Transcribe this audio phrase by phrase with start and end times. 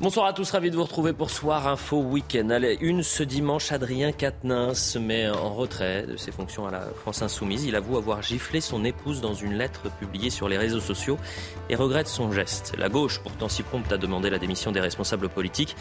[0.00, 2.50] Bonsoir à tous, ravi de vous retrouver pour Soir Info Week-end.
[2.50, 6.82] Allez, une ce dimanche, Adrien Quatennens se met en retrait de ses fonctions à la
[6.82, 7.64] France Insoumise.
[7.64, 11.18] Il avoue avoir giflé son épouse dans une lettre publiée sur les réseaux sociaux
[11.68, 12.74] et regrette son geste.
[12.78, 15.74] La gauche, pourtant si prompte à demander la démission des responsables politiques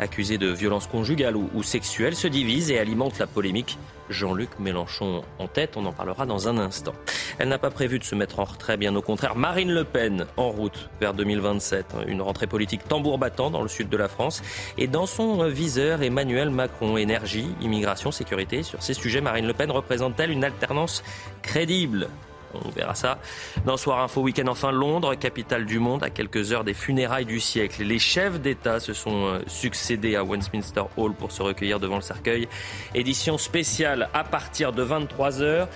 [0.00, 3.78] accusés de violences conjugales ou sexuelles, se divise et alimente la polémique
[4.10, 5.76] Jean-Luc Mélenchon en tête.
[5.76, 6.92] On en parlera dans un instant.
[7.38, 9.36] Elle n'a pas prévu de se mettre en retrait, bien au contraire.
[9.36, 11.94] Marine Le Pen en route vers 2027.
[12.06, 14.42] Une rentrée politique tambour battant dans le sud de la France.
[14.76, 16.96] Et dans son viseur, Emmanuel Macron.
[16.96, 18.62] Énergie, immigration, sécurité.
[18.62, 21.02] Sur ces sujets, Marine Le Pen représente-t-elle une alternance
[21.42, 22.08] crédible?
[22.54, 23.18] On verra ça.
[23.64, 27.40] Dans Soir Info Week-end, enfin, Londres, capitale du monde, à quelques heures des funérailles du
[27.40, 27.82] siècle.
[27.82, 32.02] Les chefs d'État se sont euh, succédés à Westminster Hall pour se recueillir devant le
[32.02, 32.48] cercueil.
[32.94, 35.68] Édition spéciale à partir de 23h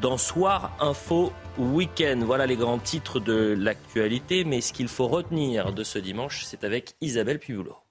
[0.00, 2.20] dans Soir Info Week-end.
[2.24, 6.64] Voilà les grands titres de l'actualité, mais ce qu'il faut retenir de ce dimanche, c'est
[6.64, 7.85] avec Isabelle Pivoulot.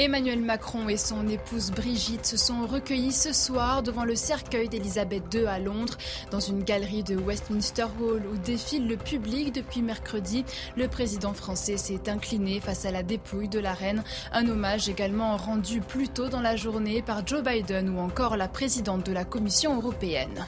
[0.00, 5.24] Emmanuel Macron et son épouse Brigitte se sont recueillis ce soir devant le cercueil d'Elisabeth
[5.34, 5.98] II à Londres,
[6.30, 10.44] dans une galerie de Westminster Hall où défile le public depuis mercredi.
[10.76, 15.36] Le président français s'est incliné face à la dépouille de la reine, un hommage également
[15.36, 19.24] rendu plus tôt dans la journée par Joe Biden ou encore la présidente de la
[19.24, 20.46] Commission européenne.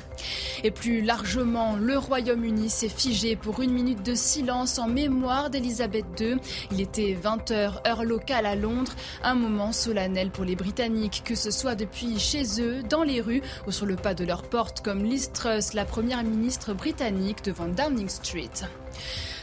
[0.63, 6.05] Et plus largement, le Royaume-Uni s'est figé pour une minute de silence en mémoire d'Elisabeth
[6.21, 6.37] II.
[6.71, 8.95] Il était 20h heure locale à Londres,
[9.41, 13.73] moment solennel pour les Britanniques, que ce soit depuis chez eux, dans les rues ou
[13.73, 18.09] sur le pas de leur porte, comme Liz Truss, la première ministre britannique devant Downing
[18.09, 18.51] Street.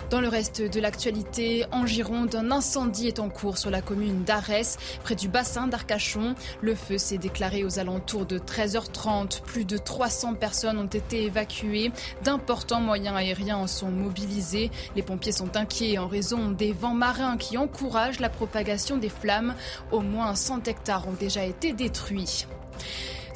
[0.10, 4.24] Dans le reste de l'actualité, en Gironde, un incendie est en cours sur la commune
[4.24, 6.36] d'Arès, près du bassin d'Arcachon.
[6.62, 9.42] Le feu s'est déclaré aux alentours de 13h30.
[9.42, 11.92] Plus de 300 personnes ont été évacuées.
[12.24, 14.72] D'importants moyens aériens en sont mobilisés.
[14.96, 19.56] Les pompiers sont inquiets en raison des vents marins qui encouragent la propagation des flammes.
[19.92, 22.46] Au moins 100 hectares ont déjà été détruits.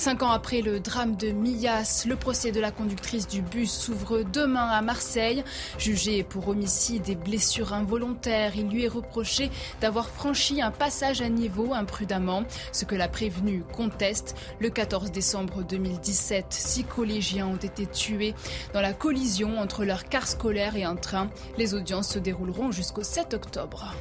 [0.01, 4.23] Cinq ans après le drame de Millas, le procès de la conductrice du bus s'ouvre
[4.23, 5.43] demain à Marseille.
[5.77, 11.29] Jugé pour homicide et blessures involontaires, il lui est reproché d'avoir franchi un passage à
[11.29, 14.35] niveau imprudemment, ce que la prévenue conteste.
[14.59, 18.33] Le 14 décembre 2017, six collégiens ont été tués
[18.73, 21.29] dans la collision entre leur car scolaire et un train.
[21.59, 23.93] Les audiences se dérouleront jusqu'au 7 octobre.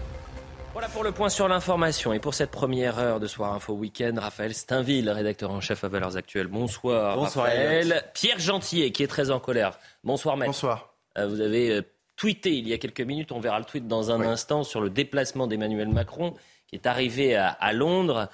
[0.73, 2.13] Voilà pour le point sur l'information.
[2.13, 5.89] Et pour cette première heure de Soir Info Week-end, Raphaël Steinville, rédacteur en chef à
[5.89, 6.47] Valeurs Actuelles.
[6.47, 8.05] Bonsoir, Bonsoir Raphaël.
[8.15, 9.79] Pierre Gentillet, qui est très en colère.
[10.05, 10.51] Bonsoir, maître.
[10.53, 10.95] Bonsoir.
[11.19, 11.83] Euh, vous avez euh,
[12.17, 14.27] tweeté il y a quelques minutes, on verra le tweet dans un Oui.
[14.27, 16.35] instant, sur le déplacement d'Emmanuel Macron,
[16.69, 18.29] qui est arrivé à, à Londres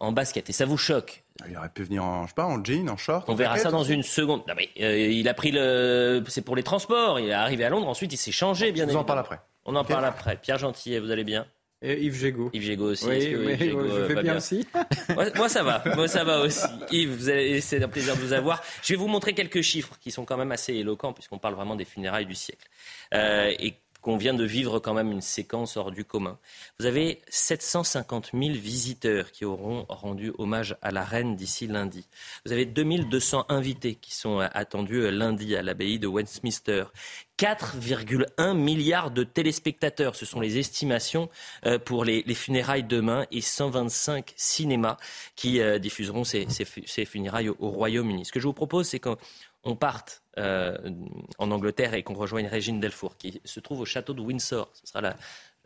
[0.00, 0.50] en basket.
[0.50, 1.22] Et ça vous choque?
[1.48, 3.28] Il aurait pu venir en, je sais pas, en jean, en short.
[3.28, 4.42] On en verra ça dans une seconde.
[4.48, 6.24] Non, mais, euh, il a pris le.
[6.28, 7.20] C'est pour les transports.
[7.20, 7.86] Il est arrivé à Londres.
[7.86, 9.38] Ensuite, il s'est changé, bien vous en parle après.
[9.64, 10.36] On en parle après.
[10.36, 11.46] Pierre Gentillet, vous allez bien?
[11.82, 12.50] Et Yves Gégaud.
[12.54, 13.06] Yves Gégaud aussi.
[13.06, 14.66] Oui, que mais Yves Gégaud, je euh, vais va bien aussi.
[15.14, 16.66] moi, moi, ça va, moi ça va aussi.
[16.90, 18.62] Yves, c'est un plaisir de vous avoir.
[18.82, 21.76] Je vais vous montrer quelques chiffres qui sont quand même assez éloquents puisqu'on parle vraiment
[21.76, 22.68] des funérailles du siècle
[23.14, 23.74] Euh, et
[24.06, 26.38] qu'on vient de vivre quand même une séquence hors du commun.
[26.78, 32.06] Vous avez 750 000 visiteurs qui auront rendu hommage à la reine d'ici lundi.
[32.44, 36.84] Vous avez 2200 invités qui sont attendus lundi à l'abbaye de Westminster.
[37.36, 41.28] 4,1 milliards de téléspectateurs, ce sont les estimations
[41.66, 44.98] euh, pour les, les funérailles demain et 125 cinémas
[45.34, 48.24] qui euh, diffuseront ces, ces fu- ces funérailles au, au Royaume-Uni.
[48.24, 49.16] Ce que je vous propose, c'est qu'on
[49.64, 50.76] on parte euh,
[51.38, 54.68] en Angleterre et qu'on rejoigne Régine Delfour, qui se trouve au château de Windsor.
[54.74, 55.16] Ce sera la,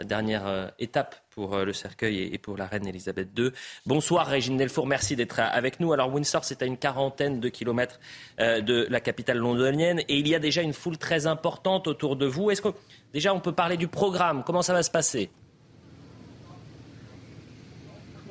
[0.05, 3.51] dernière euh, étape pour euh, le cercueil et, et pour la reine Elisabeth II.
[3.85, 5.93] Bonsoir Régine Delfour, merci d'être avec nous.
[5.93, 8.01] Alors Windsor, c'est à une quarantaine de kilomètres
[8.39, 12.25] de la capitale londonienne et il y a déjà une foule très importante autour de
[12.25, 12.51] vous.
[12.51, 12.69] Est-ce que
[13.13, 14.43] déjà on peut parler du programme?
[14.43, 15.31] Comment ça va se passer?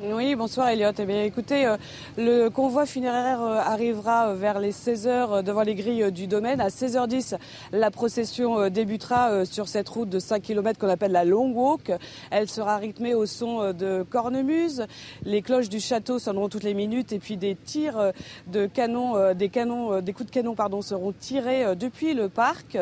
[0.02, 0.94] Oui, bonsoir Elliot.
[0.98, 1.76] Eh bien, écoutez, euh,
[2.18, 6.62] le convoi funéraire euh, arrivera euh, vers les 16h devant les grilles du domaine.
[6.62, 7.36] À 16h10,
[7.74, 11.92] la procession débutera sur cette route de 5 km qu'on appelle la Long Walk.
[12.32, 14.86] Elle sera rythmée au son de cornemuse.
[15.26, 18.14] Les cloches du château sonneront toutes les minutes et puis des tirs
[18.48, 22.78] de canon, des canons, des coups de canon, pardon, seront tirés depuis le parc.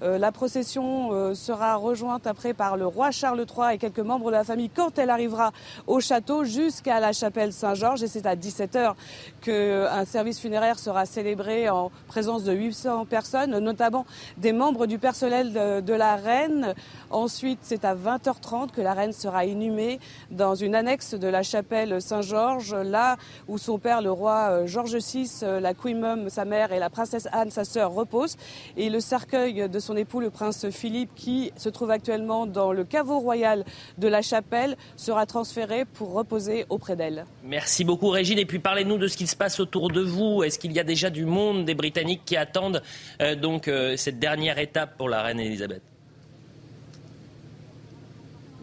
[0.00, 4.44] La procession sera rejointe après par le roi Charles III et quelques membres de la
[4.44, 5.52] famille quand elle arrivera
[5.86, 8.94] au château jusqu'à la chapelle Saint-Georges et c'est à 17h
[9.40, 14.04] qu'un service funéraire sera célébré en présence de 800 personnes, notamment
[14.36, 16.74] des membres du personnel de, la reine.
[17.10, 22.00] Ensuite, c'est à 20h30 que la reine sera inhumée dans une annexe de la chapelle
[22.02, 23.16] Saint-Georges, là
[23.48, 26.78] où son père, le roi euh, Georges VI, euh, la Queen Mum, sa mère, et
[26.78, 28.36] la princesse Anne, sa sœur, reposent.
[28.76, 32.84] Et le cercueil de son époux, le prince Philippe, qui se trouve actuellement dans le
[32.84, 33.64] caveau royal
[33.98, 37.24] de la chapelle, sera transféré pour reposer auprès d'elle.
[37.44, 38.38] Merci beaucoup Régine.
[38.38, 40.42] Et puis parlez-nous de ce qui se passe autour de vous.
[40.42, 42.82] Est-ce qu'il y a déjà du monde, des Britanniques qui attendent
[43.20, 45.82] euh, donc euh, cette dernière étape pour la reine Elisabeth?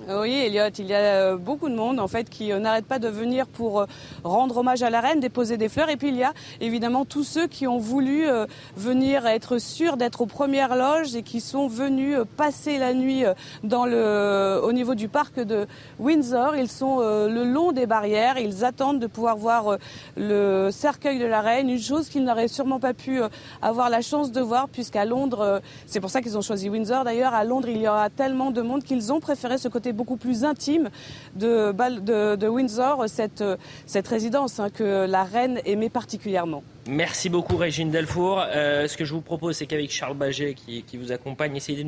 [0.10, 2.98] Oui, Elliot, il y a euh, beaucoup de monde en fait qui euh, n'arrête pas
[2.98, 3.86] de venir pour euh,
[4.24, 5.90] rendre hommage à la reine, déposer des fleurs.
[5.90, 8.26] Et puis il y a évidemment tous ceux qui ont voulu
[8.76, 13.24] venir être sûrs d'être aux premières loges et qui sont venus passer la nuit
[13.64, 15.68] dans le, au niveau du parc de
[16.00, 16.56] Windsor.
[16.56, 18.38] Ils sont le long des barrières.
[18.38, 19.78] Ils attendent de pouvoir voir
[20.16, 23.22] le cercueil de la reine, une chose qu'ils n'auraient sûrement pas pu
[23.62, 27.34] avoir la chance de voir puisqu'à Londres, c'est pour ça qu'ils ont choisi Windsor d'ailleurs.
[27.34, 30.46] À Londres, il y aura tellement de monde qu'ils ont préféré ce côté beaucoup plus
[30.46, 30.90] intime
[31.36, 33.44] de, Windsor, cette,
[33.86, 36.64] cette résidence hein, que la reine aimait particulièrement.
[36.88, 38.42] Merci beaucoup Régine Delfour.
[38.48, 41.86] Euh, ce que je vous propose, c'est qu'avec Charles Baget qui, qui, vous accompagne, essayez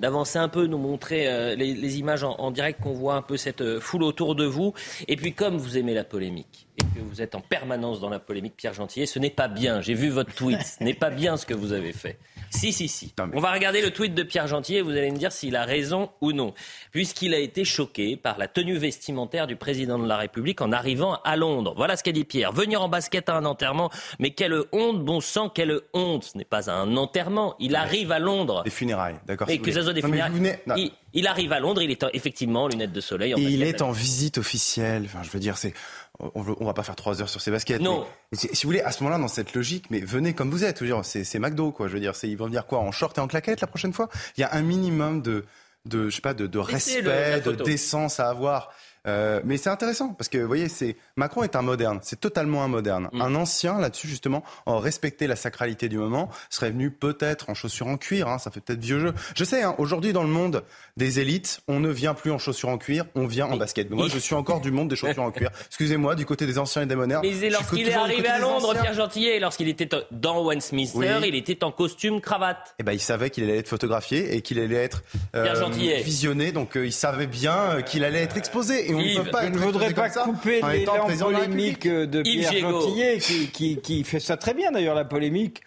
[0.00, 3.60] d'avancer un peu, nous montrer euh, les, images en, direct, qu'on voit un peu cette
[3.60, 4.74] euh, foule autour de vous.
[5.06, 8.18] Et puis comme vous aimez la polémique et que vous êtes en permanence dans la
[8.18, 9.80] polémique, Pierre Gentillet, ce n'est pas bien.
[9.82, 10.60] J'ai vu votre tweet.
[10.62, 12.18] ce n'est pas bien ce que vous avez fait.
[12.50, 13.12] Si, si, si.
[13.32, 15.64] On va regarder le tweet de Pierre Gentil et vous allez me dire s'il a
[15.64, 16.52] raison ou non.
[16.90, 21.20] Puisqu'il a été choqué par la tenue vestimentaire du président de la République en arrivant
[21.22, 21.74] à Londres.
[21.76, 22.52] Voilà ce qu'a dit Pierre.
[22.52, 26.24] Venir en basket à un enterrement, mais quelle honte, bon sang, quelle honte.
[26.24, 27.56] Ce n'est pas un enterrement.
[27.58, 28.62] Il arrive à Londres.
[28.64, 29.50] Des funérailles, d'accord.
[29.50, 30.92] Et que ça soit des funérailles.
[31.12, 33.34] Il, arrive à Londres, il est effectivement en lunettes de soleil.
[33.36, 35.02] et il est en visite officielle.
[35.04, 35.74] Enfin, je veux dire, c'est
[36.18, 37.82] on, ne va pas faire trois heures sur ces baskets.
[37.82, 38.06] Non.
[38.32, 40.82] si vous voulez, à ce moment-là, dans cette logique, mais venez comme vous êtes.
[41.02, 41.88] C'est McDo, quoi.
[41.88, 44.08] Je veux dire, ils vont venir quoi En short et en claquette la prochaine fois?
[44.38, 45.44] Il y a un minimum de,
[45.84, 48.72] de je sais pas, de, de respect, de décence à avoir.
[49.06, 52.62] Euh, mais c'est intéressant parce que vous voyez, c'est Macron est un moderne, c'est totalement
[52.62, 53.08] un moderne.
[53.12, 53.22] Mm.
[53.22, 57.86] Un ancien là-dessus justement, en respecter la sacralité du moment, serait venu peut-être en chaussures
[57.86, 58.28] en cuir.
[58.28, 59.14] Hein, ça fait peut-être vieux jeu.
[59.34, 60.64] Je sais, hein, aujourd'hui dans le monde
[60.96, 63.90] des élites, on ne vient plus en chaussures en cuir, on vient en basket.
[63.90, 65.50] moi, je suis encore du monde des chaussures en cuir.
[65.66, 67.24] Excusez-moi, du côté des anciens et des modernes.
[67.24, 71.72] Mais lorsqu'il est arrivé à Londres, Pierre Gentillet, lorsqu'il était dans Westminster, il était en
[71.72, 72.74] costume cravate.
[72.78, 75.02] Eh ben, il savait qu'il allait être photographié et qu'il allait être
[75.34, 75.54] euh,
[76.02, 78.89] visionné, donc euh, il savait bien euh, qu'il allait être exposé.
[78.90, 79.44] Et on ne peut pas.
[79.44, 83.18] Je ne voudrais pas couper l'élan polémique de Pierre Gentillet,
[83.52, 85.62] qui, qui fait ça très bien d'ailleurs la polémique.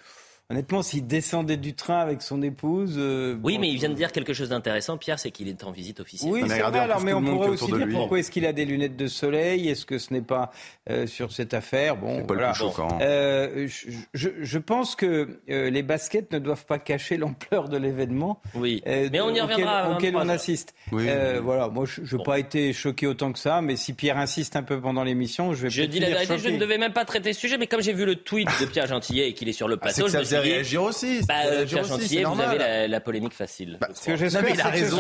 [0.54, 2.94] Honnêtement, s'il descendait du train avec son épouse.
[3.00, 5.72] Euh, oui, mais il vient de dire quelque chose d'intéressant, Pierre, c'est qu'il est en
[5.72, 6.32] visite officielle.
[6.32, 8.96] Oui, c'est vrai, alors, mais on pourrait aussi dire pourquoi est-ce qu'il a des lunettes
[8.96, 9.68] de soleil?
[9.68, 10.52] Est-ce que ce n'est pas
[10.92, 11.98] euh, sur cette affaire?
[11.98, 12.50] Bon, pas voilà.
[12.50, 13.00] le plus choquant.
[13.02, 13.68] Euh,
[14.14, 18.40] je, je, pense que les baskets ne doivent pas cacher l'ampleur de l'événement.
[18.54, 19.90] Oui, mais on y reviendra.
[19.96, 20.76] Auquel, on assiste.
[20.92, 21.08] Oui,
[21.42, 24.64] voilà, moi, je n'ai pas été choqué autant que ça, mais si Pierre insiste un
[24.64, 25.70] peu pendant l'émission, je vais.
[25.72, 27.94] Je dis la vérité, je ne devais même pas traiter ce sujet, mais comme j'ai
[27.94, 30.43] vu le tweet de Pierre Gentillet et qu'il est sur le ah, plateau, je faisait
[30.44, 31.22] réagir aussi.
[31.28, 33.78] Bah, euh, Pierre Gentillet, vous avez la, la, polémique facile.
[33.80, 35.00] Bah, ce que j'espère, il a raison.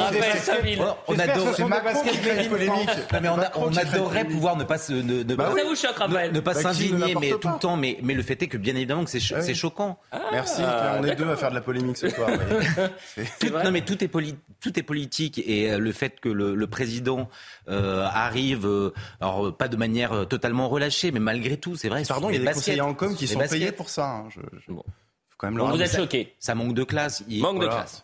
[1.07, 2.89] On adore la polémique.
[3.21, 6.53] mais on adorerait pouvoir ne pas se, ne, bah ça vous choque, Raphaël Ne pas
[6.53, 7.77] bah, s'indigner, mais tout le temps.
[7.77, 9.97] Mais mais le fait est que bien évidemment que c'est choquant.
[10.31, 10.61] Merci.
[10.99, 12.29] On est deux à faire de la polémique ce soir.
[13.63, 14.09] Non, mais tout est
[14.59, 17.29] tout est politique et euh, le fait que le président
[17.69, 18.67] euh, arrive,
[19.21, 22.03] alors pas de manière totalement relâchée, mais malgré tout, c'est vrai.
[22.07, 24.23] Pardon, il y a des conseillers en com qui sont payés pour ça.
[25.43, 26.33] Hein, vous êtes choqué.
[26.39, 27.23] Ça manque de classe.
[27.29, 28.03] Manque de classe.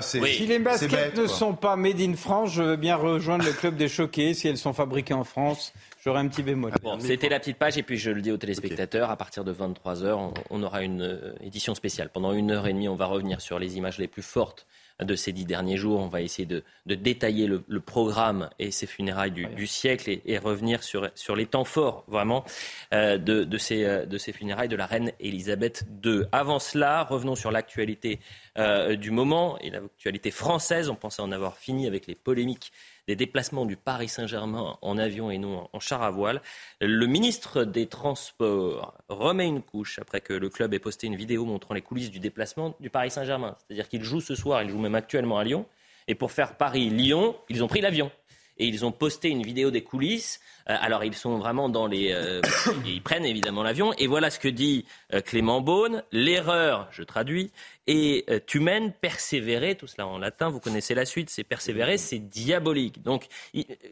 [0.00, 3.76] Si les baskets ne sont pas made in France, je veux bien rejoindre le club
[3.76, 4.34] des choqués.
[4.34, 5.72] Si elles sont fabriquées en France,
[6.04, 6.72] j'aurai un petit bémol.
[7.00, 10.32] C'était la petite page et puis je le dis aux téléspectateurs, à partir de 23h,
[10.50, 12.10] on, aura une euh, édition spéciale.
[12.12, 14.66] Pendant une heure et demie, on va revenir sur les images les plus fortes
[15.02, 16.00] de ces dix derniers jours.
[16.00, 21.10] On va essayer de, détailler le, programme et ces funérailles du, siècle et, revenir sur,
[21.14, 22.44] sur les temps forts, vraiment,
[22.92, 26.22] euh, de, ces, euh, de ces funérailles de la reine Elisabeth II.
[26.32, 28.20] Avant cela, revenons sur l'actualité
[28.58, 30.88] euh, du moment et l'actualité française.
[30.88, 32.72] On pensait en avoir fini avec les polémiques
[33.06, 36.40] des déplacements du Paris Saint-Germain en avion et non en char à voile.
[36.80, 41.44] Le ministre des Transports remet une couche après que le club ait posté une vidéo
[41.44, 43.56] montrant les coulisses du déplacement du Paris Saint-Germain.
[43.58, 45.66] C'est-à-dire qu'il joue ce soir, il joue même actuellement à Lyon.
[46.06, 48.10] Et pour faire Paris-Lyon, ils ont pris l'avion
[48.58, 50.40] et ils ont posté une vidéo des coulisses.
[50.68, 52.40] Euh, alors ils sont vraiment dans les, euh,
[52.86, 56.02] ils prennent évidemment l'avion et voilà ce que dit euh, Clément Beaune.
[56.12, 57.50] L'erreur, je traduis,
[57.86, 60.48] est humaine, persévérer, tout cela en latin.
[60.48, 63.02] Vous connaissez la suite, c'est persévérer, c'est diabolique.
[63.02, 63.26] Donc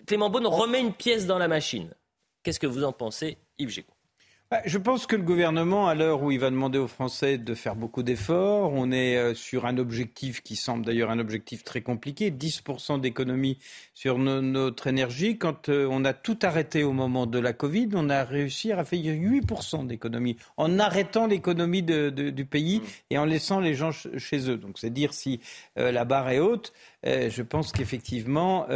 [0.06, 1.92] Clément Beaune remet une pièce dans la machine.
[2.42, 4.01] Qu'est-ce que vous en pensez, Yves bah,
[4.66, 7.74] je pense que le gouvernement, à l'heure où il va demander aux Français de faire
[7.74, 12.30] beaucoup d'efforts, on est euh, sur un objectif qui semble d'ailleurs un objectif très compliqué,
[12.30, 13.58] 10% d'économie
[13.94, 15.38] sur notre énergie.
[15.38, 18.84] Quand euh, on a tout arrêté au moment de la Covid, on a réussi à
[18.84, 22.84] faire 8% d'économie en arrêtant l'économie du pays mmh.
[23.10, 24.58] et en laissant les gens chez eux.
[24.58, 25.40] Donc c'est dire si
[25.78, 26.72] euh, la barre est haute.
[27.04, 28.66] Je pense qu'effectivement,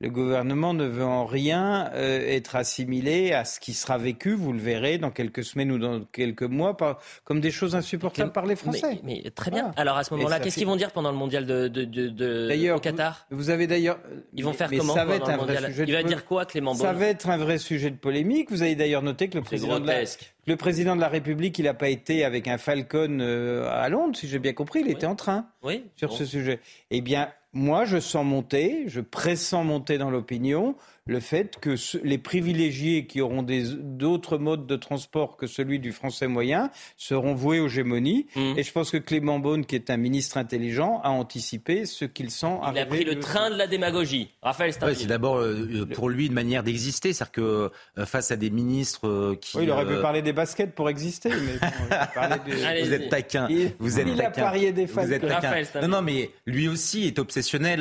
[0.00, 4.54] le gouvernement ne veut en rien euh, être assimilé à ce qui sera vécu, vous
[4.54, 6.74] le verrez, dans quelques semaines ou dans quelques mois,
[7.24, 9.00] comme des choses insupportables par les Français.
[9.04, 9.72] Mais, très bien.
[9.76, 12.78] Alors à ce moment-là, qu'est-ce qu'ils vont dire pendant le mondial de, de, de, au
[12.78, 13.26] Qatar?
[13.30, 13.98] vous, avez d'ailleurs.
[14.32, 16.74] Ils vont faire comment ça va être un vrai sujet Il va dire quoi, Clément
[16.74, 18.50] Ça va être un vrai sujet de polémique.
[18.50, 20.04] Vous avez d'ailleurs noté que le président de la,
[20.46, 24.16] le président de la République, il n'a pas été avec un Falcon euh, à Londres,
[24.16, 24.80] si j'ai bien compris.
[24.80, 26.60] Il était en train oui, sur ce sujet.
[26.90, 30.76] Eh bien, moi, je sens monter, je pressens monter dans l'opinion
[31.10, 31.74] le fait que
[32.04, 37.58] les privilégiés qui auront d'autres modes de transport que celui du français moyen seront voués
[37.58, 38.28] aux gémonies.
[38.36, 38.54] Mmh.
[38.56, 42.30] Et je pense que Clément Beaune, qui est un ministre intelligent, a anticipé ce qu'il
[42.30, 44.30] sent Il a pris le train de la démagogie.
[44.40, 47.12] Raphaël C'est d'abord euh, euh, pour lui une manière d'exister.
[47.12, 49.56] C'est-à-dire que euh, face à des ministres qui.
[49.56, 51.30] Oui, il aurait pu parler des baskets pour exister.
[51.30, 53.48] Mais vous êtes taquin.
[53.50, 55.60] Il, vous êtes il a parié des Vous êtes taquin.
[55.82, 57.80] Non, non, mais lui aussi est obsessionnel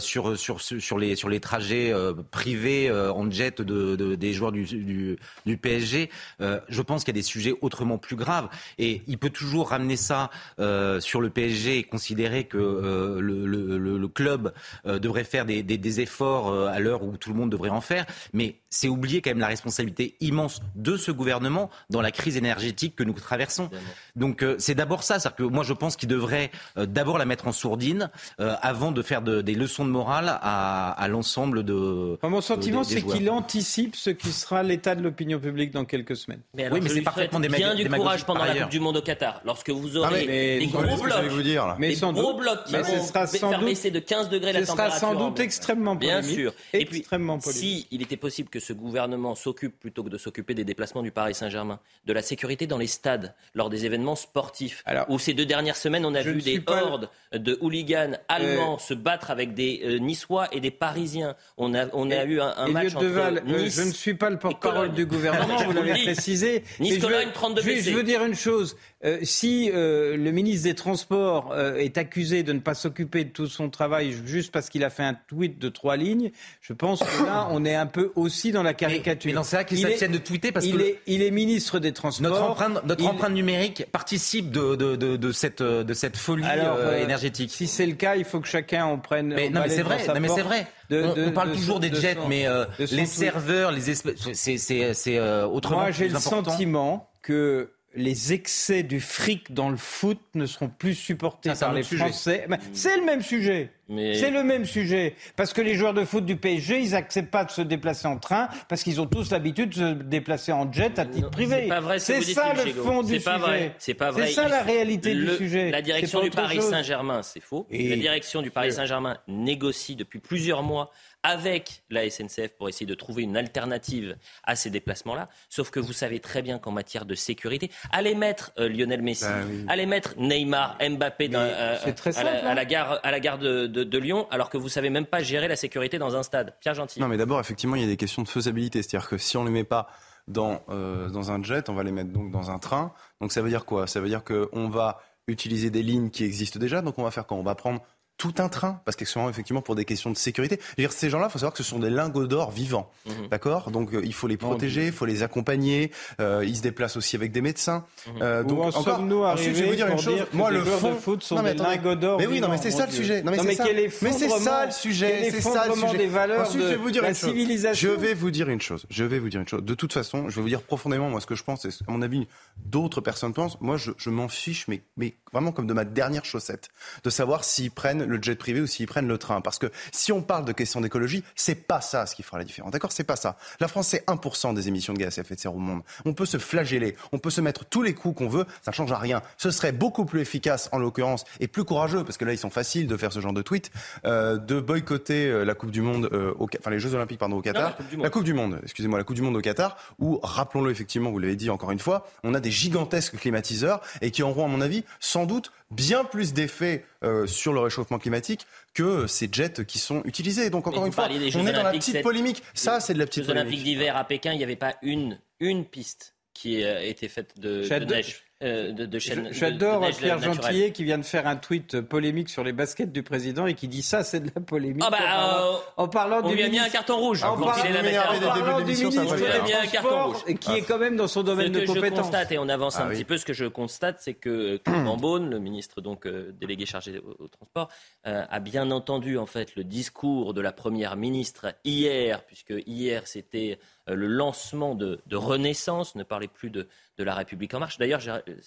[0.00, 1.92] sur, sur, sur, les, sur les trajets
[2.30, 5.18] privés euh, en jet de, des joueurs du,
[5.60, 6.10] PSG.
[6.40, 8.48] Euh, je pense qu'il y a des sujets autrement plus graves.
[8.78, 14.08] Et il peut toujours ramener ça euh, sur le PSG et considérer que le, le,
[14.08, 14.52] club
[14.84, 18.06] devrait faire des, des, efforts à l'heure où tout le monde devrait en faire.
[18.32, 22.96] Mais c'est oublier quand même la responsabilité immense de ce gouvernement dans la crise énergétique
[22.96, 23.70] que nous traversons.
[24.16, 25.18] Donc c'est d'abord ça.
[25.18, 29.22] C'est-à-dire que moi je pense qu'il devrait d'abord la mettre en sourdine avant de faire
[29.22, 34.62] des leçons de morale à, à l'ensemble de sentiment, c'est qu'il anticipe ce qui sera
[34.62, 36.40] l'état de l'opinion publique dans quelques semaines.
[36.54, 39.02] Mais oui, mais c'est parfaitement des bien du courage pendant la Coupe du Monde au
[39.02, 43.04] Qatar, lorsque vous aurez des gros blocs, vous dire, mais des gros blocs qui vont
[43.04, 44.94] sera sans faire baisser de 15 degrés la température.
[44.94, 46.24] Ce sera sans doute extrêmement polémique.
[46.26, 46.54] Bien sûr.
[46.72, 47.04] Et puis,
[47.40, 51.10] si il était possible que ce gouvernement s'occupe plutôt que de s'occuper des déplacements du
[51.10, 55.46] Paris Saint-Germain, de la sécurité dans les stades lors des événements sportifs, où ces deux
[55.46, 59.80] dernières semaines on a vu des hordes de hooligans allemands euh, se battre avec des
[59.84, 61.36] euh, Niçois et des Parisiens.
[61.56, 64.30] On a on a eu un, un match entre Deval, euh, je ne suis pas
[64.30, 66.64] le porte-parole du gouvernement, vous l'avez précisé.
[66.80, 68.76] Nice Cologne 32 je, je veux dire une chose.
[69.02, 73.30] Euh, si euh, le ministre des Transports euh, est accusé de ne pas s'occuper de
[73.30, 77.00] tout son travail juste parce qu'il a fait un tweet de trois lignes, je pense
[77.00, 79.32] que là, on est un peu aussi dans la caricature.
[79.32, 81.92] Mais, mais c'est qu'il s'abstienne de tweeter parce il que est, il est ministre des
[81.92, 82.30] Transports.
[82.30, 86.92] Notre empreinte, notre empreinte numérique participe de, de, de, de, cette, de cette folie Alors,
[86.92, 87.50] énergétique.
[87.50, 89.28] Si c'est le cas, il faut que chacun en prenne.
[89.28, 90.06] Mais, non, mais c'est vrai.
[90.08, 90.66] Non, mais c'est vrai.
[90.90, 92.46] on, parle toujours des jets, mais
[92.78, 95.80] les serveurs, les espèces, c'est autrement.
[95.80, 100.94] Moi, j'ai le sentiment que les excès du fric dans le foot ne seront plus
[100.94, 102.46] supportés par les Français.
[102.72, 103.72] c'est le même sujet.
[103.90, 105.14] C'est le même sujet.
[105.36, 108.18] Parce que les joueurs de foot du PSG, ils n'acceptent pas de se déplacer en
[108.18, 111.68] train parce qu'ils ont tous l'habitude de se déplacer en jet à titre privé.
[111.98, 113.72] C'est ça le fond du sujet.
[113.78, 114.26] C'est pas vrai.
[114.28, 115.70] C'est ça la réalité du sujet.
[115.70, 117.66] La direction du Paris Saint-Germain, c'est faux.
[117.70, 120.90] La direction du Paris Saint-Germain négocie depuis plusieurs mois
[121.22, 125.28] avec la SNCF pour essayer de trouver une alternative à ces déplacements-là.
[125.48, 129.24] Sauf que vous savez très bien qu'en matière de sécurité, allez mettre euh, Lionel Messi,
[129.24, 131.76] bah allez mettre Neymar, Mbappé euh,
[132.16, 135.48] à, la, gare, à la gare de, Lyon, alors que vous savez même pas gérer
[135.48, 136.54] la sécurité dans un stade.
[136.60, 137.00] Pierre Gentil.
[137.00, 138.82] Non, mais d'abord, effectivement, il y a des questions de faisabilité.
[138.82, 139.88] C'est-à-dire que si on ne les met pas
[140.28, 142.92] dans, euh, dans un jet, on va les mettre donc dans un train.
[143.20, 143.86] Donc ça veut dire quoi?
[143.86, 146.82] Ça veut dire qu'on va utiliser des lignes qui existent déjà.
[146.82, 147.36] Donc on va faire quoi?
[147.36, 147.80] On va prendre
[148.20, 150.60] tout un train, parce qu'effectivement, effectivement, pour des questions de sécurité.
[150.76, 153.28] dire, ces gens-là, il faut savoir que ce sont des lingots d'or vivants, mhm.
[153.30, 153.70] d'accord?
[153.70, 155.90] Donc, euh, il faut les protéger, il faut les accompagner.
[156.20, 157.86] Euh, ils se déplacent aussi avec des médecins.
[158.06, 158.18] Mhm.
[158.20, 160.20] Euh, donc, encore, nous ensuite, je vais vous dire une chose.
[160.34, 162.18] Moi, le fond, de foot sont des lingots d'or.
[162.18, 163.22] Mais oui, non, mais c'est ça le sujet.
[163.22, 163.64] Non, mais, c'est ça.
[164.02, 165.30] mais c'est ça le sujet.
[165.30, 165.96] C'est ça le sujet.
[165.96, 167.88] des valeurs ensuite, de je vais vous dire la civilisation.
[167.88, 168.84] Je vais vous dire une chose.
[168.90, 169.62] Je vais vous dire une chose.
[169.62, 171.64] De toute façon, je vais vous dire profondément moi ce que je pense.
[171.64, 173.58] Et à mon avis, d'autres personnes pensent.
[173.62, 176.68] Moi, je, je m'en fiche, mais, mais vraiment comme de ma dernière chaussette,
[177.02, 179.40] de savoir s'ils prennent le jet privé ou s'ils prennent le train.
[179.40, 182.44] Parce que si on parle de question d'écologie, c'est pas ça ce qui fera la
[182.44, 182.72] différence.
[182.72, 183.36] D'accord C'est pas ça.
[183.60, 185.82] La France, c'est 1% des émissions de gaz à effet de serre au monde.
[186.04, 188.74] On peut se flageller, on peut se mettre tous les coups qu'on veut, ça ne
[188.74, 189.22] change rien.
[189.38, 192.50] Ce serait beaucoup plus efficace, en l'occurrence, et plus courageux, parce que là, ils sont
[192.50, 193.70] faciles de faire ce genre de tweet,
[194.04, 197.36] euh, de boycotter euh, la Coupe du Monde, euh, au, enfin les Jeux Olympiques, pardon,
[197.36, 197.76] au Qatar.
[197.98, 201.18] la Coupe du Monde, excusez-moi, la Coupe du Monde au Qatar, où, rappelons-le effectivement, vous
[201.18, 204.60] l'avez dit encore une fois, on a des gigantesques climatiseurs et qui auront, à mon
[204.60, 206.84] avis, sans doute bien plus d'effet
[207.26, 210.50] sur le réchauffement climatique que ces jets qui sont utilisés.
[210.50, 212.42] Donc encore une fois, on est dans la petite polémique.
[212.54, 213.44] Ça, c'est de la petite polémique.
[213.44, 217.08] Les Olympiques d'hiver à Pékin, il n'y avait pas une, une piste qui a été
[217.08, 218.24] faite de, de neige.
[218.42, 222.90] Euh, de, J'adore Pierre Gentillet qui vient de faire un tweet polémique sur les baskets
[222.90, 224.82] du président et qui dit ça, c'est de la polémique.
[224.86, 227.22] Ah bah, en, parlant, on lui a mis un carton rouge.
[227.22, 230.22] En, parlant, du ministre mis un carton rouge.
[230.26, 231.98] Et qui est quand même dans son domaine de compétence.
[231.98, 234.56] Je constate, et on avance un ah petit peu, ce que je constate, c'est que
[234.64, 237.68] Clément Beaune, le ministre donc euh, délégué chargé au, transport,
[238.06, 243.06] euh, a bien entendu en fait le discours de la première ministre hier, puisque hier
[243.06, 243.58] c'était
[243.94, 246.66] le lancement de, de Renaissance, ne parlez plus de
[247.00, 247.78] de la République en marche.
[247.78, 248.00] D'ailleurs,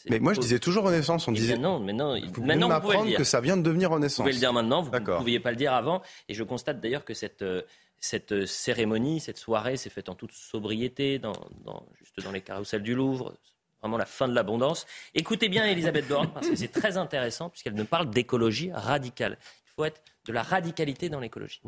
[0.10, 1.28] mais moi je disais toujours Renaissance.
[1.28, 2.20] On eh disait non, mais non.
[2.34, 3.18] Vous maintenant, vous pouvez le dire.
[3.18, 4.18] que ça vient de devenir Renaissance.
[4.18, 4.82] Vous pouvez le dire maintenant.
[4.82, 6.02] Vous ne pouviez pas le dire avant.
[6.30, 7.64] Et je constate d'ailleurs que cette euh,
[8.00, 11.34] cette cérémonie, cette soirée s'est faite en toute sobriété, dans,
[11.98, 13.34] juste dans les carousels du Louvre.
[13.82, 14.86] Vraiment la fin de l'abondance.
[15.14, 19.38] Écoutez bien Elisabeth Borne, parce que c'est très intéressant, puisqu'elle ne parle d'écologie radicale.
[19.42, 21.62] Il faut être de la radicalité dans l'écologie.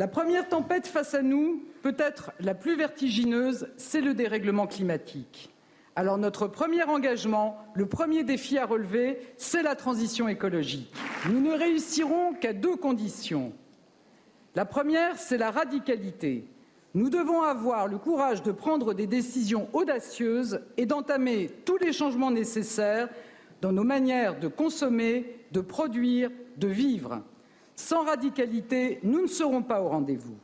[0.00, 5.50] La première tempête face à nous, peut-être la plus vertigineuse, c'est le dérèglement climatique.
[5.94, 10.90] Alors notre premier engagement, le premier défi à relever, c'est la transition écologique.
[11.28, 13.52] Nous ne réussirons qu'à deux conditions.
[14.54, 16.46] La première, c'est la radicalité.
[16.94, 22.30] Nous devons avoir le courage de prendre des décisions audacieuses et d'entamer tous les changements
[22.30, 23.10] nécessaires
[23.60, 27.22] dans nos manières de consommer, de produire, de vivre.
[27.80, 30.38] Sans radicalité, nous ne serons pas au rendez-vous.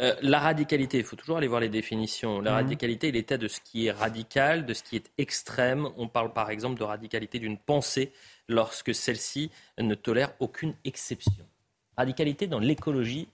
[0.00, 2.40] Euh, la radicalité, il faut toujours aller voir les définitions.
[2.40, 2.56] La mhm.
[2.56, 5.90] radicalité est l'état de ce qui est radical, de ce qui est extrême.
[5.98, 8.12] On parle par exemple de radicalité d'une pensée
[8.48, 11.44] lorsque celle-ci ne tolère aucune exception.
[11.98, 13.28] Radicalité dans l'écologie,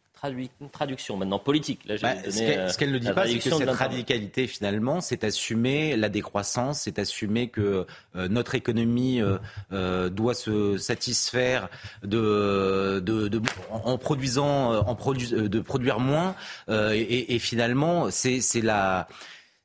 [0.72, 1.80] traduction maintenant politique.
[1.86, 6.08] Là, bah, ce qu'elle ne dit pas, c'est que cette radicalité, finalement, c'est assumer la
[6.08, 9.38] décroissance, c'est assumer que euh, notre économie euh,
[9.72, 11.68] euh, doit se satisfaire
[12.02, 16.34] de, de, en, produisant, en de produire moins,
[16.68, 19.08] et, et, finalement, c'est la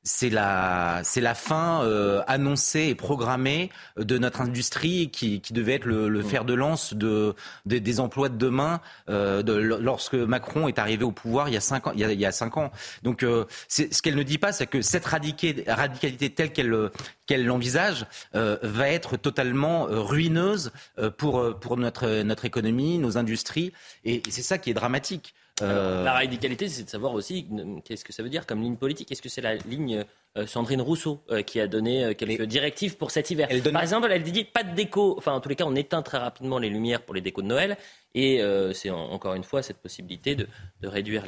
[0.03, 5.75] c'est la, c'est la fin euh, annoncée et programmée de notre industrie qui, qui devait
[5.75, 7.35] être le, le, fer de lance de,
[7.65, 11.61] des emplois de demain euh, de, lorsque Macron est arrivé au pouvoir il y a
[11.61, 11.91] cinq ans.
[11.93, 12.71] Il y a, il y a cinq ans.
[13.03, 16.89] Donc, euh, ce qu'elle ne dit pas, c'est que cette radicalité telle qu'elle
[17.25, 20.71] qu'elle l'envisage euh, va être totalement euh, ruineuse
[21.17, 23.71] pour, pour notre, notre économie, nos industries.
[24.03, 25.33] Et c'est ça qui est dramatique.
[25.61, 27.47] Euh, la radicalité, c'est de savoir aussi
[27.83, 29.11] qu'est-ce que ça veut dire comme ligne politique.
[29.11, 30.05] Est-ce que c'est la ligne
[30.37, 34.23] euh, Sandrine Rousseau euh, qui a donné quelques directives pour cet hiver Par exemple, elle
[34.23, 35.15] dit pas de déco.
[35.17, 37.47] Enfin, en tous les cas, on éteint très rapidement les lumières pour les décos de
[37.47, 37.77] Noël.
[38.13, 38.41] Et
[38.73, 40.47] c'est encore une fois cette possibilité de,
[40.83, 41.23] réduire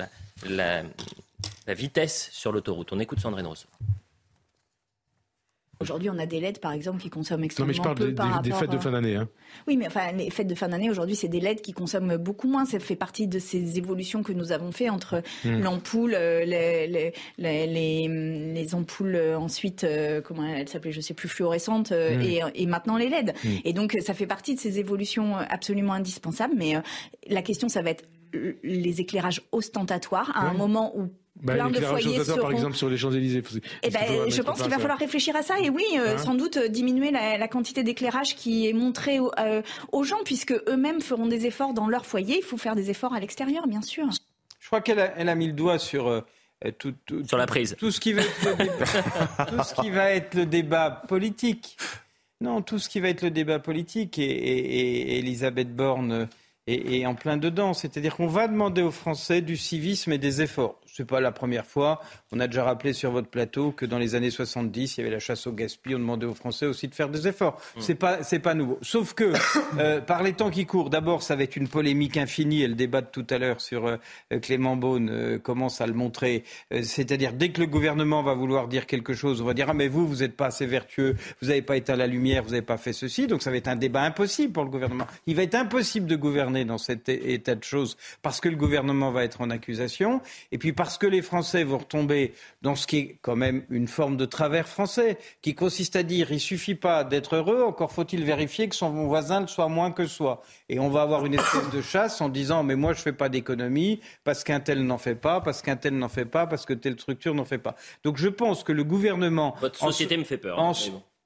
[0.47, 0.83] la
[1.73, 2.91] vitesse sur l'autoroute.
[2.91, 3.67] On écoute Sandrine Rousseau.
[5.83, 7.77] Aujourd'hui, on a des LED, par exemple, qui consomment extrêmement peu.
[7.77, 9.15] Non, mais je parle des, fêtes de fin d'année.
[9.15, 9.27] Hein.
[9.67, 12.47] Oui, mais enfin, les fêtes de fin d'année, aujourd'hui, c'est des LED qui consomment beaucoup
[12.47, 12.65] moins.
[12.65, 15.59] Ça fait partie de ces évolutions que nous avons fait entre hmm.
[15.59, 21.91] l'ampoule, euh, les, les, ampoules euh, ensuite, euh, comment elles s'appelaient, je sais plus, fluorescentes,
[21.91, 22.51] hmm.
[22.55, 23.33] et, maintenant les LED.
[23.43, 23.49] Hmm.
[23.65, 26.55] Et donc, ça fait partie de ces évolutions absolument indispensables.
[26.57, 26.75] Mais
[27.27, 28.05] la question, ça va être
[28.63, 31.09] les éclairages ostentatoires à un moment où
[31.43, 32.41] bah, plein de foyers seront...
[32.41, 33.43] par exemple sur les Champs-Élysées.
[33.83, 36.35] Eh ben, je pense qu'il va falloir réfléchir à ça et oui, euh, hein sans
[36.35, 41.27] doute euh, diminuer la, quantité d'éclairage qui est montrée euh, aux gens puisque eux-mêmes feront
[41.27, 42.37] des efforts dans leur foyer.
[42.37, 44.07] Il faut faire des efforts à l'extérieur, bien sûr.
[44.59, 46.23] Je crois qu'elle a, elle a mis le doigt sur
[46.77, 46.95] tout,
[47.27, 47.75] sur la prise.
[47.77, 51.77] Tout ce qui va être le débat, tout ce qui va être le débat politique.
[52.39, 56.29] Non, tout ce qui va être le débat politique et, et, et Elisabeth Borne
[56.67, 57.73] est en plein dedans.
[57.73, 61.65] C'est-à-dire qu'on va demander aux Français du civisme et des efforts n'est pas la première
[61.65, 62.01] fois.
[62.31, 65.13] On a déjà rappelé sur votre plateau que dans les années 70, il y avait
[65.13, 65.97] la chasse au gaspillage.
[65.97, 67.59] On demandait aux Français aussi de faire des efforts.
[67.75, 67.81] Ce mm.
[67.81, 68.77] C'est pas, c'est pas nouveau.
[68.81, 69.33] Sauf que,
[69.79, 72.63] euh, par les temps qui courent, d'abord, ça va être une polémique infinie.
[72.63, 73.97] Et le débat de tout à l'heure sur euh,
[74.41, 76.43] Clément Beaune euh, commence à le montrer.
[76.71, 79.87] C'est-à-dire, dès que le gouvernement va vouloir dire quelque chose, on va dire, ah, mais
[79.87, 82.77] vous, vous n'êtes pas assez vertueux, vous n'avez pas éteint la lumière, vous n'avez pas
[82.77, 83.27] fait ceci.
[83.27, 85.07] Donc, ça va être un débat impossible pour le gouvernement.
[85.27, 89.11] Il va être impossible de gouverner dans cet état de choses parce que le gouvernement
[89.11, 90.21] va être en accusation.
[90.51, 93.87] Et puis, parce que les Français vont retomber dans ce qui est quand même une
[93.87, 98.25] forme de travers français, qui consiste à dire il suffit pas d'être heureux, encore faut-il
[98.25, 100.41] vérifier que son voisin le soit moins que soi.
[100.67, 103.29] Et on va avoir une espèce de chasse en disant mais moi je fais pas
[103.29, 106.73] d'économie parce qu'un tel n'en fait pas, parce qu'un tel n'en fait pas, parce que
[106.73, 107.77] telle structure n'en fait pas.
[108.03, 109.55] Donc je pense que le gouvernement.
[109.61, 110.59] Votre société me fait peur.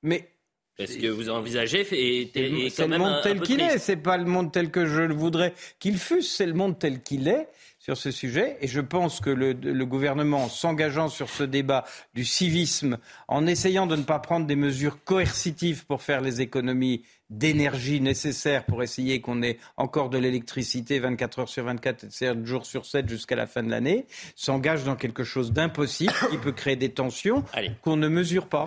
[0.04, 0.30] Mais
[0.78, 3.80] est-ce que vous envisagez C'est le monde tel qu'il est.
[3.80, 6.22] C'est pas le monde tel que je le voudrais qu'il fût.
[6.22, 7.48] C'est le monde tel qu'il est
[7.88, 8.58] sur ce sujet.
[8.60, 12.97] Et je pense que le, le gouvernement, s'engageant sur ce débat du civisme,
[13.30, 18.65] en essayant de ne pas prendre des mesures coercitives pour faire les économies d'énergie nécessaires
[18.65, 22.86] pour essayer qu'on ait encore de l'électricité 24 heures sur 24 et 7 jours sur
[22.86, 26.89] 7 jusqu'à la fin de l'année, s'engage dans quelque chose d'impossible qui peut créer des
[26.89, 27.45] tensions
[27.82, 28.65] qu'on ne mesure pas.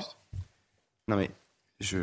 [1.09, 1.31] Non mais
[1.81, 1.99] je,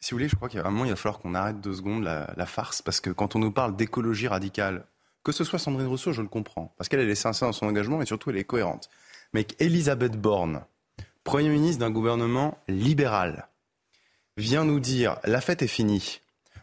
[0.00, 1.74] si vous voulez, je crois qu'il y a vraiment, il va falloir qu'on arrête deux
[1.74, 4.86] secondes la, farce, parce que quand on nous parle d'écologie radicale,
[5.26, 8.00] que ce soit Sandrine Rousseau, je le comprends, parce qu'elle est sincère dans son engagement
[8.00, 8.88] et surtout elle est cohérente.
[9.32, 10.64] Mais qu'Elisabeth Borne,
[11.24, 13.48] Premier ministre d'un gouvernement libéral,
[14.36, 16.20] vient nous dire la fête est finie,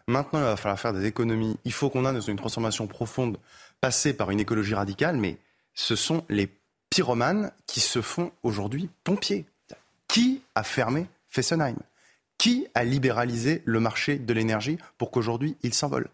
[0.08, 3.38] maintenant il va falloir faire des économies, il faut qu'on aille dans une transformation profonde,
[3.82, 5.39] passer par une écologie radicale, mais
[5.73, 6.47] ce sont les
[6.89, 9.45] pyromanes qui se font aujourd'hui pompiers.
[10.08, 11.76] Qui a fermé Fessenheim?
[12.38, 16.08] Qui a libéralisé le marché de l'énergie pour qu'aujourd'hui il s'envole?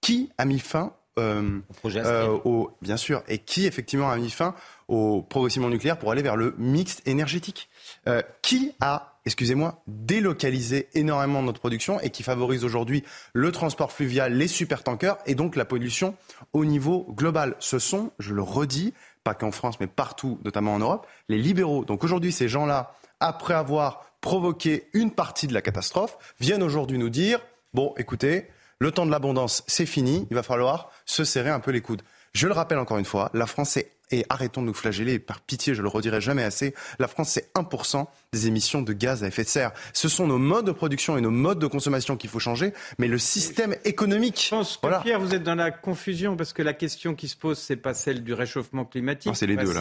[0.00, 4.30] Qui a mis fin au projet euh, au, bien sûr, et qui effectivement a mis
[4.30, 4.54] fin
[4.88, 7.68] au progressivement nucléaire pour aller vers le mixte énergétique.
[8.08, 14.34] Euh, qui a, excusez-moi, délocalisé énormément notre production et qui favorise aujourd'hui le transport fluvial,
[14.34, 16.14] les supertankers et donc la pollution
[16.52, 17.56] au niveau global?
[17.58, 21.84] Ce sont, je le redis, pas qu'en France mais partout, notamment en Europe, les libéraux.
[21.84, 27.10] Donc aujourd'hui, ces gens-là, après avoir provoquer une partie de la catastrophe, viennent aujourd'hui nous
[27.10, 27.40] dire,
[27.74, 28.48] bon, écoutez,
[28.80, 32.02] le temps de l'abondance, c'est fini, il va falloir se serrer un peu les coudes.
[32.32, 35.40] Je le rappelle encore une fois, la France est et arrêtons de nous flageller, par
[35.40, 39.26] pitié, je le redirai jamais assez, la France, c'est 1% des émissions de gaz à
[39.26, 39.72] effet de serre.
[39.92, 43.08] Ce sont nos modes de production et nos modes de consommation qu'il faut changer, mais
[43.08, 44.40] le système économique.
[44.44, 47.34] Je pense que Pierre, vous êtes dans la confusion parce que la question qui se
[47.34, 49.34] pose, c'est pas celle du réchauffement climatique.
[49.34, 49.80] c'est les deux là.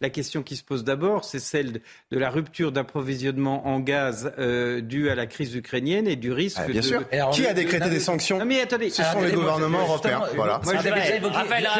[0.00, 4.80] La question qui se pose d'abord, c'est celle de la rupture d'approvisionnement en gaz euh,
[4.80, 6.56] due à la crise ukrainienne et du risque.
[6.58, 7.02] Ah, bien sûr.
[7.32, 10.22] qui a décrété des sanctions non, mais attendez, Ce sont les gouvernements européens.
[10.34, 10.58] Voilà.
[10.64, 11.34] Moi, j'avais déjà évoqué.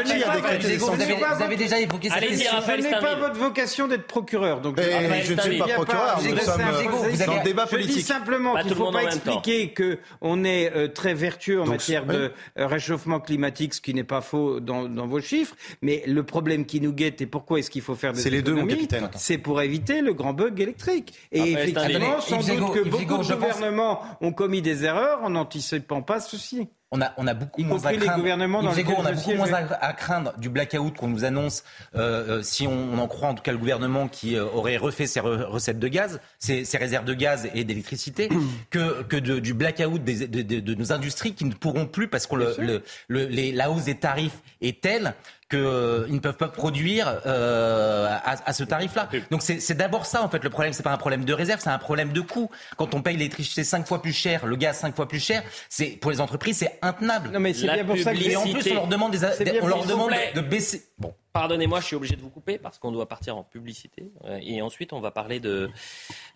[0.04, 2.50] qui a décrété des sanctions Vous avez déjà évoqué cette question.
[2.68, 6.09] Je n'ai pas votre vocation d'être procureur, donc je ne suis pas procureur.
[6.18, 7.92] Nous sommes dans le débat politique.
[7.92, 12.06] Je dis simplement qu'il ne faut pas expliquer qu'on est euh, très vertueux en matière
[12.06, 15.54] de euh, réchauffement climatique, ce qui n'est pas faux dans, vos chiffres.
[15.82, 18.42] Mais le problème qui nous guette et pourquoi est-ce qu'il faut faire des C'est les
[18.42, 19.08] deux, mon capitaine.
[19.16, 21.14] C'est pour éviter le grand bug électrique.
[21.32, 26.20] Et effectivement, sans doute que beaucoup de gouvernements ont commis des erreurs en n'anticipant pas
[26.20, 28.24] ceci on a, on a beaucoup moins à craindre.
[28.24, 31.62] on a beaucoup moins à, craindre du blackout qu'on nous annonce,
[31.94, 35.06] euh, euh, si on, en croit en tout cas le gouvernement qui euh, aurait refait
[35.06, 38.28] ses recettes de gaz, ses, réserves de gaz et d'électricité,
[38.70, 42.36] que, que du blackout des, de, de, nos industries qui ne pourront plus parce que
[42.36, 45.14] le, le, la hausse des tarifs est telle
[45.50, 49.08] qu'ils euh, ne peuvent pas produire euh, à, ce tarif-là.
[49.30, 50.72] Donc c'est d'abord ça en fait le problème.
[50.72, 52.50] C'est pas un problème de réserve, c'est un problème de coût.
[52.76, 55.98] Quand on paye l'électricité cinq fois plus cher, le gaz cinq fois plus cher, c'est
[56.00, 57.30] pour les entreprises c'est intenable.
[57.32, 59.66] Non mais c'est bien pour ça que et en plus on leur demande des, on
[59.66, 60.84] leur demande de baisser.
[60.98, 61.12] Bon.
[61.32, 64.10] Pardonnez-moi, je suis obligé de vous couper parce qu'on doit partir en publicité.
[64.24, 65.70] Euh, et ensuite, on va parler de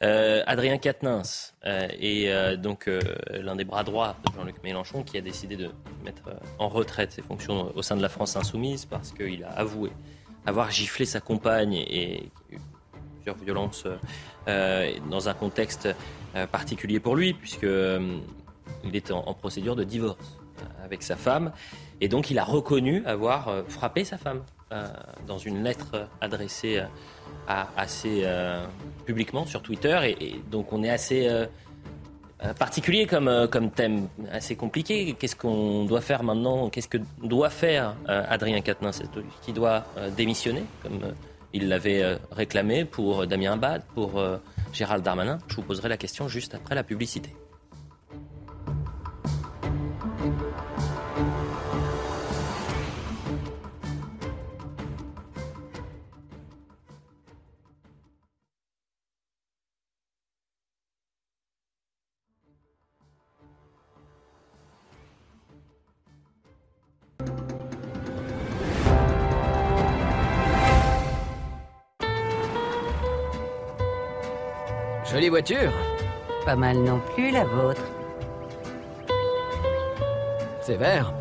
[0.04, 2.88] euh, Adrien Quatennens, euh, et donc
[3.30, 5.70] l'un des bras droits de Jean-Luc Mélenchon, qui a décidé de
[6.04, 6.22] mettre
[6.60, 9.90] en retraite ses fonctions au sein de la France insoumise parce qu'il a avoué
[10.46, 12.30] avoir giflé sa compagne et
[13.16, 13.86] plusieurs violences
[14.46, 15.88] dans un contexte
[16.52, 17.66] particulier pour lui, puisque
[18.84, 20.38] il était en procédure de divorce
[20.84, 21.52] avec sa femme.
[22.00, 24.42] Et donc, il a reconnu avoir frappé sa femme.
[24.74, 24.88] Euh,
[25.28, 28.66] dans une lettre adressée euh, assez euh,
[29.06, 30.16] publiquement sur Twitter.
[30.20, 31.30] Et, donc on est assez
[32.58, 35.14] particulier comme, comme thème, assez compliqué.
[35.14, 36.70] Qu'est-ce qu'on doit faire maintenant?
[36.70, 39.02] Qu'est-ce que doit faire Adrien Quatennens
[39.42, 39.84] Qui doit
[40.16, 41.14] démissionner, comme
[41.52, 44.22] il l'avait réclamé pour Damien Abad, pour
[44.72, 45.38] Gérald Darmanin?
[45.48, 47.30] Je vous poserai la question juste après la publicité.
[75.24, 75.72] Jolie voiture.
[76.44, 77.80] Pas mal non plus la vôtre.
[80.60, 81.14] C'est vert.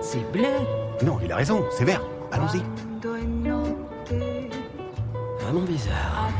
[0.00, 0.48] C'est bleu.
[1.04, 2.00] Non, il a raison, c'est vert.
[2.32, 2.60] Allons-y.
[5.90, 6.30] heures.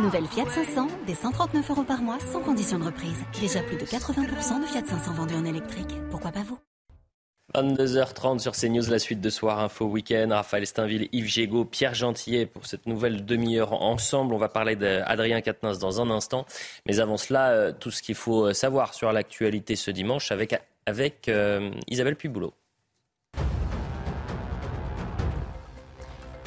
[0.00, 3.24] Nouvelle Fiat 500, des 139 euros par mois sans condition de reprise.
[3.40, 5.96] Déjà plus de 80% de Fiat 500 vendus en électrique.
[6.10, 6.58] Pourquoi pas vous?
[7.54, 10.28] 22h30 sur CNews, la suite de Soir Info Week-end.
[10.30, 14.34] Raphaël Steinville, Yves Gégaud, Pierre Gentillet pour cette nouvelle demi-heure ensemble.
[14.34, 16.46] On va parler d'Adrien Quatennens dans un instant.
[16.86, 20.54] Mais avant cela, euh, tout ce qu'il faut savoir sur l'actualité ce dimanche avec,
[20.86, 22.54] avec euh, Isabelle Puboulot.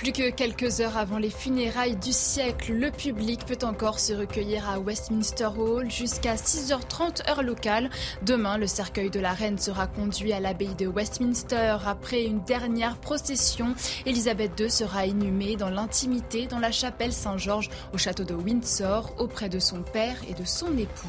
[0.04, 4.70] Plus que quelques heures avant les funérailles du siècle, le public peut encore se recueillir
[4.70, 7.90] à Westminster Hall jusqu'à 6h30 heure locale.
[8.22, 11.78] Demain, le cercueil de la reine sera conduit à l'abbaye de Westminster.
[11.86, 17.98] Après une dernière procession, Elisabeth II sera inhumée dans l'intimité dans la chapelle Saint-Georges au
[17.98, 21.08] château de Windsor auprès de son père et de son époux.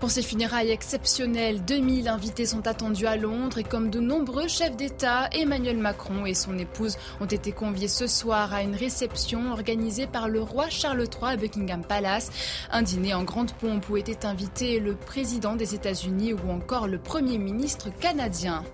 [0.00, 4.76] Pour ces funérailles exceptionnelles, 2000 invités sont attendus à Londres et comme de nombreux chefs
[4.76, 10.06] d'État, Emmanuel Macron et son épouse ont été conviés ce soir à une réception organisée
[10.06, 12.30] par le roi Charles III à Buckingham Palace.
[12.70, 16.98] Un dîner en grande pompe où étaient invités le président des États-Unis ou encore le
[16.98, 18.64] Premier ministre canadien.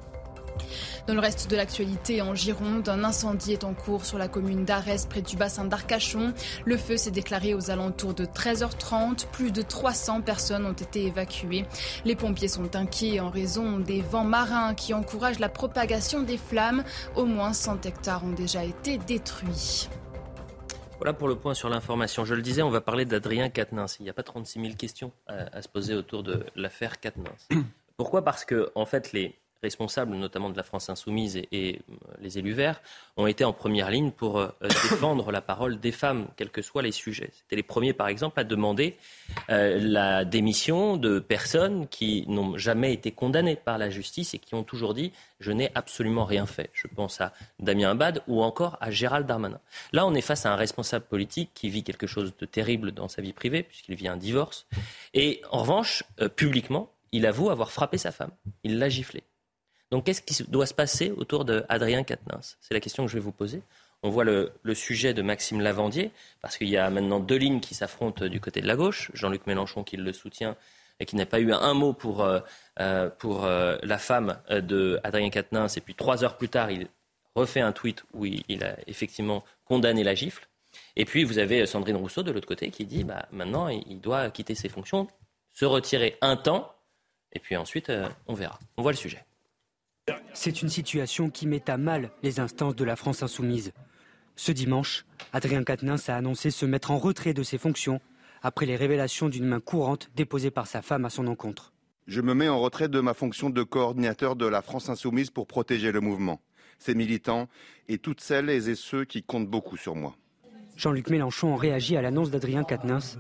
[1.07, 4.65] Dans le reste de l'actualité, en Gironde, un incendie est en cours sur la commune
[4.65, 6.33] d'Arès, près du bassin d'Arcachon.
[6.65, 9.27] Le feu s'est déclaré aux alentours de 13h30.
[9.27, 11.65] Plus de 300 personnes ont été évacuées.
[12.05, 16.85] Les pompiers sont inquiets en raison des vents marins qui encouragent la propagation des flammes.
[17.17, 19.89] Au moins 100 hectares ont déjà été détruits.
[20.99, 22.25] Voilà pour le point sur l'information.
[22.25, 23.97] Je le disais, on va parler d'Adrien Quatennens.
[23.99, 27.49] Il n'y a pas 36 000 questions à, à se poser autour de l'affaire Quatennens.
[27.97, 28.23] Pourquoi?
[28.23, 32.53] Parce que, en fait, les, responsables, notamment de la France insoumise et, euh, les élus
[32.53, 32.83] verts,
[33.17, 36.83] ont été en première ligne pour euh, défendre la parole des femmes, quels que soient
[36.83, 37.31] les sujets.
[37.33, 38.97] C'était les premiers, par exemple, à demander
[39.51, 44.55] euh, la démission de personnes qui n'ont jamais été condamnées par la justice et qui
[44.55, 46.71] ont toujours dit je n'ai absolument rien fait.
[46.73, 49.61] Je pense à Damien Abad ou encore à Gérald Darmanin.
[49.93, 53.09] Là, on est face à un responsable politique qui vit quelque chose de terrible dans
[53.09, 54.67] sa vie privée, puisqu'il vit un divorce.
[55.15, 56.05] Et en revanche,
[56.37, 58.31] publiquement, il avoue avoir frappé sa femme.
[58.65, 59.23] Il l'a giflé.
[59.93, 62.57] Donc qu'est-ce qui doit se passer autour d'Adrien Quatennens?
[62.63, 63.61] C'est la question que je vais vous poser.
[64.03, 67.75] On voit le, sujet de Maxime Lavandier, parce qu'il y a maintenant deux lignes qui
[67.75, 69.11] s'affrontent du côté de la gauche.
[69.13, 70.57] Jean-Luc Mélenchon qui le soutient
[70.99, 72.41] et qui n'a pas eu un mot pour, euh,
[72.81, 75.77] euh, pour euh, la femme d'Adrien Quatennens.
[75.77, 76.89] Et puis trois heures plus tard, il
[77.35, 80.49] refait un tweet où il, a effectivement condamné la gifle.
[80.97, 84.31] Et puis vous avez Sandrine Rousseau de l'autre côté qui dit bah, maintenant il doit
[84.31, 85.07] quitter ses fonctions,
[85.53, 86.75] se retirer un temps,
[87.35, 87.93] et puis ensuite
[88.27, 88.59] on verra.
[88.79, 89.23] On voit le sujet.
[90.35, 93.73] C'est une situation qui met à mal les instances de la France insoumise.
[94.35, 98.01] Ce dimanche, Adrien Quatennens a annoncé se mettre en retrait de ses fonctions
[98.43, 101.73] après les révélations d'une main courante déposée par sa femme à son encontre.
[102.09, 105.47] Je me mets en retrait de ma fonction de coordinateur de la France insoumise pour
[105.47, 106.41] protéger le mouvement,
[106.81, 107.49] ses militants
[107.87, 110.17] et toutes celles et ceux qui comptent beaucoup sur moi.
[110.77, 113.19] Jean-Luc Mélenchon réagit à l'annonce d'Adrien Quatennens.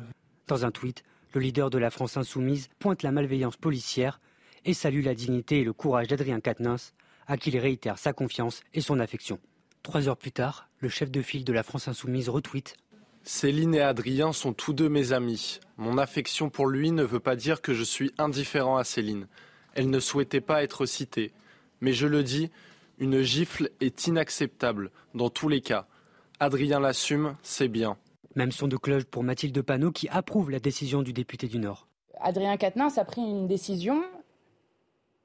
[0.49, 4.21] Dans un tweet, le leader de la France insoumise pointe la malveillance policière
[4.65, 6.93] et salue la dignité et le courage d'Adrien Quatennens,
[7.27, 9.39] à qui il réitère sa confiance et son affection.
[9.83, 12.77] Trois heures plus tard, le chef de file de la France Insoumise retweet
[13.25, 15.61] Céline et Adrien sont tous deux mes amis.
[15.77, 19.29] Mon affection pour lui ne veut pas dire que je suis indifférent à Céline.
[19.75, 21.33] Elle ne souhaitait pas être citée.
[21.81, 22.51] Mais je le dis,
[22.99, 25.87] une gifle est inacceptable, dans tous les cas.
[26.41, 27.97] Adrien l'assume, c'est bien.
[28.35, 31.87] Même son de cloche pour Mathilde Panot qui approuve la décision du député du Nord.
[32.21, 34.03] Adrien Quatennens a pris une décision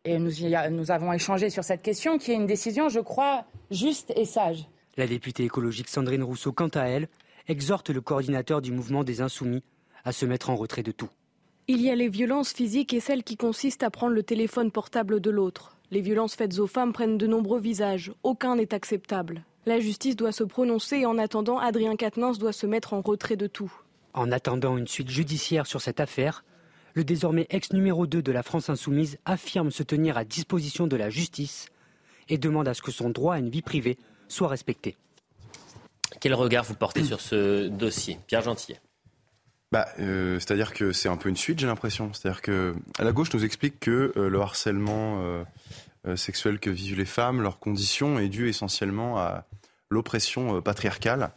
[0.08, 4.26] et nous, avons échangé sur cette question, qui est une décision, je crois, juste et
[4.26, 4.66] sage.
[4.96, 7.10] La députée écologique Sandrine Rousseau, quant à elle,
[7.48, 9.64] exhorte le coordinateur du mouvement des Insoumis
[10.06, 11.10] à se mettre en retrait de tout.
[11.68, 15.20] Il y a les violences physiques et celles qui consistent à prendre le téléphone portable
[15.20, 15.76] de l'autre.
[15.92, 18.14] Les violences faites aux femmes prennent de nombreux visages.
[18.24, 19.44] Aucun n'est acceptable.
[19.66, 23.36] La justice doit se prononcer et en attendant, Adrien Quatennens doit se mettre en retrait
[23.36, 23.72] de tout.
[24.14, 26.46] En attendant une suite judiciaire sur cette affaire,
[26.98, 30.96] le désormais ex numéro 2 de la France insoumise affirme se tenir à disposition de
[30.96, 31.68] la justice
[32.28, 34.96] et demande à ce que son droit à une vie privée soit respecté.
[36.20, 38.80] Quel regard vous portez sur ce dossier Pierre Gentillet?
[39.72, 42.14] Bah, euh, C'est-à-dire que c'est un peu une suite, j'ai l'impression.
[42.14, 46.98] C'est-à-dire que à la gauche nous explique que euh, le harcèlement euh, sexuel que vivent
[46.98, 49.46] les femmes, leurs conditions, est dû essentiellement à
[49.92, 51.30] l'oppression patriarcale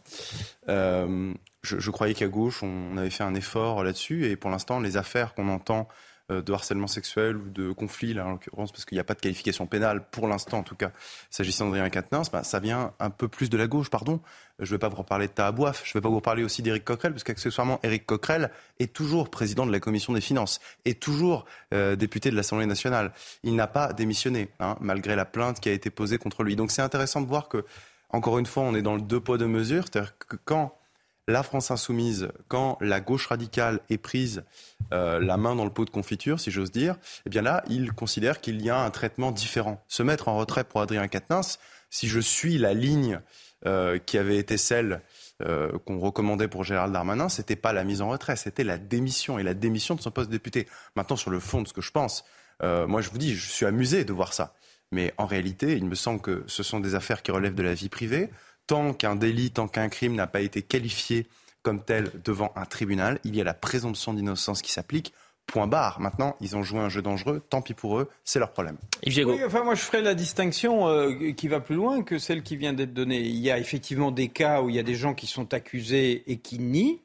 [1.63, 4.25] je, croyais qu'à gauche, on, avait fait un effort là-dessus.
[4.25, 5.87] Et pour l'instant, les affaires qu'on entend
[6.31, 9.13] euh, de harcèlement sexuel ou de conflit, là en l'occurrence, parce qu'il n'y a pas
[9.13, 10.91] de qualification pénale pour l'instant, en tout cas,
[11.29, 14.21] s'agissant d'Adrien Quatennens, bah, ça vient un peu plus de la gauche, pardon.
[14.57, 16.61] Je ne vais pas vous reparler de Tahabouaf, je ne vais pas vous reparler aussi
[16.61, 20.99] d'Éric Coquerel, parce qu'accessoirement, Éric Coquerel est toujours président de la commission des finances, est
[20.99, 23.11] toujours euh, député de l'Assemblée nationale.
[23.43, 26.55] Il n'a pas démissionné, hein, malgré la plainte qui a été posée contre lui.
[26.55, 27.65] Donc c'est intéressant de voir que,
[28.09, 30.75] encore une fois, on est dans le deux poids, deux mesures, c'est-à-dire que quand
[31.27, 34.43] la France insoumise, quand la gauche radicale est prise
[34.93, 37.93] euh, la main dans le pot de confiture, si j'ose dire, eh bien là, il
[37.93, 39.83] considère qu'il y a un traitement différent.
[39.87, 43.21] Se mettre en retrait pour Adrien Quatennens, si je suis la ligne
[43.65, 45.01] euh, qui avait été celle
[45.43, 49.37] euh, qu'on recommandait pour Gérald Darmanin, c'était pas la mise en retrait, c'était la démission
[49.37, 50.67] et la démission de son poste de député.
[50.95, 52.25] Maintenant, sur le fond de ce que je pense,
[52.61, 54.53] moi je vous dis, je suis amusé de voir ça.
[54.91, 57.73] Mais en réalité, il me semble que ce sont des affaires qui relèvent de la
[57.73, 58.29] vie privée
[58.71, 61.27] tant qu'un délit, tant qu'un crime n'a pas été qualifié
[61.61, 65.13] comme tel devant un tribunal, il y a la présomption d'innocence qui s'applique.
[65.45, 65.99] Point barre.
[65.99, 67.41] Maintenant, ils ont joué un jeu dangereux.
[67.49, 68.77] Tant pis pour eux, c'est leur problème.
[69.05, 72.55] Oui, enfin, moi, je ferai la distinction euh, qui va plus loin que celle qui
[72.55, 73.19] vient d'être donnée.
[73.19, 76.23] Il y a effectivement des cas où il y a des gens qui sont accusés
[76.31, 77.01] et qui nient.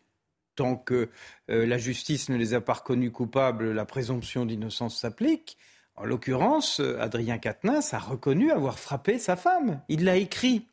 [0.55, 1.09] Tant que
[1.51, 5.59] euh, la justice ne les a pas reconnus coupables, la présomption d'innocence s'applique.
[5.97, 9.81] En l'occurrence, euh, Adrien Quatennens a reconnu avoir frappé sa femme.
[9.89, 10.69] Il l'a écrit.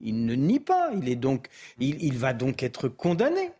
[0.00, 0.90] Il ne nie pas.
[1.00, 3.50] Il, est donc, il, va donc être condamné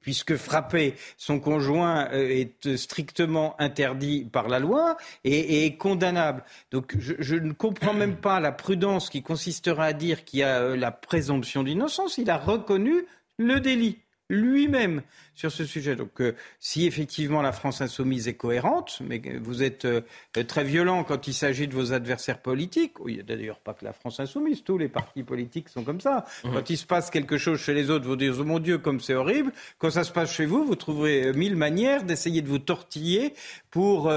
[0.00, 6.42] puisque frapper son conjoint euh, est strictement interdit par la loi et, est condamnable.
[6.70, 10.60] Donc je, ne comprends même pas la prudence qui consistera à dire qu'il y a
[10.60, 12.16] euh, la présomption d'innocence.
[12.16, 13.04] Il a reconnu
[13.38, 13.98] le délit
[14.30, 15.02] lui-même
[15.34, 15.96] sur ce sujet.
[15.96, 20.02] Donc, euh, si effectivement la France insoumise est cohérente, mais vous êtes euh,
[20.46, 23.84] très violent quand il s'agit de vos adversaires politiques, il n'y a d'ailleurs pas que
[23.84, 26.24] la France insoumise, tous les partis politiques sont comme ça.
[26.44, 26.52] Mmh.
[26.52, 29.00] Quand il se passe quelque chose chez les autres, vous dites oh mon Dieu comme
[29.00, 29.52] c'est horrible.
[29.78, 33.34] Quand ça se passe chez vous, vous trouverez euh, mille manières d'essayer de vous tortiller
[33.70, 34.12] pour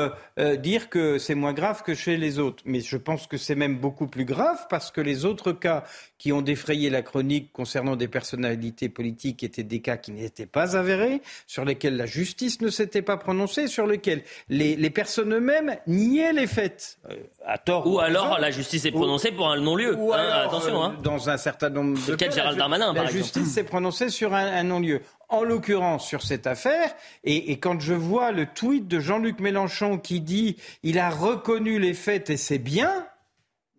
[0.59, 2.63] dire que c'est moins grave que chez les autres.
[2.65, 5.83] Mais je pense que c'est même beaucoup plus grave parce que les autres cas
[6.23, 10.77] qui ont défrayé la chronique concernant des personnalités politiques étaient des cas qui n'étaient pas
[10.77, 16.31] avérés sur lesquels la justice ne s'était pas prononcée, sur lesquels les, personnes eux-mêmes niaient
[16.31, 16.97] les faits.
[17.09, 17.85] Euh, à tort.
[17.87, 19.97] Ou, alors la justice est prononcée pour un non-lieu.
[20.13, 20.81] Hein, attention.
[20.81, 20.95] Hein.
[20.97, 24.63] Euh, dans un certain nombre de cas, Gérald Darmanin, la justice s'est prononcée sur un,
[24.63, 26.95] non-lieu en l'occurrence sur cette affaire.
[27.25, 31.79] Et, et, quand je vois le tweet de Jean-Luc Mélenchon qui dit il a reconnu
[31.79, 33.05] les faits et c'est bien,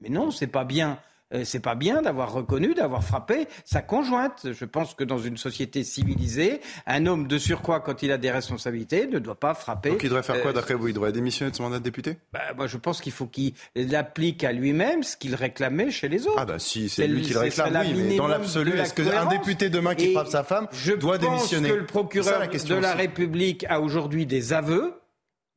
[0.03, 0.99] mais non, c'est pas bien.
[1.35, 4.49] Euh, c'est pas bien d'avoir reconnu, d'avoir frappé sa conjointe.
[4.53, 8.31] Je pense que dans une société civilisée, un homme de surcroît, quand il a des
[8.31, 9.91] responsabilités, ne doit pas frapper.
[9.91, 10.89] Donc il devrait faire quoi euh, d'après vous?
[10.89, 12.19] Il devrait démissionner de son mandat de député?
[12.33, 13.55] Bah, Moi, je pense qu'il faut qu'il
[13.95, 16.37] applique à lui-même ce qu'il réclamait chez les autres.
[16.39, 19.71] Ah bah si, c'est lui qui le réclame, oui, mais dans l'absolu, est-ce qu'un député
[19.71, 20.69] demain qui frappe sa femme
[20.99, 21.69] doit démissionner?
[21.69, 24.95] Je pense que le procureur de la République a aujourd'hui des aveux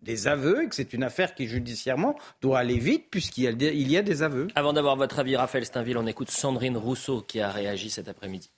[0.01, 3.53] des aveux et que c'est une affaire qui judiciairement doit aller vite puisqu'il y, a
[3.53, 4.47] des, il y a des aveux.
[4.55, 8.51] Avant d'avoir votre avis, Raphaël Steinville, on écoute Sandrine Rousseau qui a réagi cet après-midi.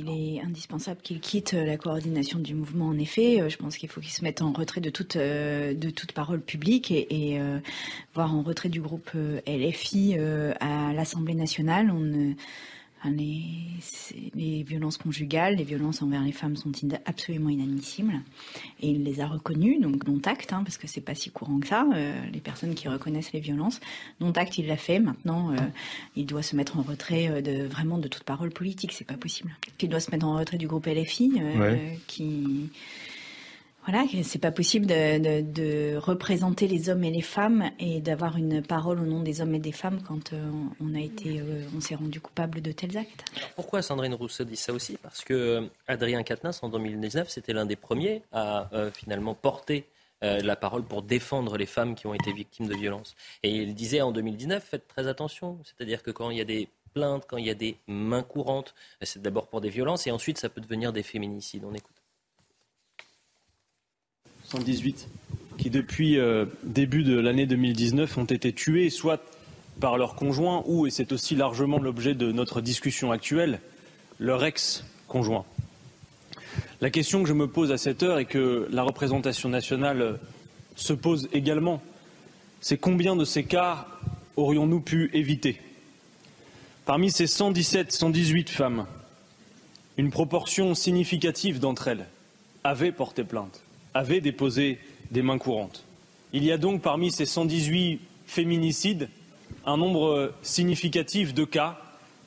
[0.00, 3.40] Il est indispensable qu'il quitte la coordination du mouvement, en effet.
[3.40, 6.12] Euh, je pense qu'il faut qu'il se mette en retrait de toute, euh, de toute
[6.12, 7.60] parole publique et, euh,
[8.14, 9.10] voire en retrait du groupe
[9.46, 10.16] LFI
[10.60, 11.90] à l'Assemblée nationale.
[11.92, 12.34] On
[13.10, 16.72] les, violences conjugales, les violences envers les femmes sont
[17.04, 18.20] absolument inadmissibles.
[18.80, 21.58] Et il les a reconnues, donc dont acte, hein, parce que c'est pas si courant
[21.58, 23.80] que ça, euh, les personnes qui reconnaissent les violences.
[24.20, 24.98] Dont acte, il l'a fait.
[24.98, 25.56] Maintenant, euh,
[26.16, 28.92] il doit se mettre en retrait euh, de vraiment de toute parole politique.
[28.92, 29.56] C'est pas possible.
[29.80, 31.40] Il doit se mettre en retrait du groupe LFI,
[32.06, 32.70] qui
[33.84, 39.00] voilà, c'est pas possible de, représenter les hommes et les femmes et d'avoir une parole
[39.00, 41.96] au nom des hommes et des femmes quand euh, on a été, euh, on s'est
[41.96, 43.24] rendu coupable de tels actes.
[43.56, 44.96] pourquoi Sandrine Rousseau dit ça aussi?
[45.02, 49.86] Parce que euh, Adrien Quatennens en 2019, c'était l'un des premiers à finalement porter
[50.20, 53.16] la parole pour défendre les femmes qui ont été victimes de violences.
[53.42, 56.68] Et il disait en 2019, faites très attention, c'est-à-dire que quand il y a des
[56.94, 60.38] plaintes, quand il y a des mains courantes, c'est d'abord pour des violences et ensuite
[60.38, 61.64] ça peut devenir des féminicides.
[61.64, 62.01] On écoute.
[64.52, 65.08] 118
[65.56, 69.22] qui, depuis euh, début de l'année 2019, ont été tués, soit
[69.80, 73.60] par leur conjoint ou, et c'est aussi largement l'objet de notre discussion actuelle,
[74.18, 75.46] leur ex-conjoint.
[76.82, 80.18] La question que je me pose à cette heure et que la représentation nationale
[80.76, 81.80] se pose également,
[82.60, 83.86] c'est combien de ces cas
[84.36, 85.60] aurions-nous pu éviter?
[86.84, 88.86] Parmi ces 117, 118 femmes,
[89.96, 92.06] une proportion significative d'entre elles
[92.64, 93.62] avaient porté plainte
[93.94, 94.78] avaient déposé
[95.10, 95.84] des mains courantes.
[96.32, 99.08] Il y a donc parmi ces 118 féminicides
[99.66, 101.78] un nombre significatif de cas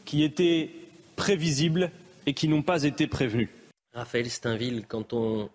[0.06, 0.69] qui étaient
[1.15, 1.91] prévisibles
[2.25, 3.49] et qui n'ont pas été prévenus.
[3.93, 5.49] Raphaël Steinville, quand on,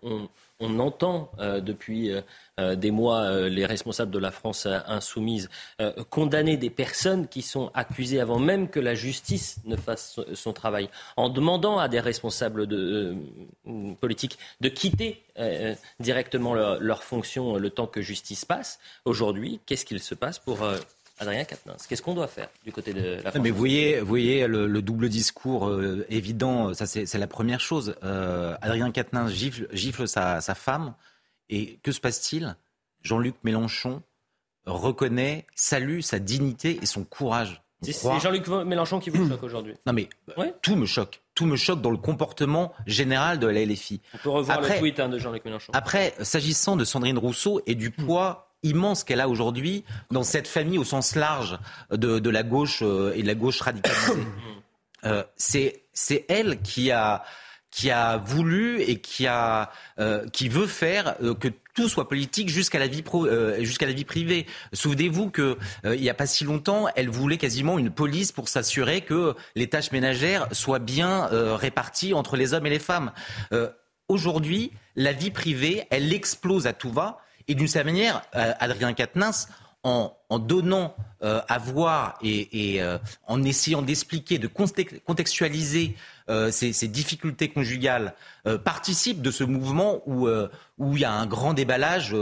[0.79, 2.21] entend euh, depuis euh,
[2.59, 5.49] euh, des mois les responsables de la France insoumise
[6.09, 10.89] condamner des personnes qui sont accusées avant même que la justice ne fasse son travail,
[11.17, 13.15] en demandant à des responsables de,
[13.99, 15.23] politiques de quitter
[15.99, 20.59] directement leur, leur, fonction le temps que justice passe, aujourd'hui, qu'est-ce qu'il se passe pour
[21.21, 21.85] Adrien Quatennens.
[21.87, 24.81] Qu'est-ce qu'on doit faire du côté de la France Mais vous voyez, vous voyez le,
[24.81, 27.95] double discours euh, évident, ça c'est la première chose.
[28.03, 30.95] Euh, Adrien Quatennens gifle, gifle sa, femme,
[31.49, 32.55] et que se passe-t-il?
[33.03, 34.01] Jean-Luc Mélenchon
[34.65, 37.61] reconnaît, salue sa dignité et son courage.
[37.83, 39.75] C'est Jean-Luc Mélenchon qui vous choque aujourd'hui.
[39.85, 40.09] Non mais
[40.61, 41.21] tout me choque.
[41.33, 44.01] Tout me choque dans le comportement général de la LFI.
[44.15, 45.71] On peut revoir le tweet hein, de Jean-Luc Mélenchon.
[45.73, 50.77] Après, s'agissant de Sandrine Rousseau et du poids immense qu'elle a aujourd'hui dans cette famille
[50.77, 51.57] au sens large
[51.91, 54.13] de, la gauche euh, et de la gauche radicalisée.
[55.03, 57.23] Euh, c'est elle qui a
[57.71, 62.77] qui a voulu et qui a euh, qui veut faire que tout soit politique jusqu'à
[62.77, 63.03] la vie
[63.81, 64.45] la vie privée.
[64.73, 69.01] Souvenez-vous que il n'y a pas si longtemps, elle voulait quasiment une police pour s'assurer
[69.01, 73.11] que les tâches ménagères soient bien réparties entre les hommes et les femmes.
[74.07, 77.21] Aujourd'hui, la vie privée, elle explose à tout va.
[77.47, 79.47] Et d'une certaine manière, euh, Adrien Quatennens,
[79.83, 85.95] en, donnant euh, à voir et, euh, en essayant d'expliquer, de contextualiser
[86.51, 88.13] ces, difficultés conjugales,
[88.63, 92.15] participe de ce mouvement où, il y a un grand déballage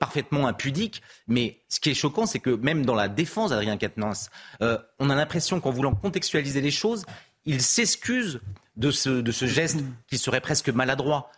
[0.00, 1.02] parfaitement impudique.
[1.28, 5.14] Mais ce qui est choquant, c'est que même dans la défense d'Adrien Quatennens, on a
[5.14, 7.04] l'impression qu'en voulant contextualiser les choses,
[7.44, 8.40] il s'excuse
[8.76, 11.30] de ce geste qui serait presque maladroit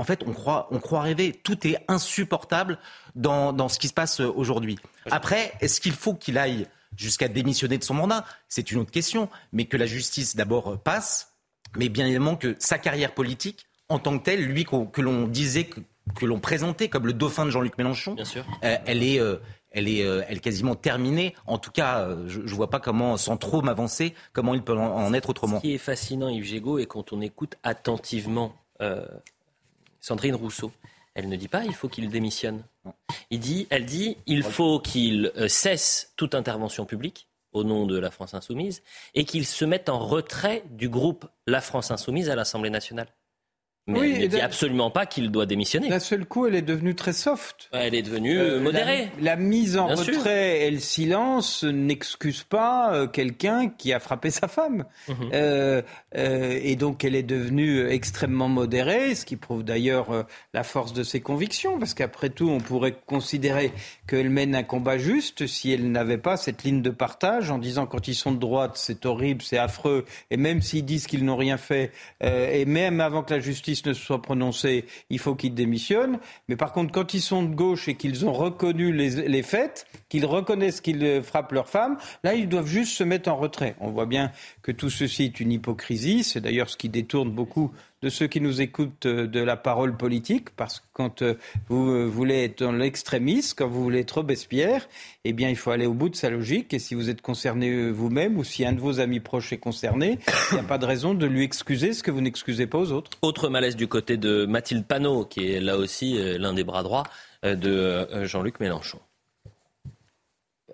[0.00, 1.38] en fait, on croit, on croit rêver.
[1.42, 2.78] Tout est insupportable
[3.14, 4.78] dans, ce qui se passe aujourd'hui.
[5.10, 8.24] Après, est-ce qu'il faut qu'il aille jusqu'à démissionner de son mandat?
[8.48, 9.28] C'est une autre question.
[9.52, 11.34] Mais que la justice d'abord passe,
[11.76, 15.68] mais bien évidemment que sa carrière politique, en tant que telle, lui que l'on disait,
[16.14, 18.16] que, l'on présentait comme le dauphin de Jean-Luc Mélenchon,
[18.64, 19.20] euh, elle est...
[19.20, 19.36] Euh,
[19.72, 21.36] elle est, euh, elle quasiment terminée.
[21.46, 25.14] En tout cas, je ne vois pas comment, sans trop m'avancer, comment il peut en,
[25.14, 25.58] être autrement.
[25.58, 28.52] Ce qui est fascinant, Yves Gégaud, et quand on écoute attentivement
[30.00, 30.72] Sandrine Rousseau.
[31.14, 32.62] Elle ne dit pas il faut qu'il démissionne.
[33.30, 37.98] Il dit, elle dit il faut qu'il euh, cesse toute intervention publique au nom de
[37.98, 38.82] la France insoumise
[39.14, 43.08] et qu'il se mette en retrait du groupe La France insoumise à l'Assemblée nationale.
[43.86, 45.88] Mais oui, elle ne dit absolument pas qu'il doit démissionner.
[45.88, 47.68] D'un seul coup, elle est devenue très soft.
[47.72, 49.10] Elle est devenue euh, modérée.
[49.20, 54.48] La, mise en retrait et le silence n'excusent pas euh, quelqu'un qui a frappé sa
[54.48, 54.84] femme.
[55.08, 55.30] Mhm.
[55.32, 61.02] Euh, et donc, elle est devenue extrêmement modérée, ce qui prouve d'ailleurs la force de
[61.02, 63.72] ses convictions, parce qu'après tout, on pourrait considérer
[64.06, 67.86] qu'elle mène un combat juste si elle n'avait pas cette ligne de partage en disant
[67.86, 71.36] quand ils sont de droite, c'est horrible, c'est affreux, et même s'ils disent qu'ils n'ont
[71.36, 75.54] rien fait, et même avant que la justice ne se soit prononcé, il faut qu'ils
[75.54, 76.18] démissionnent.
[76.48, 80.26] Mais par contre, quand ils sont de gauche et qu'ils ont reconnu les, faits, qu'ils
[80.26, 83.76] reconnaissent qu'ils frappent leurs femmes, là, ils doivent juste se mettre en retrait.
[83.80, 86.24] On voit bien que tout ceci est une hypocrisie.
[86.24, 87.72] C'est d'ailleurs ce qui détourne beaucoup
[88.02, 91.34] de ceux qui nous écoutent euh, de la parole politique, parce que quand euh,
[91.68, 94.88] vous euh, voulez être dans l'extrémisme, quand vous voulez être Robespierre,
[95.24, 96.72] eh bien, il faut aller au bout de sa logique.
[96.72, 100.18] Et si vous êtes concerné vous-même, ou si un de vos amis proches est concerné,
[100.50, 102.92] il n'y a pas de raison de lui excuser ce que vous n'excusez pas aux
[102.92, 103.10] autres.
[103.22, 107.04] Autre malaise du côté de Mathilde Panot, qui est là aussi l'un des bras droits
[107.42, 108.98] de Jean-Luc Mélenchon.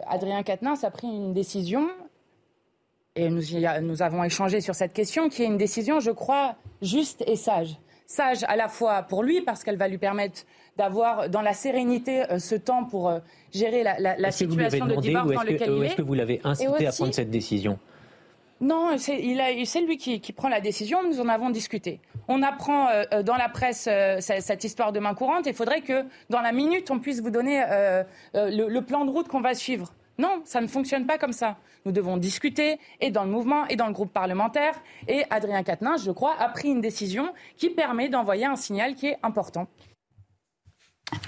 [0.07, 1.89] Adrien Quatennens a pris une décision
[3.17, 3.43] et nous,
[3.83, 7.77] nous avons échangé sur cette question, qui est une décision, je crois, juste et sage.
[8.07, 10.43] Sage à la fois pour lui, parce qu'elle va lui permettre
[10.77, 13.19] d'avoir dans la sérénité euh, ce temps pour euh,
[13.53, 15.87] gérer la, la, situation de divorce dans lequel il est.
[15.87, 17.79] Est-ce que vous l'avez incité à prendre cette décision?
[18.61, 21.03] Non, c'est lui qui, qui, prend la décision.
[21.03, 22.01] Nous en avons discuté.
[22.29, 23.89] On apprend euh, dans la presse
[24.21, 25.47] cette histoire de main courante.
[25.47, 27.63] Il faudrait que dans la minute, on puisse vous donner
[28.35, 29.93] le, le plan de route qu'on va suivre.
[30.19, 31.59] Non, ça ne fonctionne pas comme ça.
[31.85, 34.75] Nous devons discuter, et dans le mouvement, et dans le groupe parlementaire.
[35.09, 39.07] Et Adrien Quatennens, je crois, a pris une décision qui permet d'envoyer un signal qui
[39.07, 39.69] est important.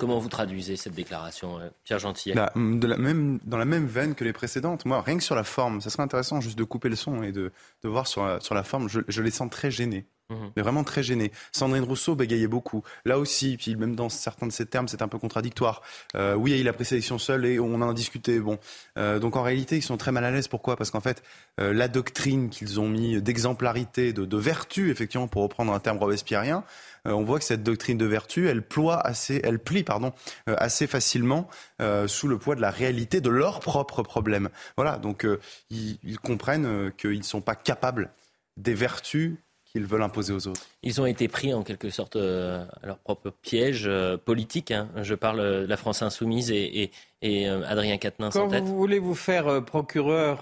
[0.01, 2.33] Comment vous traduisez cette déclaration, euh, Pierre Gentil?
[2.33, 4.85] Bah, de la même, Dans la même veine que les précédentes.
[4.85, 7.31] Moi, rien que sur la forme, ça serait intéressant juste de couper le son et
[7.31, 7.53] de,
[7.85, 8.89] voir sur la, sur la forme.
[8.89, 10.07] Je, les sens très gênés.
[10.31, 10.53] Mhm.
[10.57, 11.33] Mais vraiment très gênés.
[11.53, 12.83] Sandrine Rousseau bégayait beaucoup.
[13.05, 15.83] Là aussi, puis même dans certains de ses termes, c'est un peu contradictoire.
[16.17, 18.39] Euh, oui, il a la présélection seule et on en a discuté.
[18.41, 18.59] Bon,
[18.99, 20.49] euh, donc en réalité, ils sont très mal à l'aise.
[20.49, 20.77] Pourquoi?
[20.77, 21.23] Parce qu'en fait,
[21.59, 26.65] la doctrine qu'ils ont mis d'exemplarité, de, de vertu, effectivement, pour reprendre un terme robespierrien,
[27.07, 30.13] euh, on voit que cette doctrine de vertu, elle ploie assez, elle plie pardon,
[30.49, 31.49] euh, assez facilement
[31.81, 34.49] euh, sous le poids de la réalité de leurs propres problèmes.
[34.77, 35.27] Voilà, donc
[35.71, 38.11] ils, comprennent qu'ils ne sont pas capables
[38.57, 39.37] des vertus
[39.73, 40.67] qu'ils veulent imposer aux autres.
[40.83, 44.71] Ils ont été pris en quelque sorte euh, à leur propre piège euh, politique.
[44.71, 44.89] Hein.
[45.03, 46.91] Je parle de la France insoumise et,
[47.25, 48.65] euh, Adrien Quatennens Quand en tête.
[48.65, 50.41] vous voulez vous faire procureur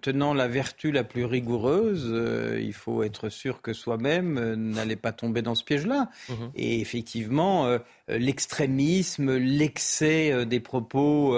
[0.00, 2.14] tenant la vertu la plus rigoureuse,
[2.60, 6.10] il faut être sûr que soi-même n'allez pas tomber dans ce piège-là.
[6.28, 6.50] Mhm.
[6.54, 7.78] Et effectivement,
[8.08, 11.34] l'extrémisme, l'excès des propos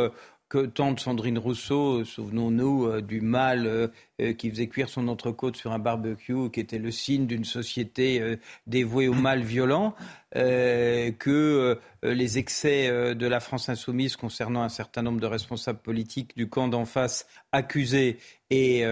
[0.53, 3.89] que tente Sandrine Rousseau, souvenons-nous euh, du mal euh,
[4.21, 8.37] euh, qui faisait cuire son entrecôte sur un barbecue, qui était le signe d'une société
[8.67, 9.95] dévouée au mal violent,
[10.35, 16.49] que les excès de la France insoumise concernant un certain nombre de responsables politiques du
[16.49, 18.19] camp d'en face accusés
[18.51, 18.85] et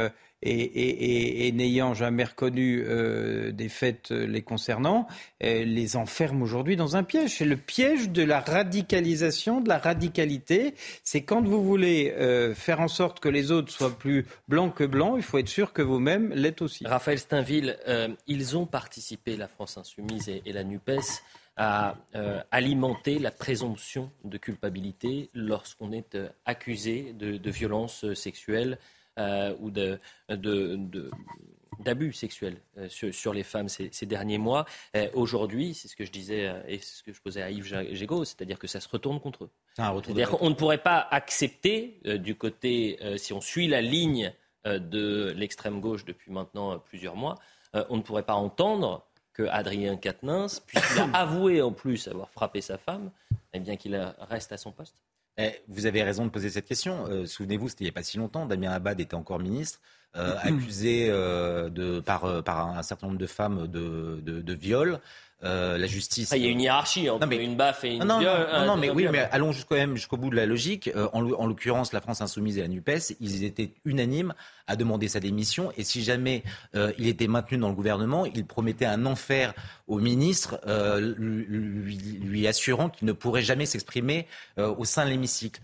[0.43, 5.07] et, n'ayant jamais reconnu euh, des faits euh, les concernant,
[5.43, 7.37] euh, les enferme aujourd'hui dans un piège.
[7.39, 10.75] C'est le piège de la radicalisation, de la radicalité.
[11.05, 12.15] C'est quand vous voulez
[12.55, 15.73] faire en sorte que les autres soient plus blancs que blancs, il faut être sûr
[15.73, 16.87] que vous-même l'êtes aussi.
[16.87, 17.79] Raphaël Steinville,
[18.27, 21.23] ils ont participé, la France insoumise et, la NUPES,
[21.57, 21.97] à
[22.51, 28.79] alimenter la présomption de culpabilité lorsqu'on est accusé de, de violences sexuelles
[29.19, 29.71] euh, ou
[31.81, 34.67] d'abus sexuels euh, sur, les femmes ces, derniers mois.
[34.97, 38.25] Euh, aujourd'hui, c'est ce que je disais et ce que je posais à Yves Gégaud,
[38.25, 39.51] c'est-à-dire que ça se retourne contre eux.
[39.77, 44.33] C'est-à-dire qu'on ne pourrait pas accepter du côté, si on suit la ligne
[44.65, 47.37] de l'extrême gauche depuis maintenant plusieurs mois,
[47.73, 52.61] on ne pourrait pas entendre que Adrien Quatennens, puisqu'il a avoué en plus avoir frappé
[52.61, 53.11] sa femme,
[53.55, 53.97] eh bien qu'il
[54.29, 54.97] reste à son poste.
[55.41, 57.07] Eh, vous avez raison de poser cette question.
[57.09, 59.81] Euh, souvenez-vous, c'était il n'y a pas si longtemps, Damien Abad était encore ministre,
[60.17, 65.01] euh, accusé euh, de, par, par un certain nombre de femmes de, de, de viol.
[65.43, 66.31] La justice.
[66.37, 69.07] il y a une hiérarchie entre une baffe et une non, non, non, mais oui,
[69.11, 70.91] mais allons jusqu'au bout de la logique.
[71.15, 74.35] En, en l'occurrence, la France insoumise et la Nupes, ils étaient unanimes
[74.67, 75.73] à demander sa démission.
[75.77, 76.43] Et si jamais
[76.75, 79.55] euh, il était maintenu dans le gouvernement, il promettait un enfer
[79.87, 80.61] au ministre,
[81.19, 85.61] lui, lui, assurant qu'il ne pourrait jamais s'exprimer au sein de l'hémicycle.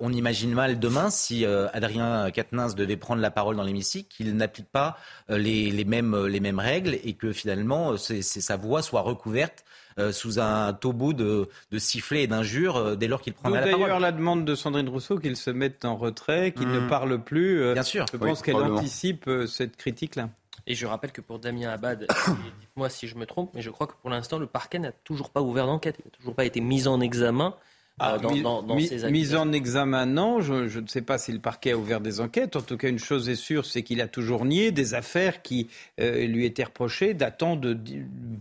[0.00, 4.70] on imagine mal demain si Adrien Quatennens devait prendre la parole dans l'hémicycle, qu'il n'applique
[4.70, 4.96] pas
[5.28, 9.66] les, mêmes les mêmes règles et que finalement sa voix soit couverte
[9.98, 13.66] euh, sous un taubeau de, de sifflets et d'injures euh, dès lors qu'il prendrait la
[13.66, 13.80] parole.
[13.80, 16.88] D'ailleurs, la demande de Sandrine Rousseau qu'il se mette en retrait, qu'il ne mmh.
[16.88, 17.62] parle plus.
[17.62, 18.04] Euh, Bien sûr.
[18.12, 20.28] Je pense qu'elle anticipe cette critique-là.
[20.66, 22.06] Et je rappelle que pour Damien Abad,
[22.60, 25.30] dites-moi si je me trompe, mais je crois que pour l'instant, le parquet n'a toujours
[25.30, 25.96] pas ouvert d'enquête.
[26.00, 27.54] Il n'a toujours pas été mis en examen.
[27.98, 30.42] Ah, euh, mise en examen, non.
[30.42, 32.54] Je, ne sais pas si le parquet a ouvert des enquêtes.
[32.54, 35.68] En tout cas, une chose est sûre, c'est qu'il a toujours nié des affaires qui
[35.98, 37.74] euh, lui étaient reprochées, datant de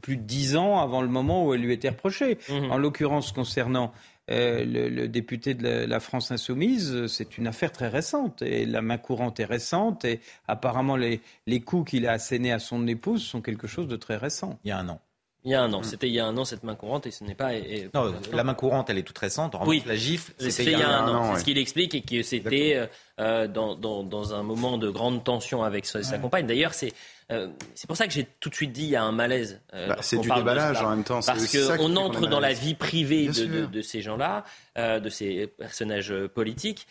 [0.01, 2.37] plus de dix ans avant le moment où elles lui étaient reprochées.
[2.49, 2.69] Mhm.
[2.69, 3.93] En l'occurrence, concernant
[4.29, 8.97] euh, le, député de la, France insoumise, c'est une affaire très récente et la main
[8.97, 13.41] courante est récente et apparemment les, les coups qu'il a assénés à son épouse sont
[13.41, 14.59] quelque chose de très récent.
[14.65, 14.99] Il y a un an.
[15.45, 15.83] Il y a un an.
[15.83, 17.51] C'était il y a un an cette main courante et ce n'est pas.
[17.93, 19.53] non, la main courante, elle est toute récente.
[19.53, 21.33] En oui, la gifle, c'était il y a un, an.
[21.33, 22.87] C'est ce qu'il explique et que c'était euh,
[23.19, 26.47] euh, dans, dans, dans, un moment de grande tension avec sa, compagne.
[26.47, 26.93] D'ailleurs, c'est
[27.31, 29.61] euh, c'est pour ça que j'ai tout de suite dit il y a un malaise.
[29.71, 31.19] Bah, c'est du déballage en même temps.
[31.23, 36.13] Parce qu'on entre dans la vie privée de, de, de, ces gens-là, de ces personnages
[36.33, 36.87] politiques,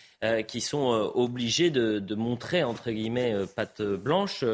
[0.47, 4.45] qui sont obligés de, de, montrer entre guillemets patte blanche.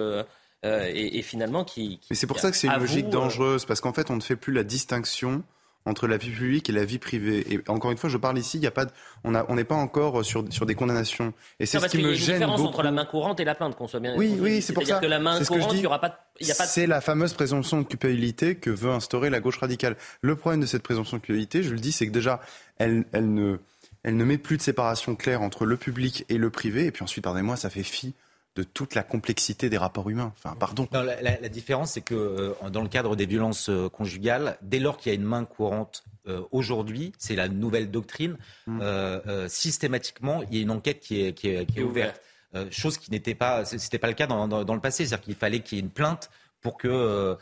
[0.66, 2.00] Euh, et, finalement qui.
[2.10, 4.20] Mais c'est pour ça que c'est une logique euh, dangereuse, parce qu'en fait, on ne
[4.20, 5.42] fait plus la distinction
[5.86, 7.46] entre la vie publique et la vie privée.
[7.50, 8.84] Et encore une fois, je parle ici, il y a pas,
[9.24, 11.32] on on n'est pas encore sur sur des condamnations.
[11.58, 12.12] Et c'est ce qui me gêne.
[12.12, 14.14] Il y a une différence entre la main courante et la plainte, qu'on soit bien.
[14.18, 14.98] Oui, oui, c'est pour ça.
[14.98, 16.26] que la main courante, il y aura pas.
[16.40, 19.96] C'est la fameuse présomption de culpabilité que veut instaurer la gauche radicale.
[20.20, 22.40] Le problème de cette présomption de culpabilité, je le dis, c'est que déjà,
[22.76, 23.56] elle, elle ne,
[24.02, 26.84] elle ne met plus de séparation claire entre le public et le privé.
[26.84, 28.14] Et puis ensuite, pardonnez-moi, ça fait fi
[28.60, 30.34] de toute la complexité des rapports humains.
[30.36, 30.86] Enfin, pardon.
[30.92, 35.10] la, différence, c'est que euh, dans le cadre des violences euh, conjugales, dès lors qu'il
[35.10, 38.36] y a une main courante euh, aujourd'hui, c'est la nouvelle doctrine,
[38.66, 39.48] mm.
[39.48, 42.20] systématiquement, il y a une enquête qui est, qui est, ouverte.
[42.70, 45.60] chose qui n'était pas, c'était pas le cas dans, dans le passé, c'est-à-dire qu'il fallait
[45.60, 46.30] qu'il y ait une plainte
[46.60, 47.38] pour que.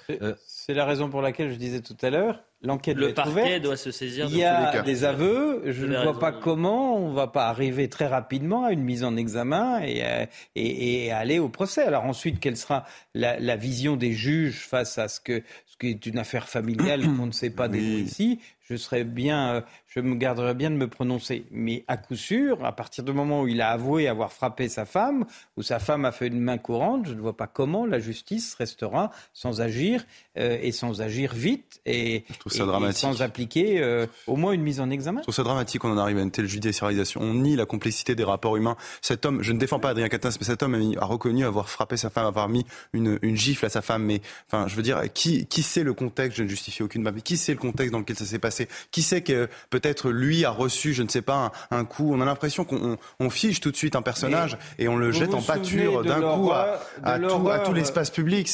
[0.47, 3.93] c'est la raison pour laquelle je disais tout à l'heure, L'enquête le parquet doit se
[3.93, 4.27] saisir.
[4.31, 5.63] Il y a des aveux.
[5.67, 9.17] Je ne vois pas comment on va pas arriver très rapidement à une mise en
[9.17, 11.83] examen et, euh, et, aller au procès.
[11.83, 12.85] Alors ensuite, quelle sera
[13.15, 17.03] la, la, vision des juges face à ce que ce qui est une affaire familiale
[17.17, 18.03] qu'on ne sait pas oui.
[18.05, 21.45] ici je serais bien, je me garderais bien de me prononcer.
[21.51, 24.85] Mais à coup sûr, à partir du moment où il a avoué avoir frappé sa
[24.85, 25.25] femme,
[25.57, 28.55] ou sa femme a fait une main courante, je ne vois pas comment la justice
[28.55, 30.05] restera sans agir
[30.37, 32.25] et sans agir vite et,
[32.93, 35.21] sans appliquer au moins une mise en examen.
[35.21, 37.21] Je trouve ça dramatique qu'on en arrive à une telle judiciarisation.
[37.21, 38.77] On nie la complexité des rapports humains.
[39.01, 41.97] Cet homme, je ne défends pas Adrien Quatennens, mais cet homme a, reconnu avoir frappé
[41.97, 44.05] sa femme, avoir mis une, une gifle à sa femme.
[44.05, 46.39] Mais enfin, je veux dire, qui, qui sait le contexte?
[46.39, 48.58] Je ne justifie aucune mais qui sait le contexte dans lequel ça s'est passé?
[48.91, 52.25] Qui sait que peut-être lui a reçu, je ne sais pas, un, coup On a
[52.25, 56.03] l'impression qu'on on, fiche tout de suite un personnage et on le jette en pâture
[56.03, 58.49] d'un coup à, à, tout, à tout l'espace public.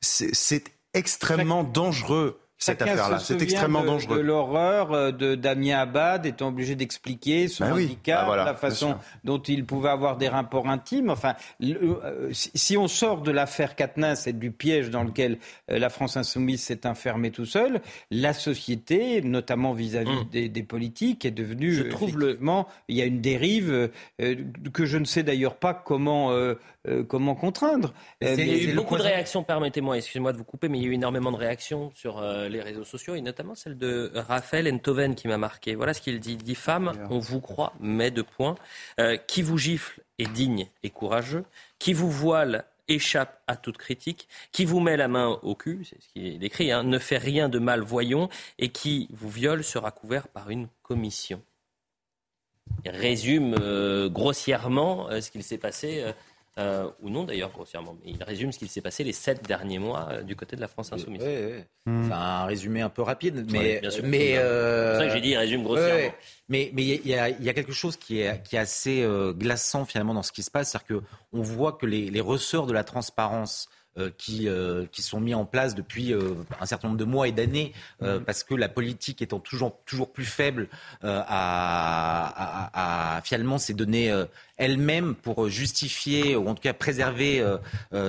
[0.00, 3.20] C'est extrêmement dangereux cette affaire-là.
[3.20, 4.18] C'est extrêmement dangereux.
[4.18, 8.96] De l'horreur euh, de Damien Abad étant obligé d'expliquer son bah handicap, bah la façon
[9.22, 11.10] dont il pouvait avoir des rapports intimes.
[11.10, 15.38] Enfin, euh, si on sort de l'affaire Katniss et du piège dans lequel
[15.70, 17.80] euh, la France insoumise s'est enfermée tout seul,
[18.10, 20.28] la société, notamment vis-à-vis hum.
[20.30, 21.72] des, politiques, est devenue.
[21.72, 22.38] Je trouve le...
[22.88, 23.90] il y a une dérive
[24.72, 26.32] que je ne sais d'ailleurs pas comment
[27.08, 27.92] comment contraindre.
[28.20, 29.42] il y a eu beaucoup de réactions.
[29.42, 32.60] Permettez-moi, excusez-moi de vous couper, mais il y a eu énormément de réactions sur les
[32.60, 35.74] réseaux sociaux, et notamment celle de Raphaël Enthoven qui m'a marqué.
[35.74, 36.36] Voilà ce qu'il dit.
[36.36, 38.56] dit femme, on vous croit, mais de points.
[39.00, 41.44] Euh, qui vous gifle est digne et courageux.
[41.78, 46.00] Qui vous voile échappe à toute critique, qui vous met la main au cul, c'est
[46.00, 49.62] ce qui est écrit, hein, ne fait rien de mal, voyons, et qui vous viole
[49.62, 51.42] sera couvert par une commission.
[52.84, 56.12] Il résume euh, grossièrement euh, ce qu'il s'est passé euh,
[57.00, 60.08] ou non d'ailleurs grossièrement, mais il résume ce qu'il s'est passé les sept derniers mois
[60.10, 61.22] euh, du côté de la France insoumise.
[61.22, 65.36] C'est un résumé un peu rapide, mais mais euh, c'est ça que j'ai dit, il
[65.36, 66.12] résume grossièrement.
[66.48, 69.06] mais mais il y, a, y a quelque chose qui est qui est assez
[69.36, 71.02] glaçant finalement dans ce qui se passe, c'est-à-dire que
[71.32, 73.77] on voit que les, les ressorts de la transparence euh,
[74.16, 77.32] qui, euh, qui sont mis en place depuis euh, un certain nombre de mois et
[77.32, 78.20] d'années, mhm.
[78.24, 80.68] parce que la politique étant toujours, toujours plus faible
[81.02, 81.18] à,
[83.16, 84.14] à, finalement ces données
[84.56, 87.44] elle-même pour justifier ou en tout cas préserver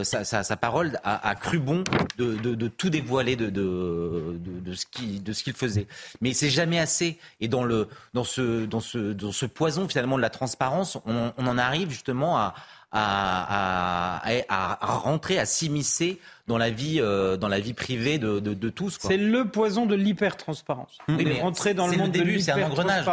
[0.03, 1.83] sa, sa, parole, a, cru bon
[2.17, 5.87] de, de, de tout dévoiler de, de, de, ce qu'il de ce qu'il faisait.
[6.21, 7.19] Mais c'est jamais assez.
[7.39, 11.33] Et dans le dans ce dans ce dans ce poison finalement de la transparence, on,
[11.37, 12.55] on en arrive justement à
[12.91, 18.39] à, à, à, rentrer, à s'immiscer dans la vie, euh, dans la vie privée de,
[18.39, 18.97] de, de tous.
[18.99, 20.97] C'est le poison de l'hyper-transparence.
[21.07, 23.05] Oui, rentrer dans le monde le début, c'est un engrenage,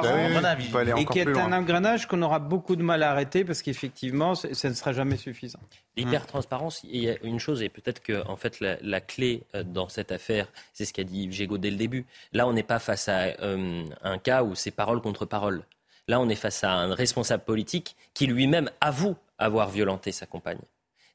[0.97, 4.69] et qui est un engrenage qu'on aura beaucoup de mal à arrêter parce qu'effectivement, ça
[4.69, 5.61] ne sera jamais suffisant.
[5.97, 9.63] L'hyper-transparence, il y a une chose, et peut-être que en fait la, la, clé euh,
[9.63, 12.07] dans cette affaire, c'est ce qu'a dit Yves dès le début.
[12.33, 15.63] Là, on n'est pas face à euh, un cas où c'est parole contre parole.
[16.09, 20.61] Là, on est face à un responsable politique qui lui-même avoue avoir violenté sa compagne.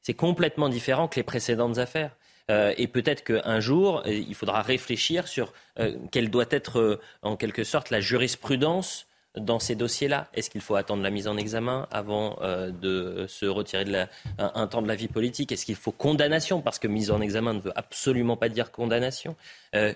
[0.02, 2.16] C'est complètement différent que les précédentes affaires.
[2.50, 7.36] Euh, et peut-être qu'un jour, euh, il faudra réfléchir sur euh, quelle doit être, en
[7.36, 11.86] quelque sorte, la jurisprudence dans ces dossiers-là Est-ce qu'il faut attendre la mise en examen
[11.90, 15.52] avant de se retirer de la, un, temps de la vie politique?
[15.52, 16.60] Est-ce qu'il faut condamnation?
[16.60, 19.34] Parce que mise en examen ne veut absolument pas dire condamnation.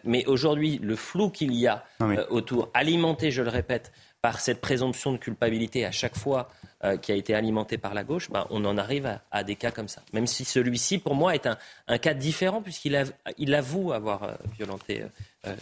[0.04, 1.84] mais aujourd'hui, le flou qu'il y a
[2.30, 3.92] autour, alimenté, je le répète,
[4.26, 6.48] par cette présomption de culpabilité à chaque fois
[6.82, 9.70] euh, qui a été alimenté par la gauche, ben, on en arrive à, des cas
[9.70, 10.02] comme ça.
[10.12, 11.46] Même si celui-ci, pour moi, est
[11.86, 13.00] un, cas différent puisqu'il
[13.38, 15.06] il avoue avoir euh, violenté euh,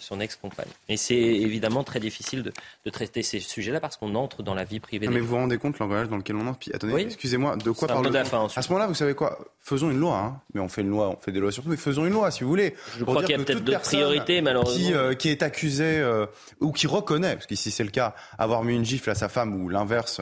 [0.01, 0.69] son ex-compagne.
[0.89, 4.79] Et c'est évidemment très difficile de, traiter ces sujets-là parce qu'on entre dans la vie
[4.79, 5.09] privée.
[5.09, 8.17] mais vous vous rendez compte l'engrenage dans lequel on entre Attendez, excusez-moi, de quoi parle
[8.17, 9.39] À ce moment-là, vous savez quoi?
[9.61, 10.41] Faisons une loi, hein.
[10.53, 12.45] mais on fait une loi, on fait des lois surtout, mais faisons une loi si
[12.45, 12.75] vous voulez.
[12.99, 15.11] Je crois qu'il y a peut-être d'autres priorités, malheureusement.
[15.11, 16.05] Qui, qui est accusé
[16.61, 19.61] ou qui reconnaît, parce qu'ici c'est le cas, avoir mis une gifle à sa femme
[19.61, 20.21] ou l'inverse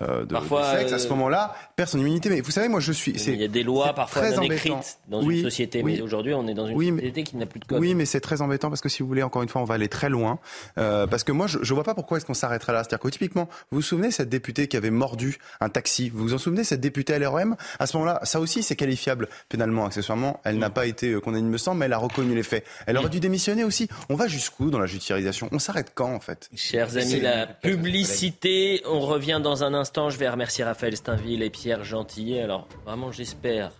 [0.00, 2.28] de, parfois, sexe, à ce euh, moment-là, perd son immunité.
[2.28, 3.12] Mais vous savez, moi, je suis.
[3.12, 6.54] Il y a des lois parfois non écrites dans une société, mais aujourd'hui, on est
[6.54, 7.80] dans une société qui n'a plus de code.
[7.80, 9.74] Oui, mais c'est très embêtant parce que si vous voulez, encore une fois, on va
[9.74, 10.38] aller très loin.
[10.78, 12.84] Euh, parce que moi, je, ne vois pas pourquoi est-ce qu'on s'arrêterait là.
[12.84, 16.34] C'est-à-dire que typiquement, vous vous souvenez cette députée qui avait mordu un taxi Vous vous
[16.34, 20.40] en souvenez cette députée LREM À ce moment-là, ça aussi, c'est qualifiable pénalement, accessoirement.
[20.44, 22.64] Elle n'a pas été condamnée, il me semble, mais elle a reconnu les faits.
[22.86, 23.88] Elle aurait dû démissionner aussi.
[24.08, 25.48] On va jusqu'où dans la judiciarisation?
[25.52, 26.50] On s'arrête quand, en fait?
[26.54, 30.10] Chers amis, la publicité, on revient dans un instant.
[30.10, 32.42] Je vais remercier Raphaël Steinville et Pierre Gentillet.
[32.42, 33.72] Alors, vraiment, j'espère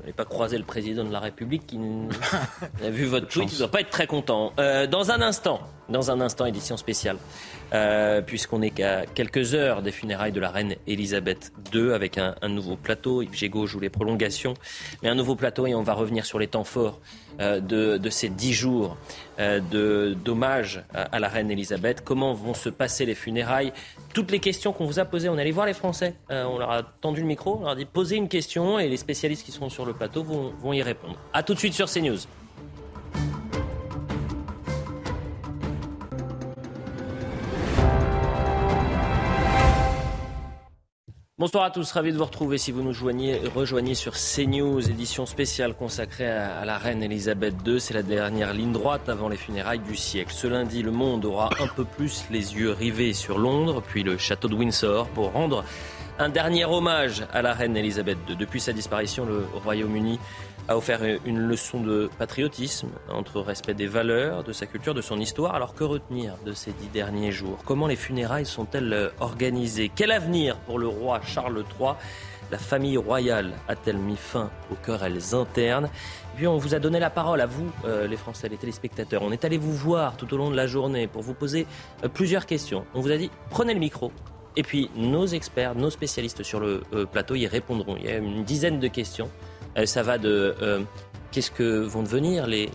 [0.00, 1.78] n'allez pas croiser le président de la République qui
[2.84, 3.50] a vu votre tweet.
[3.50, 4.52] Il ne doit pas être très content.
[4.58, 7.16] Euh, dans un instant, dans un instant, édition spéciale.
[7.74, 12.34] Euh, puisqu'on est qu'à quelques heures des funérailles de la reine Elisabeth II avec un,
[12.48, 13.20] nouveau plateau.
[13.20, 14.54] Yves Gégaud joue les prolongations,
[15.02, 16.98] mais un nouveau plateau et on va revenir sur les temps forts
[17.40, 18.96] euh, de, ces dix jours
[19.38, 19.60] euh,
[20.24, 22.02] d'hommage à, la reine Elisabeth.
[22.02, 23.74] Comment vont se passer les funérailles?
[24.14, 26.14] Toutes les questions qu'on vous a posées, on allé voir les Français.
[26.30, 28.96] on leur a tendu le micro, on leur a dit posez une question et les
[28.96, 31.16] spécialistes qui seront sur le plateau vont, vont y répondre.
[31.34, 32.18] A tout de suite sur CNews.
[41.38, 45.24] Bonsoir à tous, ravi de vous retrouver si vous nous joignez, rejoignez sur CNews, édition
[45.24, 47.80] spéciale consacrée à, la reine Elisabeth II.
[47.80, 50.32] C'est la dernière ligne droite avant les funérailles du siècle.
[50.34, 54.18] Ce lundi, le monde aura un peu plus les yeux rivés sur Londres, puis le
[54.18, 55.64] château de Windsor pour rendre
[56.18, 58.34] un dernier hommage à la reine Elisabeth II.
[58.34, 60.18] Depuis sa disparition, le Royaume-Uni
[60.68, 65.18] a offert une leçon de patriotisme entre respect des valeurs, de sa culture, de son
[65.18, 65.54] histoire.
[65.54, 67.58] Alors que retenir de ces dix derniers jours?
[67.64, 69.90] Comment les funérailles sont-elles organisées?
[69.94, 71.94] Quel avenir pour le roi Charles III
[72.50, 75.90] la famille royale a-t-elle mis fin aux querelles internes?
[76.36, 79.22] Puis on vous a donné la parole à vous, euh, les Français, les téléspectateurs.
[79.22, 81.66] On est allé vous voir tout au long de la journée pour vous poser
[82.04, 82.86] euh, plusieurs questions.
[82.94, 84.12] On vous a dit prenez le micro.
[84.56, 87.96] Et puis nos experts, nos spécialistes sur le euh, plateau y répondront.
[87.98, 89.28] Il y a une dizaine de questions.
[89.76, 90.80] Euh, ça va de euh,
[91.30, 92.70] qu'est-ce que vont devenir les,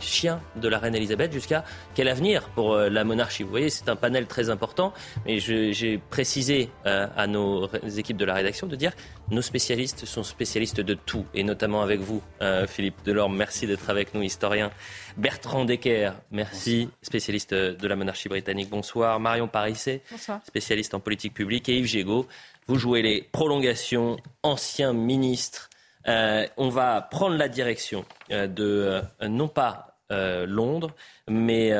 [0.00, 1.64] chiens de la reine Elisabeth jusqu'à
[1.94, 3.42] quel avenir pour euh, la monarchie?
[3.42, 4.92] Vous voyez, c'est un panel très important,
[5.26, 8.92] mais j'ai précisé à nos équipes de la rédaction de dire
[9.30, 12.22] nos spécialistes sont spécialistes de tout, et notamment avec vous,
[12.66, 13.36] Philippe Delorme.
[13.36, 14.70] Merci d'être avec nous, historien.
[15.16, 18.70] Bertrand Decker, merci, spécialiste de la monarchie britannique.
[18.70, 19.20] Bonsoir.
[19.20, 20.02] Marion Parisset,
[20.46, 21.68] spécialiste en politique publique.
[21.68, 22.26] Et Yves Gégaud,
[22.66, 25.70] vous jouez les prolongations, ancien ministre
[26.06, 29.90] euh, on va prendre la direction euh, de euh, non pas
[30.46, 30.94] Londres,
[31.26, 31.72] mais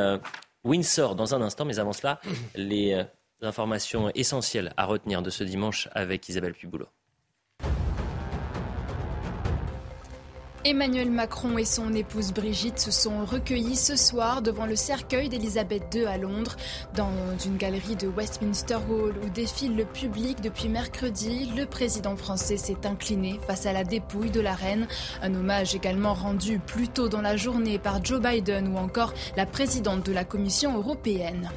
[0.64, 1.64] Windsor dans un instant.
[1.64, 2.20] Mais avant cela,
[2.56, 3.00] les
[3.42, 6.88] informations essentielles à retenir de ce dimanche avec Isabelle Piboulot.
[10.66, 15.94] Emmanuel Macron et son épouse Brigitte se sont recueillis ce soir devant le cercueil d'Elisabeth
[15.94, 16.56] II à Londres,
[16.96, 17.12] dans
[17.44, 21.52] une galerie de Westminster Hall où défile le public depuis mercredi.
[21.54, 24.88] Le président français s'est incliné face à la dépouille de la reine,
[25.20, 29.44] un hommage également rendu plus tôt dans la journée par Joe Biden ou encore la
[29.44, 31.50] présidente de la Commission européenne.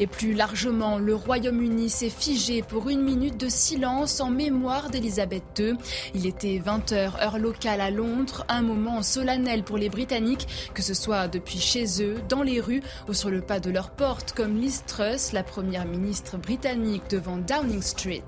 [0.00, 5.44] Et plus largement, le Royaume-Uni s'est figé pour une minute de silence en mémoire d'Elisabeth
[5.60, 5.76] II.
[6.16, 10.94] Il était 20h heure locale à Londres un moment solennel pour les Britanniques, que ce
[10.94, 14.60] soit depuis chez eux, dans les rues ou sur le pas de leur porte, comme
[14.60, 18.24] Liz Truss, la première ministre britannique devant Downing Street.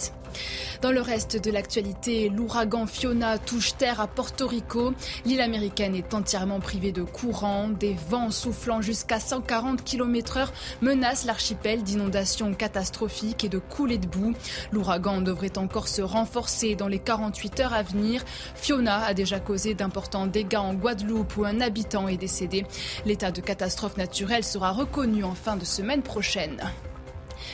[0.83, 4.95] Dans le reste de l'actualité, l'ouragan Fiona touche terre à Porto Rico.
[5.25, 7.69] L'île américaine est entièrement privée de courant.
[7.69, 10.49] Des vents soufflant jusqu'à 140 km h
[10.81, 14.33] menacent l'archipel d'inondations catastrophiques et de coulées de boue.
[14.73, 18.25] L'ouragan devrait encore se renforcer dans les 48 heures à venir.
[18.55, 22.65] Fiona a déjà causé d'importants dégâts en Guadeloupe où un habitant est décédé.
[23.05, 26.61] L'état de catastrophe naturelle sera reconnu en fin de semaine prochaine.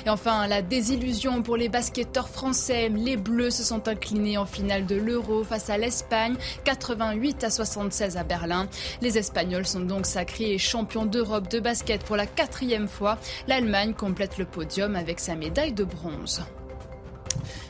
[0.05, 2.89] Et enfin, la désillusion pour les basketteurs français.
[2.89, 8.17] Les Bleus se sont inclinés en finale de l'Euro face à l'Espagne, 88 à 76
[8.17, 8.69] à Berlin.
[9.01, 13.19] Les Espagnols sont donc sacrés champions d'Europe de basket pour la quatrième fois.
[13.49, 16.43] L'Allemagne complète le podium avec sa médaille de bronze.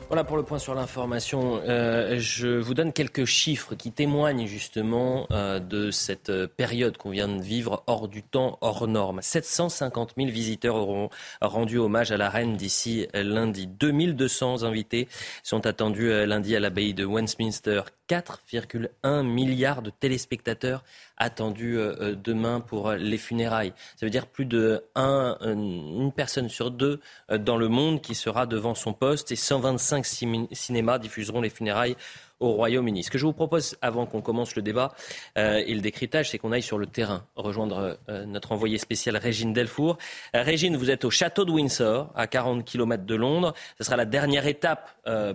[0.09, 1.61] Voilà pour le point sur l'information.
[1.67, 7.27] Euh, je vous donne quelques chiffres qui témoignent justement euh, de cette période qu'on vient
[7.27, 9.21] de vivre hors du temps, hors norme.
[9.21, 13.67] 750 000 visiteurs auront rendu hommage à la reine d'ici lundi.
[13.67, 15.09] 2200 invités
[15.43, 17.83] sont attendus euh, lundi à l'abbaye de Westminster.
[18.09, 20.85] 4,1 milliards de téléspectateurs
[21.17, 23.73] attendus euh, euh, demain pour euh, les funérailles.
[23.97, 28.75] Ça veut dire plus de une personne sur deux dans le monde qui sera devant
[28.75, 30.05] son poste et 125
[30.53, 31.97] cinémas diffuseront les funérailles
[32.41, 33.05] au Royaume-Uni.
[33.05, 34.93] Ce que je vous propose, avant qu'on commence le débat
[35.39, 39.17] euh, et le décryptage, c'est qu'on aille sur le terrain, rejoindre euh, notre envoyé spécial
[39.17, 39.97] Régine Delfour.
[40.35, 43.55] Euh, Régine, vous êtes au château de Windsor, à 40 km de Londres.
[43.79, 44.91] Ce sera la dernière étape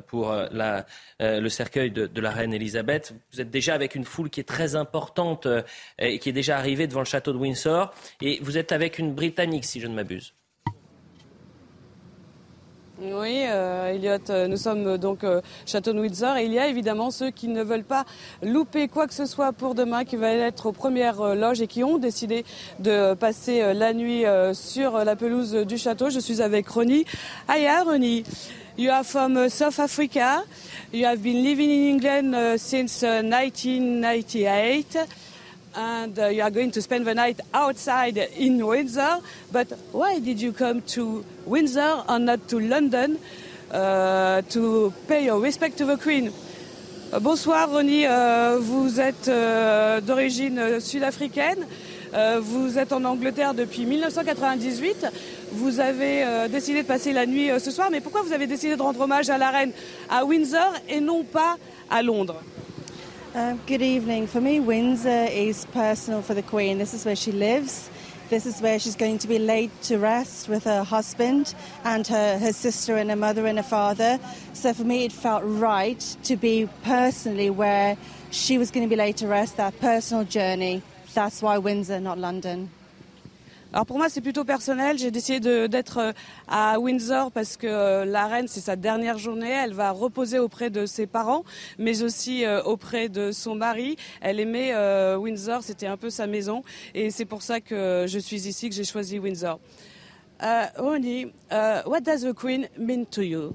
[0.07, 0.33] pour
[1.19, 3.13] le cercueil de, de, la reine Elisabeth.
[3.31, 5.47] Vous êtes déjà avec une foule qui est très importante
[5.97, 7.91] et qui est déjà arrivée devant le château de Windsor.
[8.21, 10.33] Et vous êtes avec une Britannique, si je ne m'abuse.
[13.03, 16.59] Oui, euh, Elliot, euh, nous sommes euh, donc euh, Château de Windsor et il y
[16.59, 18.05] a évidemment ceux qui ne veulent pas
[18.43, 21.83] louper quoi que ce soit pour demain, qui veulent être aux premières loges et qui
[21.83, 22.45] ont décidé
[22.77, 24.23] de passer la nuit
[24.53, 26.11] sur la pelouse du château.
[26.11, 27.05] Je suis avec Ronnie.
[27.49, 28.23] Hiya, Ronnie.
[28.77, 30.43] You are from South Africa.
[30.93, 34.99] You have been living in England since 1998.
[35.75, 39.19] And uh, you are going to spend the night outside in Windsor.
[39.51, 43.19] But why did you come to Windsor and not to London
[43.71, 46.33] uh, to pay your respect to the Queen?
[47.11, 51.65] Uh, bonsoir Ronnie, uh, vous êtes uh, d'origine sud-africaine.
[52.41, 55.07] vous êtes en Angleterre depuis 1998.
[55.53, 58.81] Vous avez décidé de passer la nuit ce soir, mais pourquoi vous avez décidé de
[58.81, 59.71] rendre hommage à la reine
[60.09, 61.55] à Windsor et non pas
[61.89, 62.41] à Londres?
[63.33, 64.27] Uh, good evening.
[64.27, 66.79] For me, Windsor is personal for the Queen.
[66.79, 67.89] This is where she lives.
[68.27, 71.55] This is where she's going to be laid to rest with her husband
[71.85, 74.19] and her, her sister and her mother and her father.
[74.51, 77.95] So for me, it felt right to be personally where
[78.31, 80.81] she was going to be laid to rest, that personal journey.
[81.13, 82.69] That's why Windsor, not London.
[83.73, 84.97] Alors pour moi, c'est plutôt personnel.
[84.97, 86.11] J'ai décidé d'être euh,
[86.49, 89.49] à Windsor parce que euh, la reine, c'est sa dernière journée.
[89.49, 91.45] Elle va reposer auprès de ses parents,
[91.79, 93.95] mais aussi euh, auprès de son mari.
[94.19, 94.75] Elle aimait
[95.15, 96.63] Windsor, c'était un peu sa maison.
[96.93, 99.59] Et c'est pour ça que je suis ici, que j'ai choisi Windsor.
[100.77, 101.31] Ronnie,
[101.85, 103.53] what does the Queen mean to you?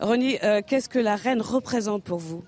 [0.00, 2.44] Ronnie, qu'est-ce que la reine représente pour vous?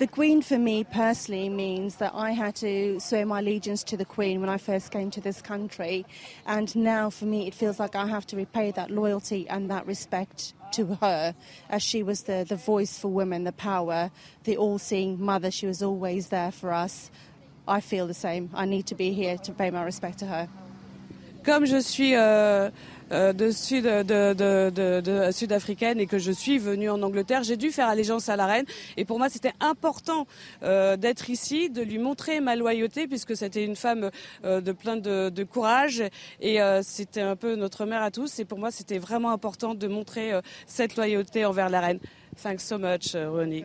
[0.00, 4.06] The Queen for me personally means that I had to swear my allegiance to the
[4.06, 6.06] Queen when I first came to this country.
[6.46, 9.86] And now for me, it feels like I have to repay that loyalty and that
[9.86, 11.34] respect to her
[11.68, 14.10] as she was the, the voice for women, the power,
[14.44, 15.50] the all seeing mother.
[15.50, 17.10] She was always there for us.
[17.68, 18.48] I feel the same.
[18.54, 20.48] I need to be here to pay my respect to her.
[21.44, 22.70] Comme je suis euh,
[23.12, 27.56] Euh, de sud de, de, de, sud-africaine et que je suis venue en Angleterre, j'ai
[27.56, 28.66] dû faire allégeance à la reine.
[28.96, 30.26] Et pour moi, c'était important
[30.62, 34.10] euh, d'être ici, de lui montrer ma loyauté, puisque c'était une femme
[34.44, 36.02] euh, de plein de, courage
[36.40, 38.38] et c'était un peu notre mère à tous.
[38.38, 40.32] Et pour moi, c'était vraiment important de montrer
[40.66, 41.98] cette loyauté envers la reine.
[42.42, 43.64] Thanks so much, Ronnie.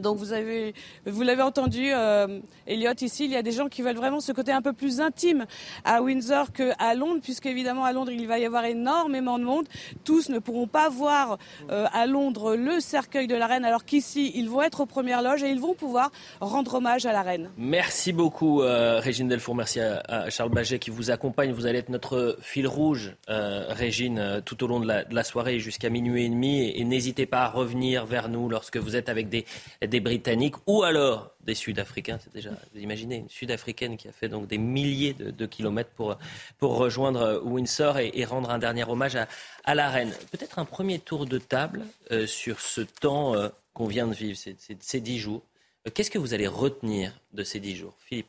[0.00, 0.74] Donc vous avez,
[1.06, 4.32] vous l'avez entendu, euh, Elliot, ici, il y a des gens qui veulent vraiment ce
[4.32, 5.46] côté un peu plus intime
[5.84, 9.66] à Windsor qu'à Londres, puisque évidemment à Londres il va y avoir énormément de monde.
[10.04, 11.38] Tous ne pourront pas voir
[11.70, 15.22] euh, à Londres le cercueil de la reine, alors qu'ici ils vont être aux premières
[15.22, 17.50] loges et ils vont pouvoir rendre hommage à la reine.
[17.56, 19.54] Merci beaucoup, euh, Régine Delfour.
[19.54, 21.52] Merci à, Charles Baget qui vous accompagne.
[21.52, 25.88] Vous allez être notre fil rouge, euh, Régine, tout au long de la, soirée jusqu'à
[25.88, 26.70] minuit et demi.
[26.70, 29.44] et n'hésitez pas à revenir vers nous lorsque vous êtes avec des
[29.86, 32.18] des Britanniques ou alors des Sud-Africains.
[32.22, 36.16] C'est déjà, vous imaginez, une Sud-Africaine qui a fait donc des milliers de, kilomètres pour,
[36.58, 39.16] pour rejoindre Windsor et, rendre un dernier hommage
[39.64, 40.12] à, la reine.
[40.30, 44.38] Peut-être un premier tour de table euh, sur ce temps euh, qu'on vient de vivre,
[44.38, 45.42] ces, dix jours.
[45.86, 48.28] Euh, qu'est-ce que vous allez retenir de ces dix jours, Philippe?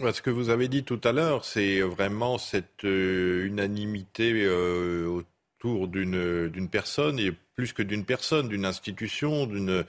[0.00, 7.18] Ce que vous avez dit tout à l'heure, c'est vraiment cette unanimité autour d'une personne,
[7.18, 9.84] et plus que d'une personne, d'une institution, d'une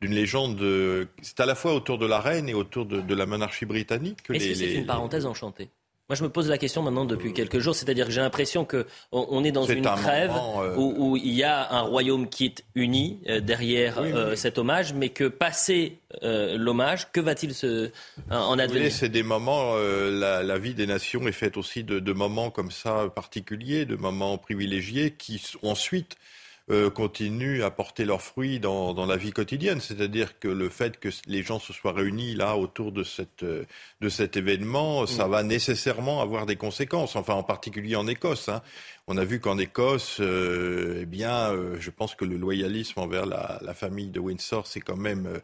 [0.00, 0.58] d'une légende.
[1.22, 4.18] C'est à la fois autour de la reine et autour de, la monarchie britannique.
[4.32, 5.70] Est-ce que c'est une parenthèse enchantée?
[6.08, 8.86] Moi, je me pose la question maintenant depuis quelques jours, c'est-à-dire que j'ai l'impression qu'on
[9.10, 13.20] on est dans une trêve euh, où, il y a un royaume qui est uni
[13.28, 17.90] euh, derrière euh, cet hommage, mais que passé l'hommage, que va-t-il se,
[18.30, 18.90] en advenir?
[18.90, 23.12] C'est des moments, la, vie des nations est faite aussi de, de, moments comme ça
[23.14, 26.16] particuliers, de moments privilégiés qui ensuite
[26.70, 29.80] euh, continuent à porter leurs fruits dans, dans la vie quotidienne.
[29.80, 33.64] C'est-à-dire que le fait que les gens se soient réunis là autour de, cette, euh,
[34.02, 35.30] de cet événement, ça mm.
[35.30, 38.50] va nécessairement avoir des conséquences, enfin en particulier en Écosse.
[38.50, 38.60] Hein.
[39.06, 43.58] On a vu qu'en Écosse, euh, eh bien, je pense que le loyalisme envers la,
[43.62, 45.40] la famille de Windsor, c'est quand même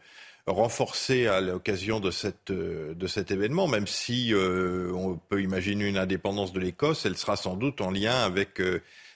[0.47, 6.53] renforcé à l'occasion de, cette, de cet événement, même si on peut imaginer une indépendance
[6.53, 8.61] de l'Écosse, elle sera sans doute en lien avec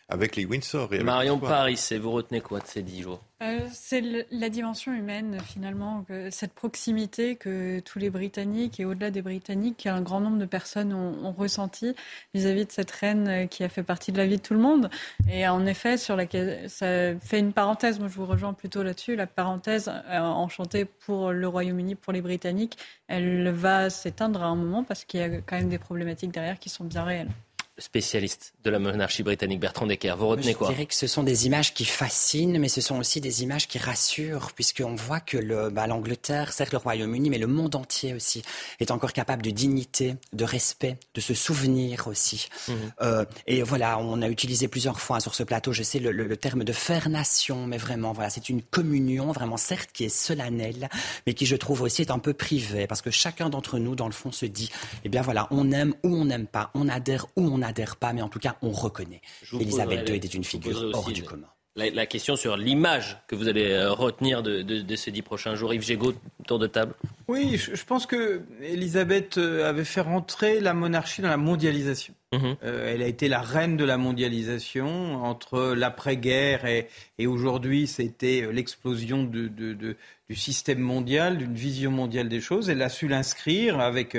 [0.08, 0.94] avec les Windsor.
[0.94, 3.20] Et Marion Paris, et vous retenez quoi de ces dix jours?
[3.42, 9.22] Euh, C'est la dimension humaine finalement, cette proximité que tous les Britanniques et au-delà des
[9.22, 11.94] Britanniques, qu'un grand nombre de personnes ont, ressenti
[12.34, 14.90] vis-à-vis de cette reine qui a fait partie de la vie de tout le monde.
[15.30, 19.14] Et en effet, sur laquelle ça fait une parenthèse, moi je vous rejoins plutôt là-dessus,
[19.14, 24.56] la parenthèse euh, enchantée pour le Royaume-Uni, pour les Britanniques, elle va s'éteindre à un
[24.56, 27.30] moment parce qu'il y a quand même des problématiques derrière qui sont bien réelles
[27.78, 30.14] spécialiste de la monarchie britannique, Bertrand Decker.
[30.18, 30.68] Vous retenez quoi?
[30.68, 33.68] Je dirais que ce sont des images qui fascinent, mais ce sont aussi des images
[33.68, 38.14] qui rassurent, puisqu'on voit que le, bah, l'Angleterre, certes le Royaume-Uni, mais le monde entier
[38.14, 38.42] aussi,
[38.80, 42.48] est encore capable de dignité, de respect, de se souvenir aussi.
[42.68, 42.76] Mhm.
[43.02, 46.36] Euh, et voilà, on a utilisé plusieurs fois sur ce plateau, je sais, le, le,
[46.36, 50.88] terme de faire nation, mais vraiment, voilà, c'est une communion, vraiment, certes, qui est solennelle,
[51.26, 54.06] mais qui, je trouve aussi, est un peu privée, parce que chacun d'entre nous, dans
[54.06, 54.70] le fond, se dit,
[55.04, 58.12] eh bien voilà, on aime ou on n'aime pas, on adhère ou on n'adhère pas,
[58.12, 59.20] mais en tout cas, on reconnaît.
[59.52, 61.48] Elisabeth II était une figure hors du commun.
[61.78, 65.72] La, question sur l'image que vous allez euh, retenir de, ces dix prochains jours.
[65.72, 66.12] Yves Gégaud,
[66.44, 66.94] tour de table.
[67.28, 72.14] Oui, je, pense que Elisabeth euh, avait fait rentrer la monarchie dans la mondialisation.
[72.32, 72.56] Mhm.
[72.64, 79.22] Euh, elle a été la reine de la mondialisation entre l'après-guerre et, aujourd'hui, c'était l'explosion
[79.22, 79.96] du
[80.34, 82.70] système mondial, d'une vision mondiale des choses.
[82.70, 84.16] Elle a su l'inscrire avec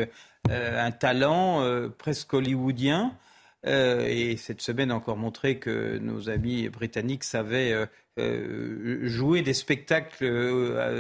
[0.50, 1.62] un talent
[1.97, 3.14] presque hollywoodien.
[3.66, 7.86] Euh, et cette semaine a encore montré que nos amis britanniques savaient euh,
[8.18, 10.26] euh, jouer des spectacles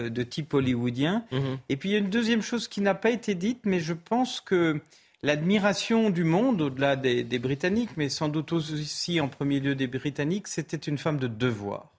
[0.09, 1.23] de type hollywoodien.
[1.31, 1.59] Mhm.
[1.69, 3.93] Et puis il y a une deuxième chose qui n'a pas été dite, mais je
[3.93, 4.81] pense que
[5.23, 10.47] l'admiration du monde, au-delà des, Britanniques, mais sans doute aussi en premier lieu des Britanniques,
[10.47, 11.89] c'était une femme de devoir.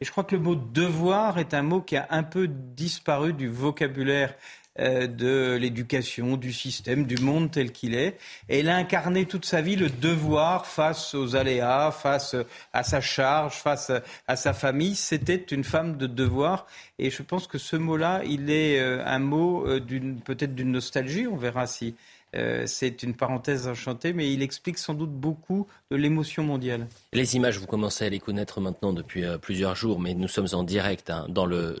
[0.00, 3.34] Et je crois que le mot devoir est un mot qui a un peu disparu
[3.34, 4.34] du vocabulaire
[4.78, 8.18] de l'éducation, du système, du monde tel qu'il est.
[8.48, 12.36] Et elle a incarné toute sa vie le devoir face aux aléas, face
[12.72, 13.90] à sa charge, face
[14.28, 14.94] à sa famille.
[14.94, 16.66] C'était une femme de devoir.
[16.98, 19.80] Et je pense que ce mot-là, il est euh, un mot euh,
[20.24, 21.26] peut-être d'une nostalgie.
[21.26, 21.94] On verra si
[22.34, 26.86] euh, c'est une parenthèse enchantée, mais il explique sans doute beaucoup de l'émotion mondiale.
[27.12, 30.48] Les images, vous commencez à les connaître maintenant depuis euh, plusieurs jours, mais nous sommes
[30.52, 31.78] en direct hein, dans le,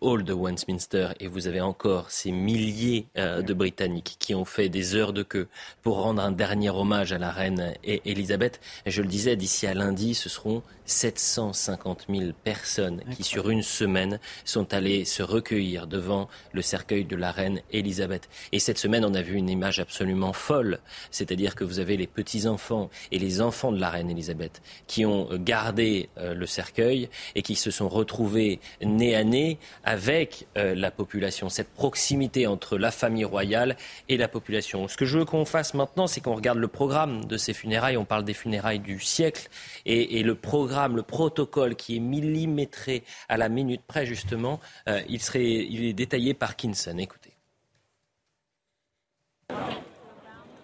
[0.00, 4.68] hall de Westminster et vous avez encore ces milliers euh, de Britanniques qui ont fait
[4.68, 5.48] des heures de queue
[5.82, 8.60] pour rendre un dernier hommage à la reine Elisabeth.
[8.86, 13.62] Et je le disais, d'ici à lundi, ce seront 750 000 personnes qui, sur une
[13.62, 18.28] semaine, sont allées se recueillir devant le cercueil de la reine Elisabeth.
[18.52, 20.80] Et cette semaine, on a vu une image absolument folle.
[21.10, 25.30] C'est-à-dire que vous avez les petits-enfants et les enfants de la reine Elisabeth qui ont
[25.32, 30.90] gardé euh, le cercueil et qui se sont retrouvés nez à nez avec euh, la
[30.90, 31.48] population.
[31.48, 33.78] Cette proximité entre la famille royale
[34.10, 34.88] et la population.
[34.88, 37.96] Ce que je veux qu'on fasse maintenant, c'est qu'on regarde le programme de ces funérailles.
[37.96, 39.48] On parle des funérailles du siècle
[39.86, 45.22] et, le programme le protocole qui est millimétré à la minute près, justement, euh, il,
[45.22, 46.98] serait, il est détaillé par Kinson.
[46.98, 47.37] Écoutez.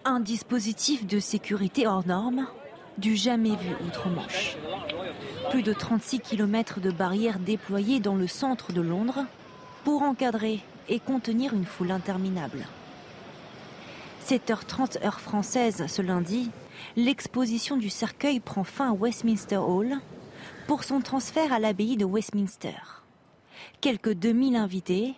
[0.07, 2.45] Un dispositif de sécurité hors norme,
[2.99, 4.55] du jamais vu outre-Manche.
[5.49, 9.25] Plus de 36 km de barrières déployées dans le centre de Londres
[9.83, 10.59] pour encadrer
[10.89, 12.67] et contenir une foule interminable.
[14.23, 16.51] 7h30 heure française ce lundi,
[16.95, 19.97] l'exposition du cercueil prend fin à Westminster Hall
[20.67, 23.03] pour son transfert à l'abbaye de Westminster.
[23.81, 25.15] Quelques 2000 invités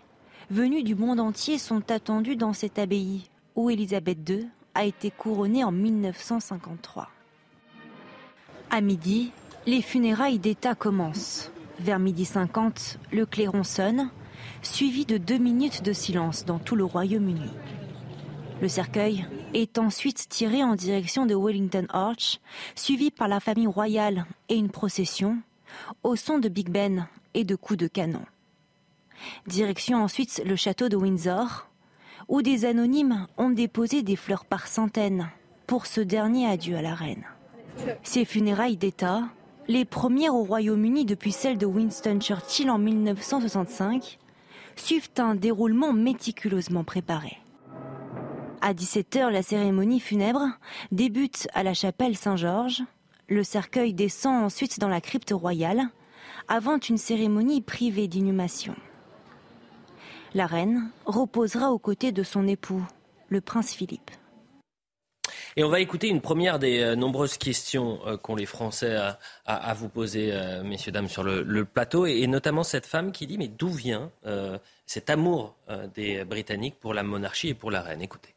[0.50, 5.64] venus du monde entier sont attendus dans cette abbaye où Élisabeth II a été couronnée
[5.66, 7.10] en 1953.
[8.70, 9.32] À midi,
[9.66, 11.52] les funérailles d'État commencent.
[11.80, 14.12] Vers midi 50, le clairon sonne,
[14.62, 17.50] suivi de deux minutes de silence dans tout le Royaume-Uni.
[18.62, 22.40] Le cercueil est ensuite tiré en direction de Wellington Arch,
[22.76, 25.38] suivi par la famille royale et une procession,
[26.04, 28.26] au son de Big Ben et de coups de canon.
[29.48, 31.67] Direction ensuite le château de Windsor,
[32.28, 35.30] où des anonymes ont déposé des fleurs par centaines
[35.66, 37.24] pour ce dernier adieu à la reine.
[38.04, 39.24] Ces funérailles d'État,
[39.68, 44.18] les premières au Royaume-Uni depuis celles de Winston Churchill en 1965,
[44.76, 47.38] suivent un déroulement méticuleusement préparé.
[48.62, 50.48] À 17h, la cérémonie funèbre
[50.92, 52.84] débute à la chapelle Saint-Georges.
[53.30, 55.90] Le cercueil descend ensuite dans la crypte royale
[56.48, 58.76] avant une cérémonie privée d'inhumation.
[60.38, 62.84] La reine reposera aux côtés de son époux,
[63.28, 64.12] le prince Philippe.
[65.56, 68.96] Et on va écouter une première des euh, nombreuses questions euh, qu'ont les Français
[69.48, 73.40] à, vous poser, euh, messieurs, dames, sur le, plateau, et, notamment cette femme qui dit,
[73.40, 74.12] mais d'où vient
[74.86, 75.56] cet amour
[75.96, 78.04] des Britanniques pour la monarchie et pour la reine?
[78.04, 78.36] Écoutez.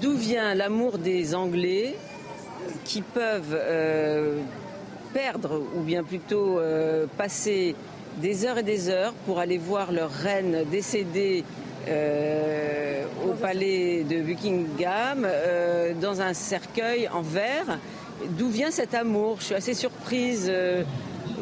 [0.00, 1.96] D'où vient l'amour des Anglais
[2.86, 3.60] qui peuvent
[5.12, 6.58] perdre, ou bien plutôt
[7.18, 7.76] passer
[8.18, 11.44] des heures et des heures pour aller voir leur reine décédée
[11.88, 17.78] euh, au palais de Buckingham euh, dans un cercueil en verre.
[18.38, 19.36] D'où vient cet amour?
[19.40, 20.46] Je suis assez surprise.
[20.48, 20.82] Euh,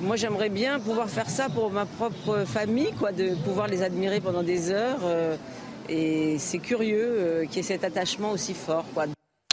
[0.00, 4.20] moi, j'aimerais bien pouvoir faire ça pour ma propre famille, quoi, de pouvoir les admirer
[4.20, 5.00] pendant des heures.
[5.88, 8.84] et c'est curieux qu'il y ait cet attachement aussi fort.
[8.94, 9.06] Quoi.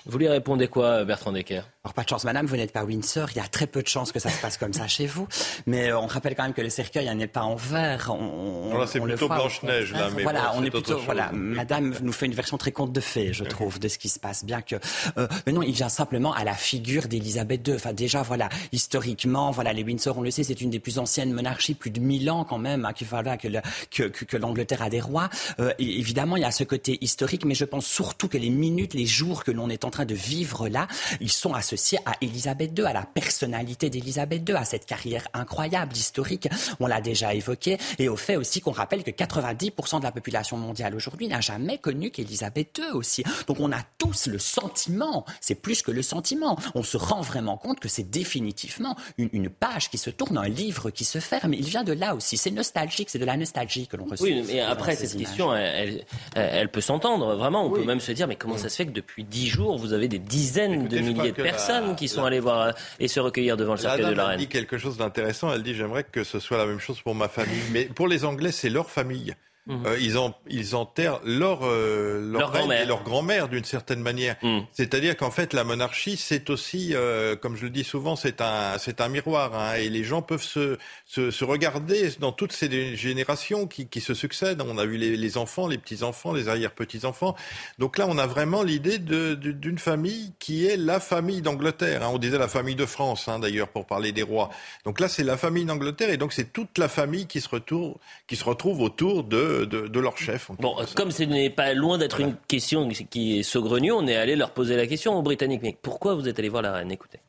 [0.05, 1.63] Vous lui répondez quoi, Bertrand Decker?
[1.83, 3.29] Alors pas de chance, madame, vous n'êtes pas Windsor.
[3.31, 5.27] Il y a très peu de chances que ça se passe comme ça chez vous.
[5.65, 8.11] Mais euh, on rappelle quand même que le cercueil n'est pas en verre.
[8.11, 10.09] On, c'est plutôt Blanche-Neige, là.
[10.15, 10.97] Mais voilà, on est plutôt.
[10.99, 14.09] Voilà, madame nous fait une version très conte de fées, je trouve, de ce qui
[14.09, 14.45] se passe.
[14.45, 14.75] Bien que.
[15.17, 17.75] Euh, mais non, il vient simplement à la figure d'Élisabeth II.
[17.75, 21.33] Enfin, déjà, voilà, historiquement, voilà, les Windsor, on le sait, c'est une des plus anciennes
[21.33, 23.47] monarchies, plus de 1000 ans quand même, hein, qu'il voilà, que,
[23.91, 25.29] que, que, l'Angleterre a des rois.
[25.59, 28.93] Euh, évidemment, il y a ce côté historique, mais je pense surtout que les minutes,
[28.93, 30.87] les jours que l'on est en train de vivre là,
[31.21, 35.95] ils sont associés à Elisabeth II, à la personnalité d'Elisabeth II, à cette carrière incroyable,
[35.95, 36.49] historique,
[36.81, 40.57] on l'a déjà évoqué, et au fait aussi qu'on rappelle que 90% de la population
[40.57, 43.23] mondiale aujourd'hui n'a jamais connu qu'Elisabeth II aussi.
[43.47, 47.55] Donc on a tous le sentiment, c'est plus que le sentiment, on se rend vraiment
[47.55, 51.53] compte que c'est définitivement une, page qui se tourne, un livre qui se ferme.
[51.53, 54.27] Il vient de là aussi, c'est nostalgique, c'est de la nostalgie que l'on reçoit.
[54.27, 56.03] Oui, mais après cette question, elle,
[56.35, 57.65] elle, peut s'entendre, vraiment.
[57.65, 59.93] On peut même se dire, mais comment ça se fait que depuis dix jours, vous
[59.93, 63.73] avez des dizaines de milliers de personnes qui sont allés voir et se recueillir devant
[63.73, 64.39] le cercueil de la reine.
[64.39, 65.53] Elle dit quelque chose d'intéressant.
[65.53, 67.61] Elle dit j'aimerais que ce soit la même chose pour ma famille.
[67.71, 69.35] Mais pour les Anglais, c'est leur famille.
[69.67, 69.85] Mhm.
[69.87, 74.35] Euh, ils, en, ils enterrent leur, euh, leur, grand-mère et leur grand-mère d'une certaine manière.
[74.43, 74.65] Mhm.
[74.71, 78.77] C'est-à-dire qu'en fait, la monarchie, c'est aussi, euh, comme je le dis souvent, c'est un,
[78.77, 79.55] c'est un miroir.
[79.55, 84.01] Hein, et les gens peuvent se, se, se, regarder dans toutes ces générations qui, qui
[84.01, 84.61] se succèdent.
[84.61, 87.35] On a vu les, les enfants, les petits-enfants, les arrière-petits-enfants.
[87.79, 92.03] Donc là, on a vraiment l'idée de, d'une famille qui est la famille d'Angleterre.
[92.03, 92.11] Hein.
[92.13, 94.51] On disait la famille de France, hein, d'ailleurs, pour parler des rois.
[94.85, 96.11] Donc là, c'est la famille d'Angleterre.
[96.11, 97.95] Et donc, c'est toute la famille qui se, retrouve,
[98.27, 100.51] qui se retrouve autour de de, leur chef.
[100.59, 104.35] Bon, comme ce n'est pas loin d'être une question qui est saugrenue, on est allé
[104.35, 105.61] leur poser la question aux Britanniques.
[105.63, 107.19] Mais pourquoi vous êtes allé voir la reine Écoutez.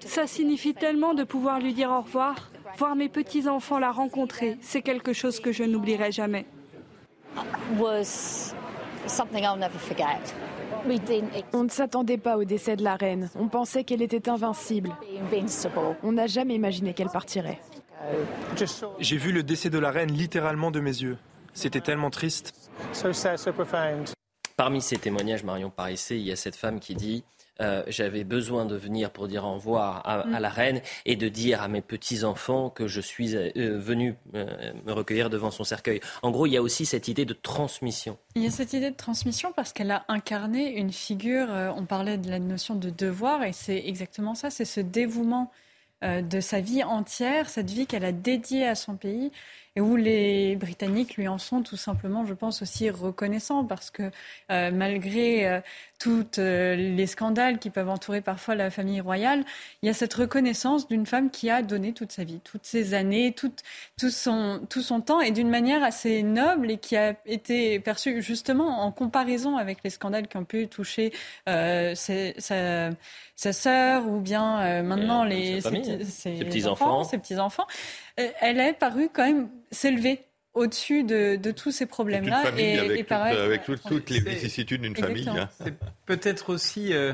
[0.00, 2.50] Ça signifie tellement de pouvoir lui dire au revoir.
[2.78, 6.46] Voir mes petits-enfants la rencontrer, c'est quelque chose que je n'oublierai jamais.
[11.52, 13.30] On ne s'attendait pas au décès de la reine.
[13.38, 14.90] On pensait qu'elle était invincible.
[16.02, 17.60] On n'a jamais imaginé qu'elle partirait.
[18.98, 21.18] J'ai vu le décès de la reine littéralement de mes yeux.
[21.54, 22.54] C'était tellement triste.
[24.56, 27.24] Parmi ces témoignages, Marion Parissé, il y a cette femme qui dit
[27.60, 31.62] euh, j'avais besoin de venir pour dire au revoir à, la reine et de dire
[31.62, 36.00] à mes petits-enfants que je suis euh, venu euh, me recueillir devant son cercueil.
[36.22, 38.16] En gros, il y a aussi cette idée de transmission.
[38.34, 42.18] Il y a cette idée de transmission parce qu'elle a incarné une figure, on parlait
[42.18, 45.71] de la notion de devoir et c'est exactement ça, c'est ce dévouement euh,
[46.02, 49.30] de sa vie entière, cette vie qu'elle a dédiée à son pays
[49.74, 54.10] et où les Britanniques lui en sont tout simplement, je pense, aussi reconnaissants parce que
[54.50, 55.60] euh, malgré euh,
[56.02, 59.44] tous euh, les scandales qui peuvent entourer parfois la famille royale,
[59.82, 62.94] il y a cette reconnaissance d'une femme qui a donné toute sa vie, toutes ses
[62.94, 63.52] années, tout,
[63.96, 68.20] tout, son, tout son temps et d'une manière assez noble et qui a été perçue
[68.20, 71.12] justement en comparaison avec les scandales qui ont pu toucher
[71.46, 77.04] sa, sa sœur ou bien maintenant les, ses, petits-enfants.
[77.04, 77.66] Ses petits-enfants.
[78.16, 80.20] elle a paru quand même s'élever
[80.54, 82.52] au-dessus de, tous ces problèmes-là.
[82.58, 85.28] Et, avec, avec toutes les vicissitudes d'une famille.
[85.28, 85.48] Hein.
[85.62, 85.74] C'est
[86.06, 87.12] peut-être aussi euh,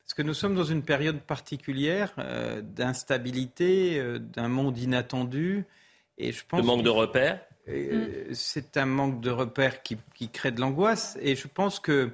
[0.00, 5.64] parce que nous sommes dans une période particulière euh, d'instabilité, euh, d'un monde inattendu.
[6.16, 7.40] Et je pense de manque de repères.
[8.32, 9.98] C'est un manque de repères qui,
[10.32, 11.18] crée de l'angoisse.
[11.20, 12.10] Et je pense que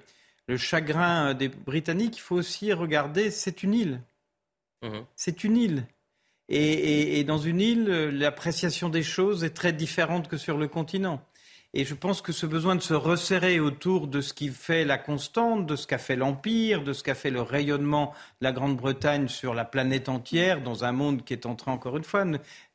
[0.48, 4.00] le chagrin des Britanniques, il faut aussi regarder, c'est une île.
[4.82, 4.98] Mmh.
[5.14, 5.86] C'est une île.
[6.48, 11.22] Et, dans une île, l'appréciation des choses est très différente que sur le continent.
[11.76, 14.96] Et je pense que ce besoin de se resserrer autour de ce qui fait la
[14.96, 19.26] constante, de ce qu'a fait l'Empire, de ce qu'a fait le rayonnement de la Grande-Bretagne
[19.26, 22.24] sur la planète entière, dans un monde qui est entré encore une fois,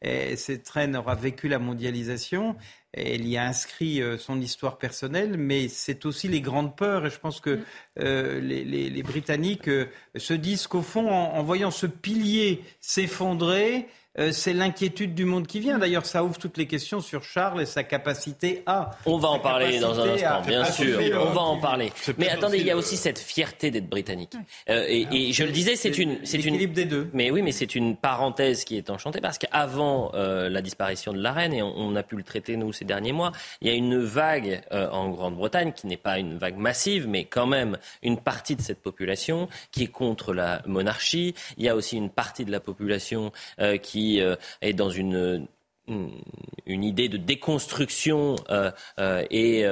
[0.01, 2.57] et cette reine aura vécu la mondialisation,
[2.93, 7.05] elle y a inscrit euh, son histoire personnelle, mais c'est aussi les grandes peurs.
[7.05, 7.63] Et je pense que mm.
[7.99, 9.85] euh, les, Britanniques euh,
[10.15, 13.87] se disent qu'au fond, en, voyant ce pilier s'effondrer,
[14.19, 15.77] euh, c'est l'inquiétude du monde qui vient.
[15.77, 15.81] Mm.
[15.81, 18.91] D'ailleurs, ça ouvre toutes les questions sur Charles et sa capacité à.
[19.05, 20.99] On va en parler dans un instant, bien sûr.
[21.21, 21.91] On va en parler.
[22.17, 24.33] Mais attendez, il y a aussi cette fierté d'être britannique.
[24.69, 26.57] Euh, et, je le disais, c'est une, c'est une.
[26.59, 27.09] des deux.
[27.13, 31.21] Mais oui, mais c'est une parenthèse qui est enchantée parce qu'avant euh, la disparition de
[31.21, 33.73] la reine, et on, a pu le traiter nous ces derniers mois, il y a
[33.73, 38.55] une vague en Grande-Bretagne qui n'est pas une vague massive, mais quand même une partie
[38.55, 41.33] de cette population qui est contre la monarchie.
[41.57, 43.31] Il y a aussi une partie de la population
[43.81, 45.47] qui euh, est dans une
[46.67, 49.65] une idée de déconstruction euh, euh, et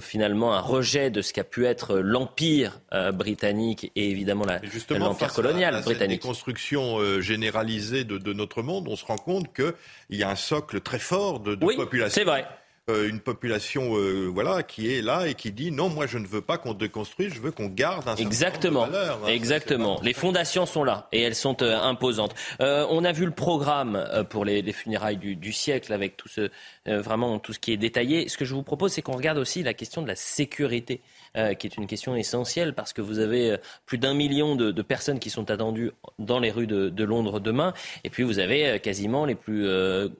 [0.00, 2.80] finalement un rejet de ce qu'a pu être l'empire
[3.12, 4.46] britannique et évidemment
[4.88, 6.22] l'empire colonial à, à britannique.
[6.22, 9.74] Cette déconstruction généralisée de, notre monde, on se rend compte qu'il
[10.08, 12.14] y a un socle très fort de, de oui, population.
[12.14, 12.46] C'est vrai.
[12.88, 16.26] Euh, une population euh, voilà qui est là et qui dit non moi je ne
[16.28, 18.86] veux pas qu'on déconstruise je veux qu'on garde un exactement.
[18.86, 19.98] valeur, hein, exactement.
[20.04, 22.36] Les fondations sont là et elles sont euh, imposantes.
[22.60, 26.48] On a vu le programme pour les, les funérailles du, du, siècle avec tout ce
[26.86, 29.62] vraiment tout ce qui est détaillé ce que je vous propose c'est qu'on regarde aussi
[29.62, 31.00] la question de la sécurité
[31.36, 34.80] euh, qui est une question essentielle parce que vous avez euh, plus d'un million de,
[34.80, 37.74] personnes qui sont attendues dans les rues de, Londres demain.
[38.04, 39.66] Et puis vous avez euh, quasiment les plus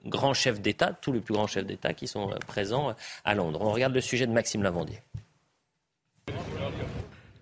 [0.05, 2.95] grands chefs d'État, tous les plus grands chefs d'État qui sont présents
[3.25, 3.61] à Londres.
[3.63, 5.01] On regarde le sujet de Maxime Lavandier.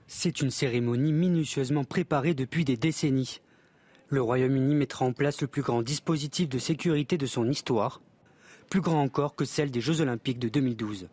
[0.07, 3.41] C'est une cérémonie minutieusement préparée depuis des décennies.
[4.09, 8.01] Le Royaume-Uni mettra en place le plus grand dispositif de sécurité de son histoire,
[8.69, 11.09] plus grand encore que celle des Jeux olympiques de 2012.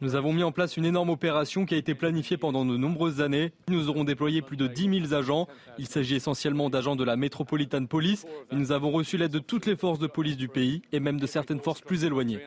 [0.00, 3.20] Nous avons mis en place une énorme opération qui a été planifiée pendant de nombreuses
[3.20, 3.52] années.
[3.68, 5.48] Nous aurons déployé plus de 10 000 agents.
[5.78, 8.26] Il s'agit essentiellement d'agents de la Metropolitan Police.
[8.50, 11.18] Et nous avons reçu l'aide de toutes les forces de police du pays et même
[11.18, 12.40] de certaines forces plus éloignées.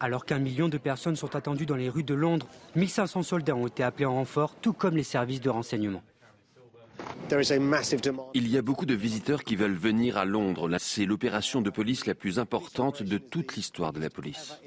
[0.00, 3.68] Alors qu'un million de personnes sont attendues dans les rues de Londres, 1500 soldats ont
[3.68, 6.02] été appelés en renfort, tout comme les services de renseignement.
[8.34, 10.70] Il y a beaucoup de visiteurs qui veulent venir à Londres.
[10.78, 14.58] C'est l'opération de police la plus importante de toute l'histoire de la police.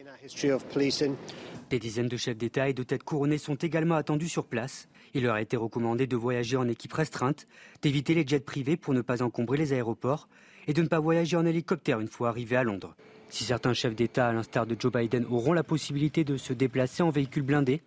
[1.70, 4.88] Des dizaines de chefs d'État et de têtes couronnées sont également attendus sur place.
[5.14, 7.48] Il leur a été recommandé de voyager en équipe restreinte,
[7.82, 10.28] d'éviter les jets privés pour ne pas encombrer les aéroports
[10.68, 12.96] et de ne pas voyager en hélicoptère une fois arrivés à Londres.
[13.30, 17.02] Si certains chefs d'État, à l'instar de Joe Biden, auront la possibilité de se déplacer
[17.02, 17.82] en véhicule blindé,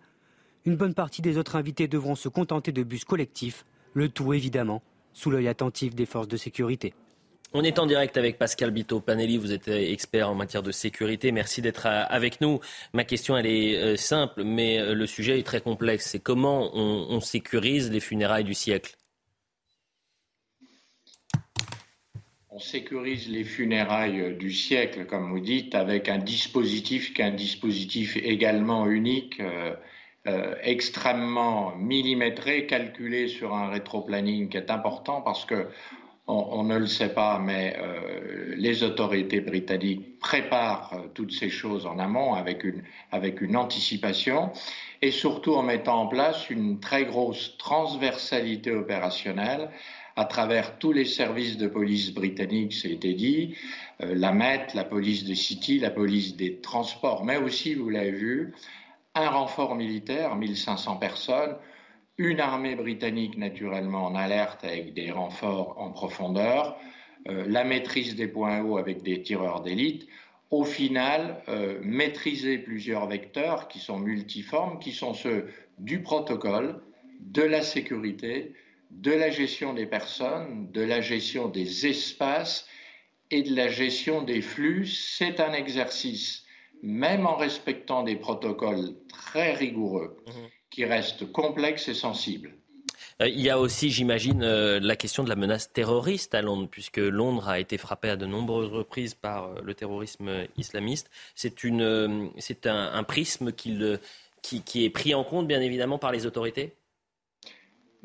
[0.65, 3.65] une bonne partie des autres invités devront se contenter de bus collectifs,
[3.95, 6.93] le tout évidemment sous l'œil attentif des forces de sécurité.
[7.53, 11.31] On est en direct avec Pascal Bito Panelli, vous êtes expert en matière de sécurité.
[11.31, 12.59] Merci d'être avec nous.
[12.91, 16.09] Ma question, elle est euh, simple, mais euh, le sujet est très complexe.
[16.11, 18.97] C'est comment on, sécurise les funérailles du siècle?
[22.49, 27.31] On sécurise les funérailles du siècle, comme vous dites, avec un dispositif qui est un
[27.31, 29.41] dispositif également unique.
[30.27, 35.67] Euh, extrêmement millimétré, calculé sur un rétroplanning qui est important parce que
[36.25, 41.85] on, ne le sait pas, mais euh, les autorités britanniques préparent euh, toutes ces choses
[41.85, 42.81] en amont avec une,
[43.11, 44.51] avec une anticipation
[45.03, 49.69] et surtout en mettant en place une très grosse transversalité opérationnelle
[50.15, 53.55] à travers tous les services de police britanniques, été dit,
[53.99, 58.53] la Met, la police de City, la police des transports, mais aussi, vous l'avez vu,
[59.15, 61.55] un renfort militaire, 1500 personnes,
[62.17, 66.77] une armée britannique naturellement en alerte avec des renforts en profondeur,
[67.27, 70.07] euh, la maîtrise des points hauts avec des tireurs d'élite.
[70.51, 75.47] Au final, euh, maîtriser plusieurs vecteurs qui sont multiformes, qui sont ceux
[75.79, 76.81] du protocole,
[77.19, 78.53] de la sécurité,
[78.91, 82.67] de la gestion des personnes, de la gestion des espaces
[83.31, 84.85] et de la gestion des flux.
[84.85, 86.44] C'est un exercice
[86.85, 90.33] même en respectant des protocoles très rigoureux, mhm.
[90.69, 92.53] qui restent complexes et sensibles.
[93.21, 96.67] Euh, il y a aussi, j'imagine, euh, la question de la menace terroriste à Londres,
[96.69, 101.09] puisque Londres a été frappé à de nombreuses reprises par euh, le terrorisme islamiste.
[101.33, 101.55] C'est
[102.67, 103.79] un, prisme qui,
[104.41, 106.75] qui est pris en compte, bien évidemment, par les autorités?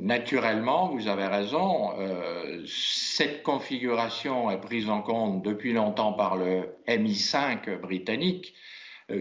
[0.01, 6.75] Naturellement, vous avez raison, euh, cette configuration est prise en compte depuis longtemps par le
[6.89, 8.70] MI5 britannique, euh,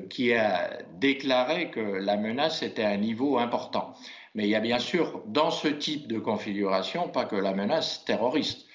[0.10, 3.96] qui a déclaré que la menace était à un niveau important.
[4.36, 8.06] Mais il y a bien sûr, dans ce type de configuration, pas que la menace
[8.06, 8.68] terroriste.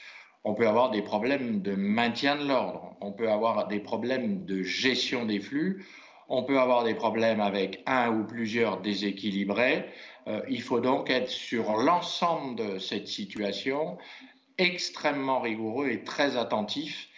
[0.43, 4.63] On peut avoir des problèmes de maintien de l'ordre, on peut avoir des problèmes de
[4.63, 5.87] gestion des flux,
[6.29, 9.87] on peut avoir des problèmes avec un ou plusieurs déséquilibrés.
[10.27, 13.97] Euh, il faut donc être sur l'ensemble de cette situation
[14.59, 17.09] extrêmement rigoureux et très attentif.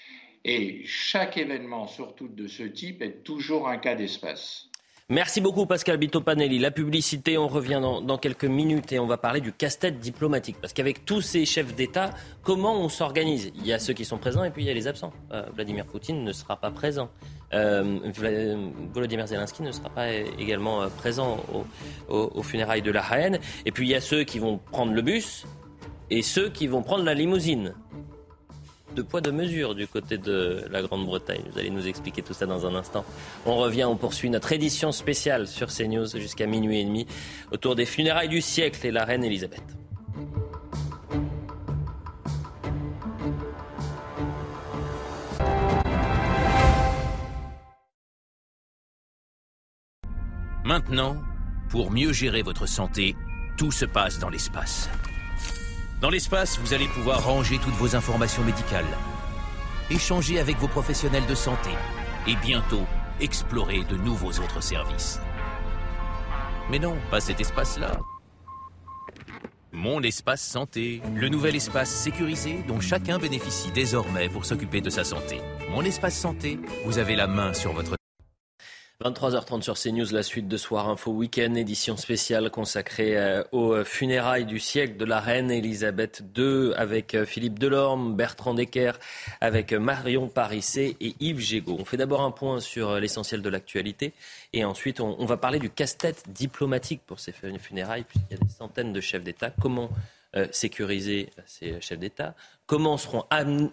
[0.49, 4.69] Et chaque événement, surtout de ce type, est toujours un cas d'espèce.
[5.09, 6.61] Merci beaucoup Pascal Bitopanelli.
[6.61, 10.57] La publicité, on revient dans, quelques minutes et on va parler du casse-tête diplomatique.
[10.61, 12.11] Parce qu'avec tous ces chefs d'État,
[12.45, 13.51] comment on s'organise?
[13.57, 15.13] Il y a ceux qui sont présents et puis il y a les absents.
[15.33, 17.11] Euh, Vladimir Poutine ne sera pas présent.
[17.53, 17.99] Euh,
[18.95, 21.45] Volodymyr Zelensky ne sera pas également euh, présent
[22.09, 23.41] aux funérailles de la reine.
[23.65, 25.45] Et puis il y a ceux qui vont prendre le bus
[26.11, 27.75] et ceux qui vont prendre la limousine
[28.95, 31.43] de poids de mesure du côté de la Grande-Bretagne.
[31.53, 33.05] Vous allez nous expliquer tout ça dans un instant.
[33.45, 37.07] On revient, on poursuit notre édition spéciale sur CNews jusqu'à minuit et demi
[37.53, 39.63] autour des funérailles du siècle et la reine Elisabeth.
[50.65, 51.17] Maintenant,
[51.71, 53.15] pour mieux gérer votre santé,
[53.57, 54.91] tout se passe dans l'espace.
[56.01, 58.85] Dans l'espace, vous allez pouvoir ranger toutes vos informations médicales,
[59.91, 61.71] échanger avec vos professionnels de santé
[62.27, 62.85] et bientôt
[63.19, 65.21] explorer de nouveaux autres services.
[66.71, 67.99] Mais non, pas cet espace-là.
[69.73, 75.03] Mon espace santé, le nouvel espace sécurisé dont chacun bénéficie désormais pour s'occuper de sa
[75.03, 75.41] santé.
[75.71, 77.97] Mon espace santé, vous avez la main sur votre
[79.05, 84.47] 23h30 sur CNews, la suite de Soir Info Week-end, édition spéciale consacrée euh, aux funérailles
[84.47, 88.93] du siècle de la reine Elisabeth II avec euh, Philippe Delorme, Bertrand Decker,
[89.43, 91.77] avec euh, Marion Parissé et Yves Gégaud.
[91.79, 94.15] On fait d'abord un point sur l'essentiel de l'actualité
[94.55, 98.51] et ensuite on, va parler du casse-tête diplomatique pour ces funérailles puisqu'il y a des
[98.51, 99.53] centaines de chefs d'État.
[99.61, 99.91] Comment
[100.53, 102.35] sécuriser ces chefs d'État
[102.67, 103.25] Comment seront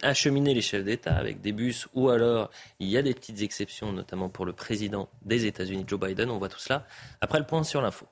[0.04, 3.92] acheminés les chefs d'État avec des bus ou alors il y a des petites exceptions,
[3.92, 6.30] notamment pour le président des États-Unis, Joe Biden.
[6.30, 6.86] On voit tout cela
[7.20, 8.06] après le point sur l'info.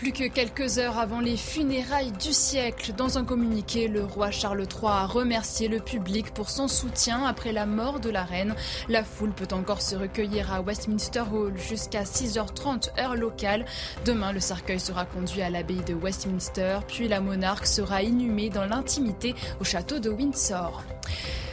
[0.00, 4.62] Plus que quelques heures avant les funérailles du siècle, dans un communiqué, le roi Charles
[4.62, 8.54] III a remercié le public pour son soutien après la mort de la reine.
[8.88, 13.66] La foule peut encore se recueillir à Westminster Hall jusqu'à 6h30 heure locale.
[14.06, 18.64] Demain, le cercueil sera conduit à l'abbaye de Westminster, puis la monarque sera inhumée dans
[18.64, 20.82] l'intimité au château de Windsor.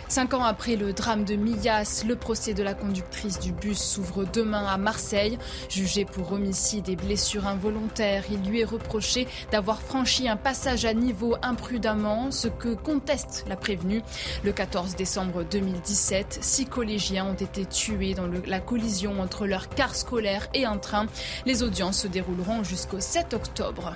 [0.10, 4.24] Cinq ans après le drame de Millas, le procès de la conductrice du bus s'ouvre
[4.24, 5.38] demain à Marseille.
[5.70, 10.94] Jugé pour homicide et blessure involontaire, il lui est reproché d'avoir franchi un passage à
[10.94, 14.02] niveau imprudemment, ce que conteste la prévenue.
[14.46, 19.94] Le 14 décembre 2017, six collégiens ont été tués dans la collision entre leur car
[19.94, 21.08] scolaire et un train.
[21.46, 23.94] Les audiences se dérouleront jusqu'au 7 octobre.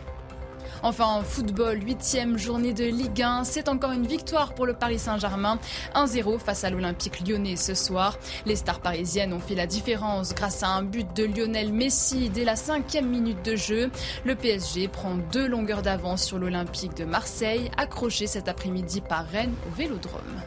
[0.84, 4.98] Enfin, en football, huitième journée de Ligue 1, c'est encore une victoire pour le Paris
[4.98, 5.60] Saint-Germain.
[5.94, 8.18] 1-0 face à l'Olympique lyonnais ce soir.
[8.46, 12.46] Les stars parisiennes ont fait la différence grâce à un but de Lionel Messi dès
[12.46, 13.92] la cinquième minute de jeu.
[14.26, 19.54] Le PSG prend deux longueurs d'avance sur l'Olympique de Marseille, accroché cet après-midi par Rennes
[19.68, 20.42] au Vélodrome.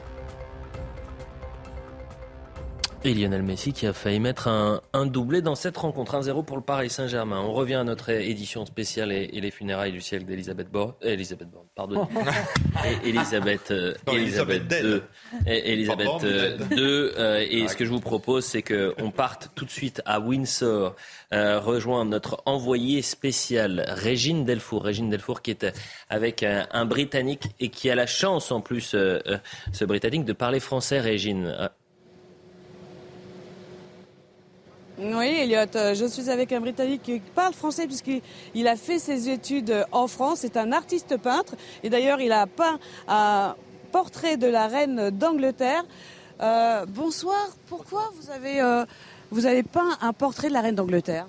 [3.07, 6.19] Et Lionel Messi qui a failli mettre un, doublé dans cette rencontre.
[6.19, 7.39] 1-0 pour le Paris Saint-Germain.
[7.39, 10.95] On revient à notre édition spéciale et, les funérailles du ciel d'Elisabeth Borne.
[11.05, 12.09] Euh, Elisabeth Borne, pardon.
[13.05, 15.03] et Elisabeth, euh, Elisabeth II.
[15.47, 16.79] Elisabeth II.
[16.79, 20.97] Euh, et ce que je vous propose, c'est qu'on parte tout de suite à Windsor,
[21.31, 24.83] rejoindre notre envoyé spécial, Régine Delfour.
[24.83, 25.67] Régine Delfour qui est
[26.09, 28.97] avec un Britannique et qui a la chance en plus,
[29.73, 31.55] ce Britannique, de parler français, Régine.
[34.97, 39.29] Oui, Elliot, euh, je suis avec un Britannique qui parle français puisqu'il a fait ses
[39.29, 40.39] études en France.
[40.43, 43.57] C'est un artiste peintre et d'ailleurs il a peint un
[43.91, 45.85] portrait de la reine d'Angleterre.
[46.41, 48.85] Euh, bonsoir, pourquoi vous avez, euh,
[49.33, 51.27] vous avez peint un portrait de la reine d'Angleterre?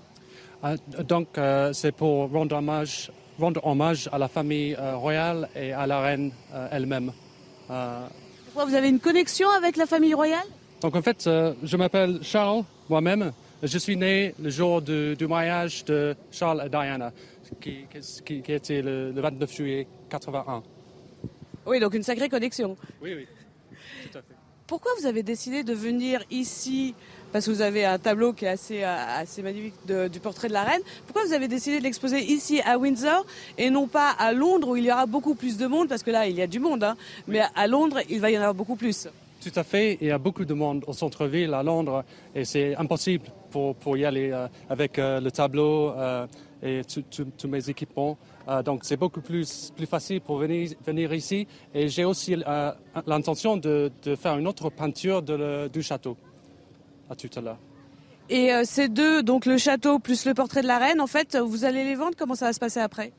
[0.62, 1.28] Ah, Donc
[1.74, 6.32] c'est pour rendre hommage, rendre hommage à la famille royale et à la reine
[6.72, 7.12] elle-même.
[7.68, 10.46] Pourquoi vous avez une connexion avec la famille royale?
[10.82, 11.24] Donc en fait,
[11.64, 13.32] je m'appelle Charles moi-même.
[13.66, 17.12] Je suis né le jour du, mariage de Charles et Diana,
[17.60, 17.86] qui,
[18.24, 20.62] qui, était le, 29 juillet 81.
[21.66, 22.78] Oui, donc une sacrée connexion.
[23.02, 23.28] Oui, oui,
[24.04, 24.36] tout à fait.
[24.68, 26.94] Pourquoi vous avez décidé de venir ici?
[27.32, 29.74] Parce que vous avez un tableau qui est assez, euh, assez magnifique
[30.12, 30.82] du portrait de la reine.
[31.08, 33.26] Pourquoi vous avez décidé de l'exposer ici à Windsor
[33.58, 35.90] et non pas à Londres où il y aura beaucoup plus de monde?
[35.90, 36.96] Parce que là, il y a du monde, hein,
[37.28, 39.08] mais à Londres, il va y en avoir beaucoup plus.
[39.42, 39.98] Tout à fait.
[40.02, 43.26] Il y a beaucoup de monde au centre-ville à Londres et c'est impossible
[43.74, 46.28] pour, y aller euh, avec euh, le tableau euh,
[46.62, 48.18] et tous mes équipements.
[48.64, 51.48] donc c'est beaucoup plus, plus facile pour venir, venir ici.
[51.74, 52.36] Et j'ai aussi
[53.06, 56.18] l'intention de, faire une autre peinture de du château
[57.10, 57.60] à tout à l'heure.
[58.30, 61.66] Et ces deux, donc le château plus le portrait de la reine, en fait, vous
[61.66, 62.16] allez les vendre?
[62.18, 63.12] Comment ça va se passer après?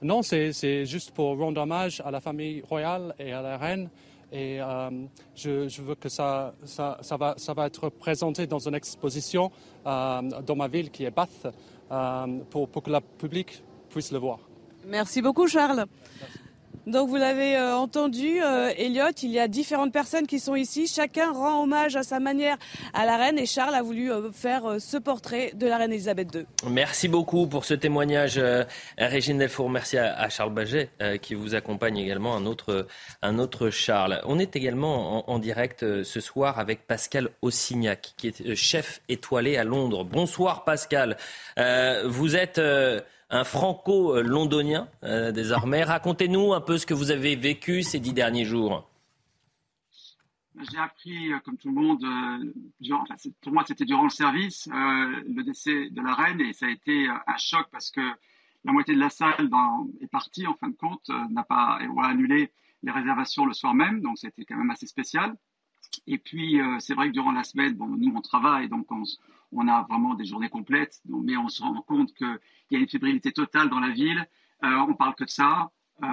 [0.00, 3.88] Non, c'est juste pour rendre hommage à la famille royale et à la reine.
[4.32, 4.90] Et euh,
[5.34, 9.50] je, veux que ça, ça, va, ça va être présenté dans une exposition
[9.86, 11.46] euh, dans ma ville qui est Bath
[11.90, 14.38] euh, pour, pour, que le public puisse le voir.
[14.86, 15.84] Merci beaucoup Charles.
[16.86, 20.88] Donc vous l'avez euh, entendu, euh, Elliot, il y a différentes personnes qui sont ici.
[20.88, 22.56] Chacun rend hommage à sa manière
[22.92, 26.34] à la reine et Charles a voulu euh, faire ce portrait de la reine Elisabeth
[26.34, 26.44] II.
[26.68, 28.40] Merci beaucoup pour ce témoignage,
[28.98, 29.70] Régine Delfour.
[29.70, 30.90] Merci à, Charles Baget
[31.20, 32.86] qui vous accompagne également, un autre,
[33.22, 34.20] un autre Charles.
[34.24, 39.64] On est également en, direct ce soir avec Pascal Ossignac, qui est chef étoilé à
[39.64, 40.04] Londres.
[40.04, 41.16] Bonsoir Pascal.
[41.56, 42.60] vous êtes
[43.32, 45.82] un franco-londonien euh, désormais.
[45.82, 48.88] Racontez-nous un peu ce que vous avez vécu ces dix derniers jours.
[50.70, 55.42] J'ai appris, euh, comme tout le monde, euh, pour moi c'était durant le service, le
[55.42, 58.02] décès de la reine et ça a été un choc parce que
[58.64, 59.48] la moitié de la salle
[60.00, 62.52] est partie en fin de compte, n'a pas ou a annulé
[62.82, 65.34] les réservations le soir même, donc c'était quand même assez spécial.
[66.06, 69.02] Et puis c'est vrai que durant la semaine, bon, nous on travaille, donc on,
[69.52, 72.38] on a vraiment des journées complètes, mais on se rend compte qu'il
[72.70, 74.26] y a une fébrilité totale dans la ville.
[74.64, 75.70] Euh, on parle que de ça.
[76.02, 76.06] Euh,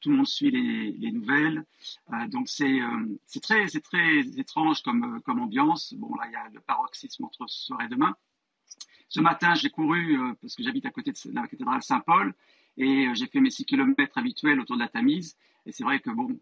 [0.00, 1.64] tout le monde suit les, nouvelles.
[2.12, 2.80] Euh, donc c'est
[3.42, 3.66] très,
[4.36, 5.94] étrange comme, ambiance.
[5.94, 8.14] Bon, là, il y a le paroxysme entre ce soir et demain.
[9.08, 12.34] Ce matin, j'ai couru parce que j'habite à côté de la cathédrale Saint-Paul
[12.76, 15.36] et j'ai fait mes 6 km habituels autour de la Tamise.
[15.66, 16.40] Et c'est vrai que bon,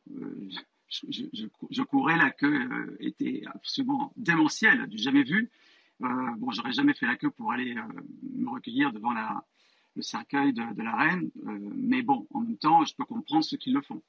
[0.91, 5.51] je, courais, la queue était absolument démentielle, du jamais vu.
[6.05, 6.09] Euh,
[6.39, 8.03] bon, j'aurais jamais fait la queue pour aller euh,
[8.37, 12.95] me recueillir devant le cercueil de, la reine, euh, mais bon, en même temps, je
[12.95, 14.03] peux comprendre ceux qui le font.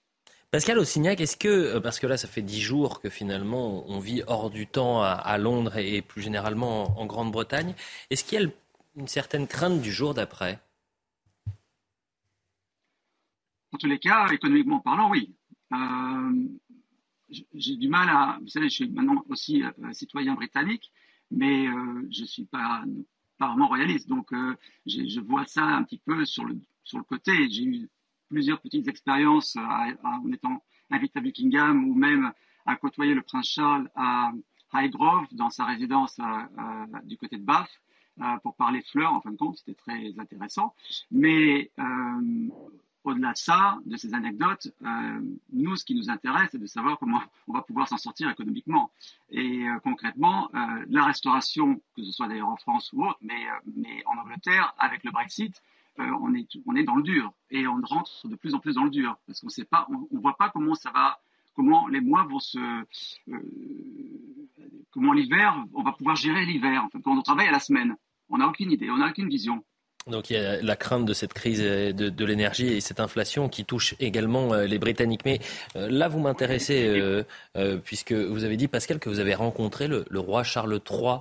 [0.49, 4.21] Pascal Ossignac, est-ce que, parce que là, ça fait dix jours que finalement on vit
[4.27, 7.73] hors du temps à, Londres et plus généralement en, Grande-Bretagne,
[8.11, 8.49] est-ce qu'il y a
[8.95, 10.59] une certaine crainte du jour d'après?
[13.71, 15.33] En tous les cas, économiquement parlant, oui.
[17.55, 18.37] j'ai du mal à.
[18.39, 20.91] Vous savez, je suis maintenant aussi citoyen britannique,
[21.33, 22.83] mais je ne suis pas,
[23.39, 24.07] vraiment royaliste.
[24.07, 24.29] Donc,
[24.85, 27.49] je vois ça un petit peu sur le, sur le côté.
[27.49, 27.89] J'ai eu
[28.29, 32.31] plusieurs petites expériences en étant invité à Buckingham ou même
[32.65, 34.31] à côtoyer le prince Charles à
[34.73, 37.69] Highgrove, dans sa résidence euh, euh, du côté de Bath,
[38.21, 40.73] euh, pour parler fleurs, en fin de compte, c'était très intéressant.
[41.11, 41.71] Mais
[43.03, 44.73] au-delà de ça, de ces anecdotes,
[45.51, 48.91] nous, ce qui nous intéresse, c'est de savoir comment on va pouvoir s'en sortir économiquement.
[49.29, 50.49] Et concrètement,
[50.89, 53.45] la restauration, que ce soit d'ailleurs en France ou autre, mais,
[54.05, 55.61] en Angleterre, avec le Brexit,
[55.97, 58.85] on, est, on est dans le dur et on rentre de plus en plus dans
[58.85, 61.19] le dur parce qu'on pas, on, on voit pas comment ça va
[61.55, 63.39] comment les mois vont se, euh,
[64.91, 66.87] comment l'hiver, on va pouvoir gérer l'hiver.
[67.03, 67.95] quand on travaille à la semaine,
[68.29, 69.63] on n'a aucune idée, on n'a aucune vision.
[70.07, 73.65] Donc il y a la crainte de cette crise de, l'énergie et cette inflation qui
[73.65, 75.23] touche également euh, les Britanniques.
[75.25, 75.39] Mais
[75.75, 77.23] euh, là, vous m'intéressez,
[77.83, 81.19] puisque vous avez dit, Pascal, que vous avez rencontré le, roi Charles III.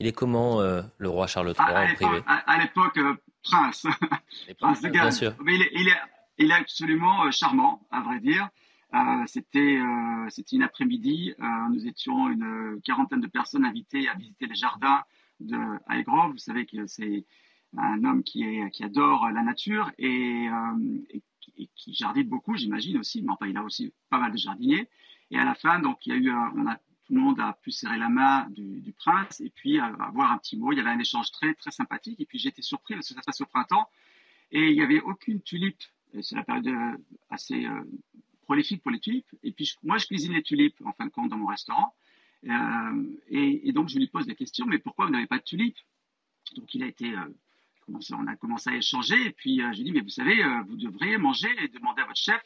[0.00, 2.22] Il est comment, le roi Charles III, à, en privé?
[2.26, 2.98] À, l'époque,
[3.42, 3.86] prince.
[4.58, 5.02] prince de Galles.
[5.02, 5.34] Bien sûr.
[5.42, 6.00] Mais il est, il, est,
[6.38, 8.48] il est absolument charmant, à vrai dire.
[8.94, 11.34] Euh, c'était euh, une après-midi.
[11.40, 15.02] Euh, nous étions une quarantaine de personnes invitées à visiter les jardins
[15.40, 16.32] de Highgrove.
[16.32, 17.24] Vous savez que c'est
[17.76, 18.44] un homme qui,
[18.80, 20.48] adore la nature et,
[21.10, 21.22] et,
[21.74, 23.22] qui jardine beaucoup, j'imagine aussi.
[23.22, 24.88] Mais enfin, il a aussi pas mal de jardiniers.
[25.30, 27.58] Et à la fin, donc, il y a eu, on a, tout le monde a
[27.62, 30.72] pu serrer la main du, prince et puis avoir un petit mot.
[30.72, 32.20] Il y avait un échange très très sympathique.
[32.20, 33.88] Et puis j'ai été surpris parce que ça se passe au printemps
[34.50, 35.82] et il n'y avait aucune tulipe.
[36.20, 36.68] C'est la période
[37.30, 37.66] assez
[38.42, 39.34] prolifique pour les tulipes.
[39.42, 41.94] Et puis, moi, je cuisine les tulipes, en fin de compte, dans mon restaurant.
[42.44, 45.78] Euh, et, donc, je lui pose des questions, mais pourquoi vous n'avez pas de tulipes?
[46.56, 47.28] Donc, il a été, euh,
[47.88, 51.18] on a commencé à échanger, et puis euh, j'ai dit, mais vous savez, vous devriez
[51.18, 52.42] manger et demander à votre chef,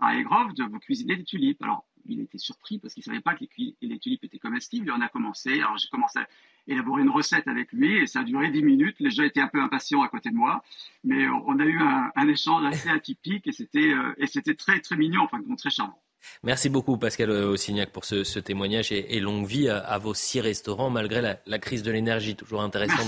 [0.00, 1.62] à Egrove, de vous cuisiner des tulipes.
[1.62, 3.44] Alors, il était surpris parce qu'il ne savait pas que
[3.82, 5.60] les, tulipes étaient comestibles, et on a commencé.
[5.60, 6.28] Alors, j'ai commencé à
[6.66, 8.96] élaborer une recette avec lui et ça a duré dix minutes.
[9.00, 10.62] Les gens étaient un peu impatients à côté de moi,
[11.04, 14.80] mais on a eu un, un échange assez atypique et c'était euh, et c'était très
[14.80, 16.00] très mignon, enfin très charmant.
[16.42, 21.36] Merci beaucoup Pascal Ossignac pour ce, témoignage et, longue vie à, vos six restaurants malgré
[21.44, 22.36] la, crise de l'énergie.
[22.36, 23.02] Toujours intéressant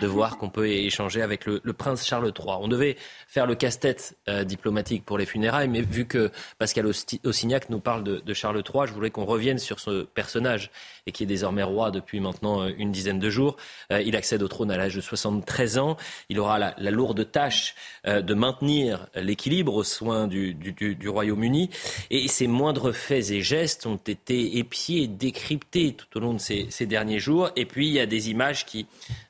[0.00, 2.56] de, voir qu'on peut échanger avec le, prince Charles III.
[2.60, 2.96] On devait
[3.26, 6.86] faire le casse-tête euh, diplomatique pour les funérailles, mais vu que Pascal
[7.24, 10.70] Ossignac nous parle de, Charles III, je voulais qu'on revienne sur ce personnage
[11.06, 13.56] et qui est désormais roi depuis maintenant euh, une dizaine de jours.
[13.92, 15.96] Euh, il accède au trône à l'âge de 73 ans.
[16.28, 17.74] Il aura la, lourde tâche
[18.06, 21.70] de maintenir l'équilibre aux soins du, du Royaume-Uni
[22.10, 26.86] et c'est moindres faits et gestes ont été épiés, décryptés tout au long de ces,
[26.86, 27.50] derniers jours.
[27.54, 28.86] Et puis, il y a des images qui,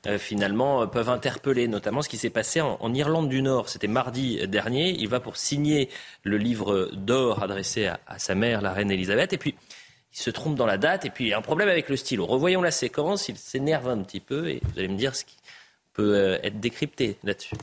[0.07, 3.69] euh, finalement, peuvent interpeller, notamment ce qui s'est passé en, Irlande du Nord.
[3.69, 4.89] C'était mardi dernier.
[4.89, 5.89] Il va pour signer
[6.23, 9.31] le livre d'or adressé à, sa mère, la reine Elisabeth.
[9.31, 9.55] Et puis,
[10.11, 11.05] il se trompe dans la date.
[11.05, 12.25] Et puis, il y a un problème avec le stylo.
[12.25, 13.29] Revoyons la séquence.
[13.29, 14.49] Il s'énerve un petit peu.
[14.49, 15.37] Et vous allez me dire ce qui
[15.93, 17.55] peut euh, être décrypté là-dessus.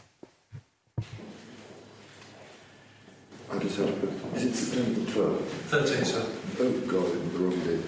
[3.48, 5.46] I just had to put, is it September 12th?
[5.70, 6.24] 13th, sir.
[6.58, 7.86] Oh, God, in the wrong date.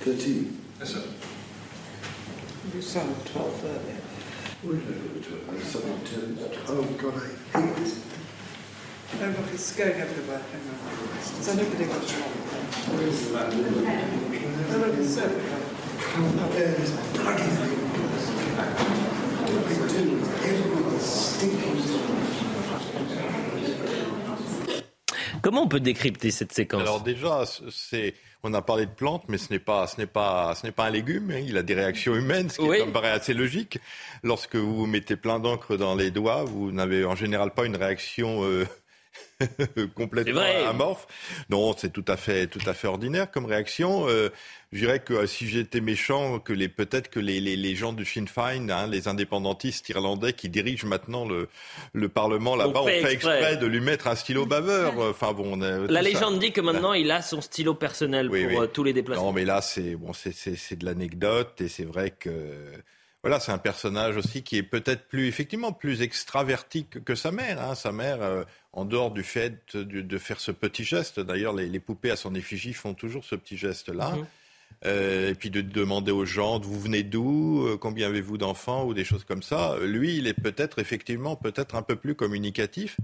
[0.00, 0.60] 13?
[0.78, 1.04] Yes, sir.
[2.74, 4.00] You sound 12 earlier.
[4.62, 5.48] Where did I put the 12?
[5.50, 6.38] I something 10.
[6.68, 7.16] Oh, God, I
[7.60, 7.92] hate this.
[9.10, 10.42] Oh, look, it's going everywhere.
[10.52, 10.76] Hang on.
[11.20, 12.34] So nobody got it wrong.
[12.96, 13.48] Where is the man?
[14.70, 15.64] Oh, look, it's everywhere.
[16.16, 17.76] Oh, there is bloody thing.
[19.48, 21.76] What I do is everyone's stinking
[25.42, 29.38] Comment on peut décrypter cette séquence Alors déjà, c'est on a parlé de plantes, mais
[29.38, 31.30] ce n'est pas, ce n'est pas, ce n'est pas un légume.
[31.30, 31.42] Hein.
[31.44, 33.78] Il a des réactions humaines, ce qui me paraît assez logique.
[34.22, 38.44] Lorsque vous mettez plein d'encre dans les doigts, vous n'avez en général pas une réaction
[38.44, 38.66] euh,
[39.94, 41.06] complètement amorphe.
[41.48, 44.08] Non, c'est tout à fait, tout à fait ordinaire comme réaction.
[44.08, 44.30] Euh,
[44.72, 47.92] je dirais que euh, si j'étais méchant, que les peut-être que les, les, les, gens
[47.92, 51.48] du Sinn Féin, hein, les indépendantistes irlandais qui dirigent maintenant le,
[51.92, 53.56] le Parlement là-bas, ont fait, exprès.
[53.56, 54.98] de lui mettre un stylo baveur.
[54.98, 58.84] Enfin bon, la légende dit que maintenant il a son stylo personnel pour euh, tous
[58.84, 59.26] les déplacements.
[59.26, 62.30] Non, mais là c'est bon, c'est de l'anecdote et c'est vrai que
[63.22, 67.60] voilà, c'est un personnage aussi qui est peut-être plus, effectivement, plus extraverti que, sa mère.
[67.60, 67.74] Hein.
[67.74, 72.12] Sa mère, euh, en dehors du fait de, faire ce petit geste, d'ailleurs, les, poupées
[72.12, 74.10] à son effigie font toujours ce petit geste-là.
[74.10, 74.26] Mhm.
[74.86, 78.84] Euh, et puis de demander aux gens, vous venez d'où, euh, combien avez-vous d'enfants?
[78.84, 79.76] ou des choses comme ça.
[79.82, 82.98] Lui, il est peut-être effectivement peut-être un peu plus communicatif.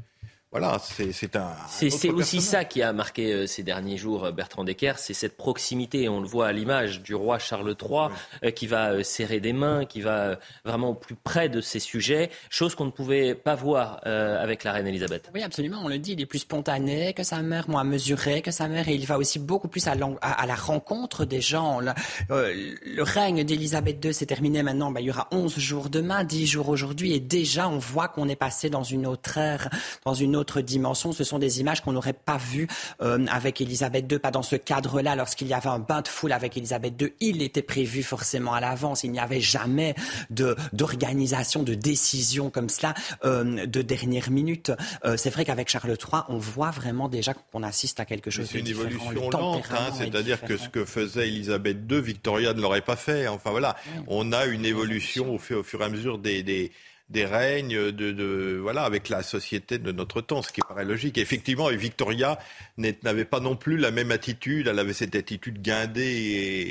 [0.55, 1.51] Voilà, c'est un.
[1.69, 5.37] C'est aussi ça qui a marqué euh, ces derniers jours euh, Bertrand Decker, c'est cette
[5.37, 6.09] proximité.
[6.09, 8.11] On le voit à l'image du roi Charles III
[8.45, 12.31] euh, qui va serrer des mains, qui va vraiment au plus près de ces sujets,
[12.51, 15.29] chose qu'on ne pouvait pas voir avec la reine Elisabeth.
[15.35, 15.81] Oui, absolument.
[15.83, 18.89] On le dit, il est plus spontané que sa mère, moins mesuré que sa mère,
[18.89, 21.81] et il va aussi beaucoup plus à, la rencontre des gens.
[21.81, 24.93] Le, règne d'Elisabeth II s'est terminé maintenant.
[24.93, 28.29] Bah, il y aura 11 jours demain, 10 jours aujourd'hui, et déjà on voit qu'on
[28.29, 29.69] est passé dans une autre ère,
[30.05, 31.13] dans une autre dimension.
[31.13, 32.69] Ce sont des images qu'on n'aurait pas vues
[33.03, 35.17] euh, avec Elisabeth II, pas dans ce cadre-là.
[35.17, 38.61] Lorsqu'il y avait un bain de foule avec Elisabeth II, il était prévu forcément à
[38.61, 39.05] l'avance.
[39.05, 39.95] Il n'y avait jamais
[40.31, 42.95] d'organisation, de décision comme cela
[43.25, 44.73] euh, de dernière minute.
[45.05, 48.49] Euh, c'est vrai qu'avec Charles III, on voit vraiment déjà qu'on assiste à quelque chose.
[48.51, 49.93] C'est une évolution lente, hein.
[49.97, 53.29] c'est-à-dire que ce que faisait Elisabeth II, Victoria ne l'aurait pas fait.
[53.29, 53.77] Enfin voilà,
[54.07, 56.73] on a une évolution au fur, au fur et à mesure des, des
[57.11, 61.19] des règnes, de, voilà, avec la société de notre temps, ce qui paraît logique.
[61.19, 62.39] effectivement, Victoria
[62.79, 64.69] n'avait pas non plus la même attitude.
[64.69, 66.03] Elle avait cette attitude guindée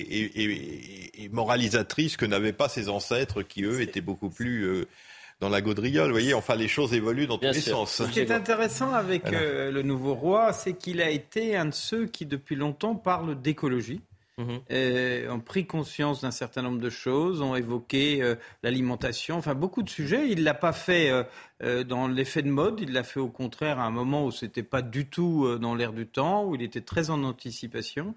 [0.10, 4.88] et, moralisatrice que n'avaient pas ses ancêtres, qui eux étaient beaucoup plus euh,
[5.39, 6.07] dans la gaudriole.
[6.07, 8.03] Vous voyez, enfin, les choses évoluent dans tous les sens.
[8.03, 11.73] Ce qui est intéressant avec euh, le nouveau roi, c'est qu'il a été un de
[11.73, 14.01] ceux qui, depuis longtemps, parlent d'écologie.
[14.39, 14.61] Mhm.
[14.72, 18.34] Euh, ont pris conscience d'un certain nombre de choses, ont évoqué euh,
[18.64, 20.27] l'alimentation, enfin beaucoup de sujets.
[20.27, 21.11] Il ne l'a pas fait
[21.61, 24.45] euh, dans l'effet de mode, il l'a fait au contraire à un moment où ce
[24.45, 28.15] n'était pas du tout dans l'air du temps, où il était très en anticipation.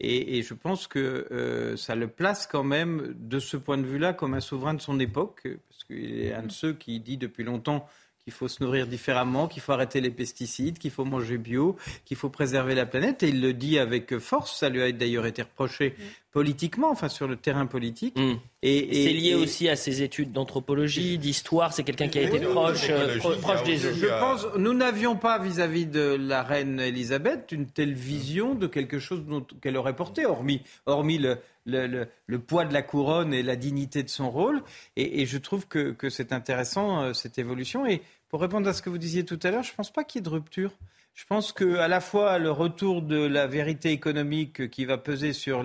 [0.00, 4.12] Et, et je pense que ça le place quand même, de ce point de vue-là,
[4.12, 7.44] comme un souverain de son époque, parce qu'il est un de ceux qui dit depuis
[7.44, 7.88] longtemps
[8.24, 11.76] qu'il faut se nourrir différemment, qu'il faut arrêter les pesticides, qu'il faut manger bio,
[12.06, 13.22] qu'il faut préserver la planète.
[13.22, 14.58] Et il le dit avec force.
[14.58, 15.94] Ça lui a d'ailleurs été reproché
[16.32, 18.18] politiquement, enfin sur le terrain politique.
[18.18, 18.34] Mm.
[18.62, 21.74] Et, c'est lié aussi à ses études d'anthropologie, d'histoire.
[21.74, 25.84] C'est quelqu'un qui a été proche, euh, proche des Je pense, nous n'avions pas vis-à-vis
[25.84, 29.22] de la reine Elisabeth une telle vision de quelque chose
[29.60, 34.08] qu'elle aurait porté, hormis, hormis le, le, poids de la couronne et la dignité de
[34.08, 34.62] son rôle.
[34.96, 37.86] Et, je trouve que, c'est intéressant, euh, cette évolution.
[37.86, 40.04] Et pour répondre à ce que vous disiez tout à l'heure, je ne pense pas
[40.04, 40.72] qu'il y ait de rupture.
[41.14, 45.32] Je pense que à la fois le retour de la vérité économique qui va peser
[45.32, 45.64] sur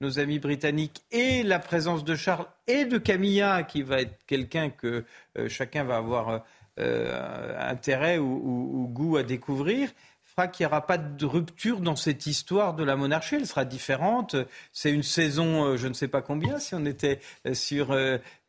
[0.00, 4.70] nos amis britanniques et la présence de Charles et de Camilla qui va être quelqu'un
[4.70, 5.04] que
[5.36, 6.44] euh, chacun va avoir
[6.80, 9.90] euh, intérêt ou, goût à découvrir,
[10.36, 13.36] fera qu'il n'y aura pas de rupture dans cette histoire de la monarchie.
[13.36, 14.34] Elle sera différente.
[14.72, 17.96] C'est une saison, euh, je ne sais pas combien, si on était euh, sur,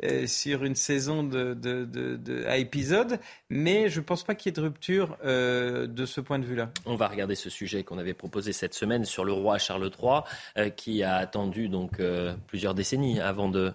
[0.04, 3.20] euh, sur une saison de, à épisode,
[3.50, 6.70] mais je ne pense pas qu'il y ait de rupture de ce point de vue-là.
[6.86, 10.72] On va regarder ce sujet qu'on avait proposé cette semaine sur le roi Charles III,
[10.72, 12.02] qui a attendu donc
[12.48, 13.74] plusieurs décennies avant de,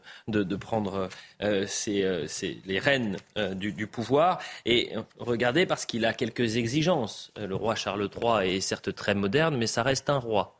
[0.56, 1.08] prendre
[1.40, 3.16] les rênes
[3.54, 4.40] du, du pouvoir.
[4.66, 9.14] Et regardez, parce qu'il a quelques exigences, le roi Charles le III est certes très
[9.14, 10.59] moderne, mais ça reste un roi.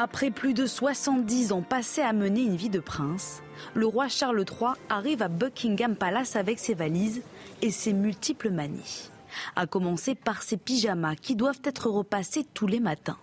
[0.00, 3.42] Après plus de 70 ans passés à mener une vie de prince,
[3.74, 7.20] le roi Charles III arrive à Buckingham Palace avec ses valises
[7.62, 9.10] et ses multiples manies.
[9.56, 13.18] À commencer par ses pyjamas qui doivent être repassés tous les matins.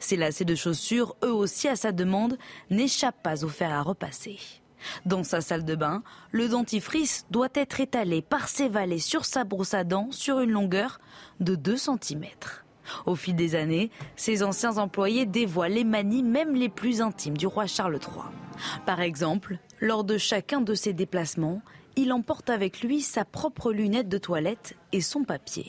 [0.00, 2.38] Ses lacets de chaussures, eux aussi à sa demande,
[2.70, 4.38] n'échappent pas au fer à repasser.
[5.04, 6.02] Dans sa salle de bain,
[6.32, 10.52] le dentifrice doit être étalé par ses valets sur sa brosse à dents sur une
[10.52, 11.00] longueur
[11.40, 12.24] de 2 cm.
[13.06, 17.46] Au fil des années, ses anciens employés dévoilent les manies même les plus intimes du
[17.46, 18.24] roi Charles III.
[18.86, 21.62] Par exemple, lors de chacun de ses déplacements,
[21.96, 25.66] il emporte avec lui sa propre lunette de toilette et son papier.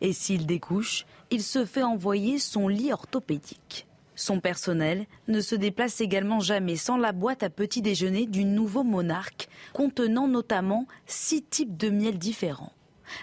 [0.00, 3.86] Et s'il découche, il se fait envoyer son lit orthopédique.
[4.14, 8.82] Son personnel ne se déplace également jamais sans la boîte à petit déjeuner du nouveau
[8.82, 12.72] monarque, contenant notamment six types de miel différents.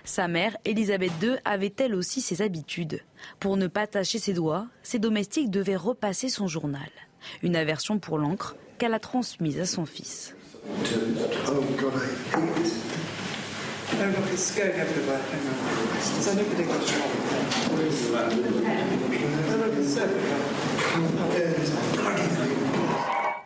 [0.03, 3.01] Sa mère, Elisabeth II, avait elle aussi ses habitudes.
[3.39, 6.89] Pour ne pas tacher ses doigts, ses domestiques devaient repasser son journal.
[7.41, 10.35] Une aversion pour l'encre qu'elle a transmise à son fils.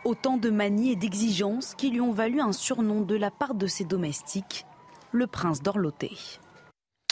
[0.04, 3.68] Autant de manies et d'exigences qui lui ont valu un surnom de la part de
[3.68, 4.66] ses domestiques,
[5.12, 6.12] le prince d'Orloté.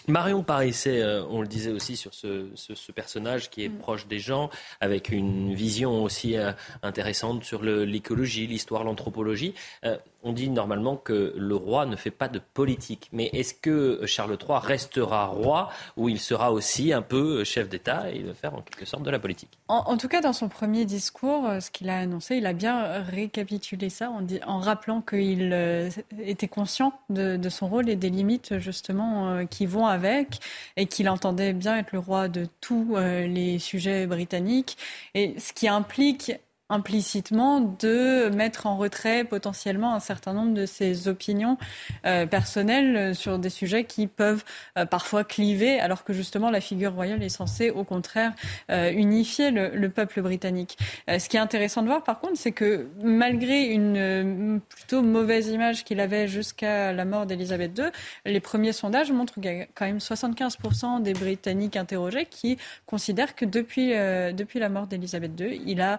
[0.07, 3.77] Marion Parisset, euh, on le disait aussi sur ce, personnage qui est mm.
[3.77, 4.49] proche des gens,
[4.79, 6.51] avec une vision aussi euh,
[6.83, 9.55] intéressante sur l'écologie, l'histoire, l'anthropologie.
[10.27, 13.09] On dit normalement que le roi ne fait pas de politique.
[13.11, 18.09] Mais est-ce que Charles III restera roi ou il sera aussi un peu chef d'État
[18.11, 19.51] et va faire en quelque sorte de la politique?
[19.67, 23.03] En, tout cas, dans son premier discours, euh, ce qu'il a annoncé, il a bien
[23.03, 28.57] récapitulé ça en, en rappelant qu'il euh, était conscient de, son rôle et des limites
[28.57, 30.39] justement euh, qui vont avec
[30.75, 34.77] et qu'il entendait bien être le roi de tous les sujets britanniques.
[35.13, 36.31] Et ce qui implique
[36.69, 41.57] implicitement de mettre en retrait potentiellement un certain nombre de ses opinions
[42.07, 44.43] euh, personnelles sur des sujets qui peuvent
[44.77, 48.33] euh, parfois cliver, alors que justement la figure royale est censée au contraire
[48.71, 50.77] euh, unifier le, peuple britannique.
[51.07, 55.83] ce qui est intéressant de voir par contre, c'est que malgré une plutôt mauvaise image
[55.83, 57.85] qu'il avait jusqu'à la mort d'Elisabeth II,
[58.25, 63.35] les premiers sondages montrent qu'il y a quand même 75% des Britanniques interrogés qui considèrent
[63.35, 63.91] que depuis,
[64.33, 65.97] depuis la mort d'Elisabeth II, il a euh,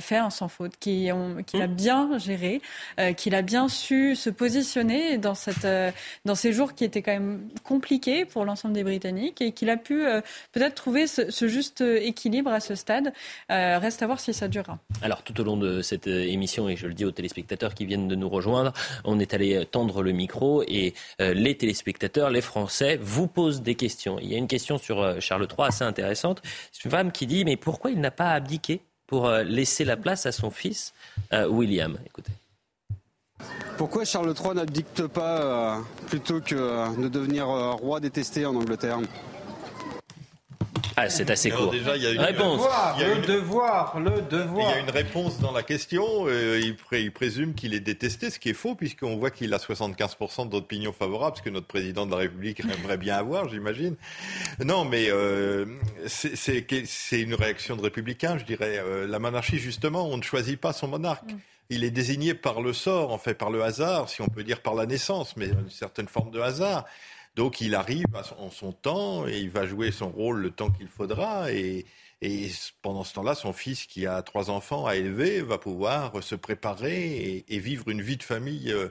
[0.00, 1.66] fait un sans faute, qu'il a mmh.
[1.66, 2.60] bien géré,
[2.98, 5.90] euh, qu'il a bien su se positionner dans, cette, euh,
[6.24, 9.76] dans ces jours qui étaient quand même compliqués pour l'ensemble des Britanniques et qu'il a
[9.76, 10.04] pu
[10.52, 13.12] peut-être trouver ce, juste équilibre à ce stade.
[13.48, 14.78] reste à voir si ça durera.
[15.02, 18.08] Alors tout au long de cette émission, et je le dis aux téléspectateurs qui viennent
[18.08, 18.72] de nous rejoindre,
[19.04, 24.18] on est allé tendre le micro et les téléspectateurs, les Français, vous posent des questions.
[24.20, 26.42] Il y a une question sur Charles III assez intéressante.
[26.72, 28.80] C'est une femme qui dit mais pourquoi il n'a pas abdiqué?
[29.06, 30.94] Pour euh, laisser la place à son fils
[31.32, 31.98] euh, William.
[33.76, 39.00] Pourquoi Charles III n'abdicte pas euh, plutôt que de devenir roi détesté en Angleterre?
[40.96, 41.70] Ah, c'est assez court.
[41.70, 42.62] déjà, il y a une réponse.
[42.96, 44.70] il y a le devoir, le devoir.
[44.70, 46.04] Il y a une réponse dans la question.
[46.26, 46.60] Euh,
[46.92, 50.92] il, présume qu'il est détesté, ce qui est faux, puisqu'on voit qu'il a 75% d'opinion
[50.92, 53.96] favorable, ce que notre président de la République aimerait bien avoir, j'imagine.
[54.64, 55.66] Non, mais euh,
[56.06, 56.64] c'est
[57.12, 58.78] une réaction de républicain, je dirais.
[58.78, 61.32] Euh, la monarchie, justement, on ne choisit pas son monarque.
[61.32, 61.38] Mm.
[61.70, 64.60] Il est désigné par le sort, en fait, par le hasard, si on peut dire
[64.60, 66.84] par la naissance, mais une certaine forme de hasard.
[67.34, 68.06] Donc il arrive
[68.38, 71.50] en son temps et il va jouer son rôle le temps qu'il faudra.
[71.52, 71.86] Et,
[72.80, 77.44] pendant ce temps-là, son fils, qui a trois enfants à élever, va pouvoir se préparer
[77.46, 78.88] et, vivre une vie de famille euh,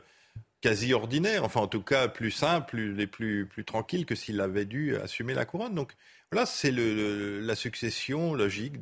[0.62, 4.66] quasi ordinaire, enfin en tout cas plus simple, plus, plus, plus tranquille que s'il avait
[4.66, 5.74] dû assumer la couronne.
[5.74, 5.94] Donc
[6.32, 8.78] voilà, c'est la succession logique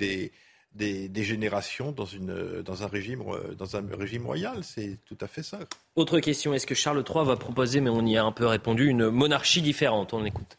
[0.73, 3.23] des, des, générations dans, une, dans, un régime,
[3.57, 4.63] dans un régime royal.
[4.63, 5.59] C'est tout à fait ça.
[5.95, 8.87] Autre question, est-ce que Charles III va proposer, mais on y a un peu répondu,
[8.87, 10.13] une monarchie différente?
[10.13, 10.57] On écoute.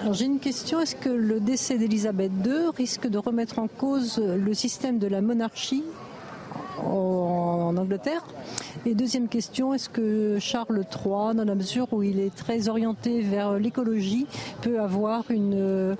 [0.00, 4.18] Alors j'ai une question, est-ce que le décès d'Elisabeth II risque de remettre en cause
[4.18, 5.82] le système de la monarchie?
[6.82, 8.24] En Angleterre.
[8.86, 13.20] Et deuxième question, est-ce que Charles III, dans la mesure où il est très orienté
[13.22, 14.26] vers l'écologie,
[14.60, 15.96] peut avoir une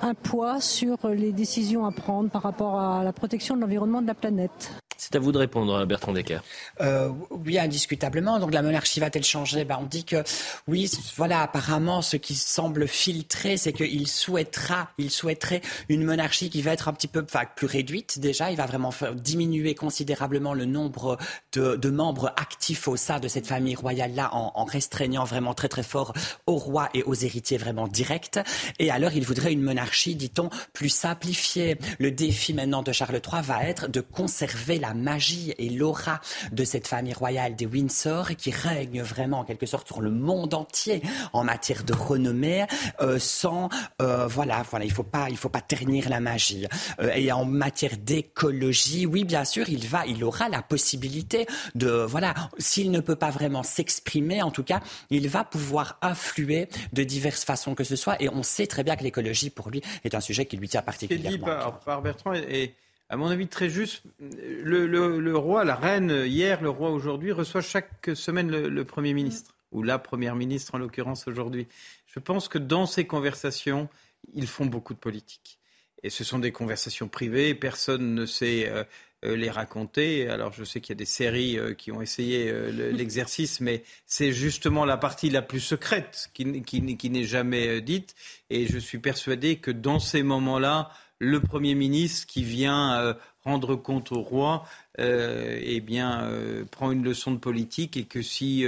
[0.00, 4.06] un poids sur les décisions à prendre par rapport à la protection de l'environnement de
[4.06, 4.72] la planète?
[4.98, 6.42] C'est à vous de répondre, Bertrand Decker.
[6.80, 8.40] Euh, oui, indiscutablement.
[8.40, 9.64] Donc la monarchie va-t-elle changer?
[9.64, 10.24] Ben, On dit que
[10.66, 16.62] oui, voilà, apparemment, ce qui semble filtrer, c'est qu'il souhaitera, il souhaiterait une monarchie qui
[16.62, 18.50] va être un petit peu enfin, plus réduite déjà.
[18.50, 21.16] Il va vraiment faire diminuer considérablement le nombre
[21.52, 25.84] de, membres actifs au sein de cette famille royale-là en, en, restreignant vraiment très très
[25.84, 26.12] fort
[26.46, 28.40] au roi et aux héritiers vraiment directs.
[28.80, 31.78] Et alors, il voudrait une monarchie, dit-on, plus simplifiée.
[32.00, 36.20] Le défi maintenant de Charles III va être de conserver la la magie et l'aura
[36.50, 40.54] de cette famille royale des Windsor qui règne vraiment en quelque sorte sur le monde
[40.54, 41.02] entier
[41.34, 42.64] en matière de renommée
[43.00, 43.68] euh, sans
[44.00, 46.66] euh, voilà voilà il faut pas il faut pas ternir la magie
[47.00, 51.90] euh, et en matière d'écologie oui bien sûr il va il aura la possibilité de
[51.90, 57.04] voilà s'il ne peut pas vraiment s'exprimer en tout cas il va pouvoir influer de
[57.04, 60.14] diverses façons que ce soit et on sait très bien que l'écologie pour lui est
[60.14, 61.36] un sujet qui lui tient particulièrement.
[61.36, 62.74] Dit par, par Bertrand et
[63.10, 64.02] à mon avis, très juste.
[64.20, 69.82] Le, roi, la reine, hier, le roi aujourd'hui, reçoit chaque semaine le, Premier ministre, ou
[69.82, 71.66] la Première ministre en l'occurrence aujourd'hui.
[72.06, 73.88] Je pense que dans ces conversations,
[74.34, 75.58] ils font beaucoup de politique.
[76.02, 78.84] Et ce sont des conversations privées, personne ne sait euh,
[79.24, 80.28] euh, les raconter.
[80.28, 82.52] Alors je sais qu'il y a des séries euh, qui ont essayé
[82.92, 88.14] l'exercice, mais c'est justement la partie la plus secrète qui, qui n'est jamais dite.
[88.50, 93.14] Et je suis persuadé que dans ces moments-là, le Premier ministre qui vient euh,
[93.44, 94.64] rendre compte au roi
[95.00, 98.64] euh, eh bien, euh, prend une leçon de politique et que si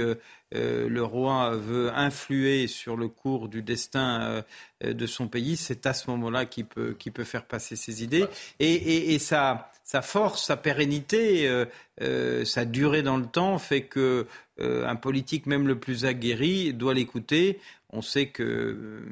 [0.53, 4.43] le roi veut influer sur le cours du destin
[4.83, 8.25] de son pays, c'est à ce moment-là qu'il peut, peut faire passer ses idées.
[8.59, 11.49] Et, sa, sa, force, sa pérennité,
[12.43, 14.27] sa durée dans le temps fait que
[14.59, 17.59] un politique, même le plus aguerri, doit l'écouter.
[17.89, 19.03] On sait que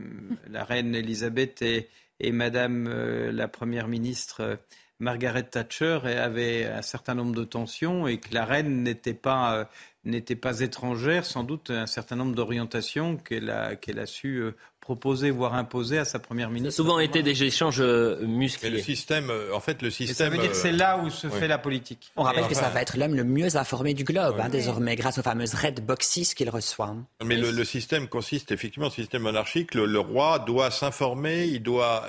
[0.50, 1.90] la reine Elisabeth est
[2.20, 4.60] et Madame euh, la Première ministre
[5.00, 9.70] Margaret Thatcher avait un certain nombre de tensions et que la reine n'était pas
[10.06, 14.56] n'était pas étrangère, sans doute un certain nombre d'orientations qu'elle a, qu'elle a su euh,
[14.80, 16.78] proposer, voire imposer à sa première ministre.
[16.78, 18.70] Ça a souvent été des échanges euh, musclés.
[18.70, 20.16] le système, euh, en fait, le système.
[20.16, 22.12] ça veut dire que c'est là où se fait la politique.
[22.16, 25.18] On rappelle que ça va être l'homme le mieux informé du globe, hein, désormais, grâce
[25.18, 26.96] aux fameuses red boxes qu'il reçoit.
[27.24, 32.08] Mais le, système consiste effectivement, le système monarchique, le, roi doit s'informer, il doit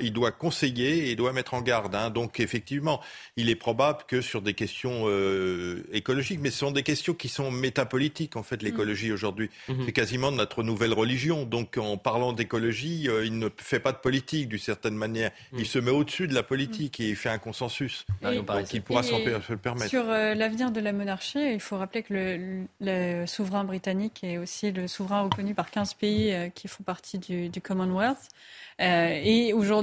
[0.00, 1.94] il doit conseiller et il doit mettre en garde.
[1.94, 2.10] Hein.
[2.10, 3.00] Donc effectivement,
[3.36, 7.28] il est probable que sur des questions euh, écologiques, mais ce sont des questions qui
[7.28, 9.14] sont métapolitiques en fait, l'écologie mmh.
[9.14, 9.50] aujourd'hui.
[9.68, 9.74] Mmh.
[9.86, 11.44] C'est quasiment notre nouvelle religion.
[11.44, 15.30] Donc en parlant d'écologie, euh, il ne fait pas de politique d'une certaine manière.
[15.52, 15.58] Mmh.
[15.58, 18.06] Il se met au-dessus de la politique et il fait un consensus.
[18.22, 19.14] donc il pourra se
[19.50, 19.88] le permettre.
[19.88, 24.38] Sur euh, l'avenir de la monarchie, il faut rappeler que le, le, souverain britannique est
[24.38, 28.28] aussi le souverain reconnu par 15 pays qui font partie du, du Commonwealth.
[28.78, 29.79] Et aujourd'hui,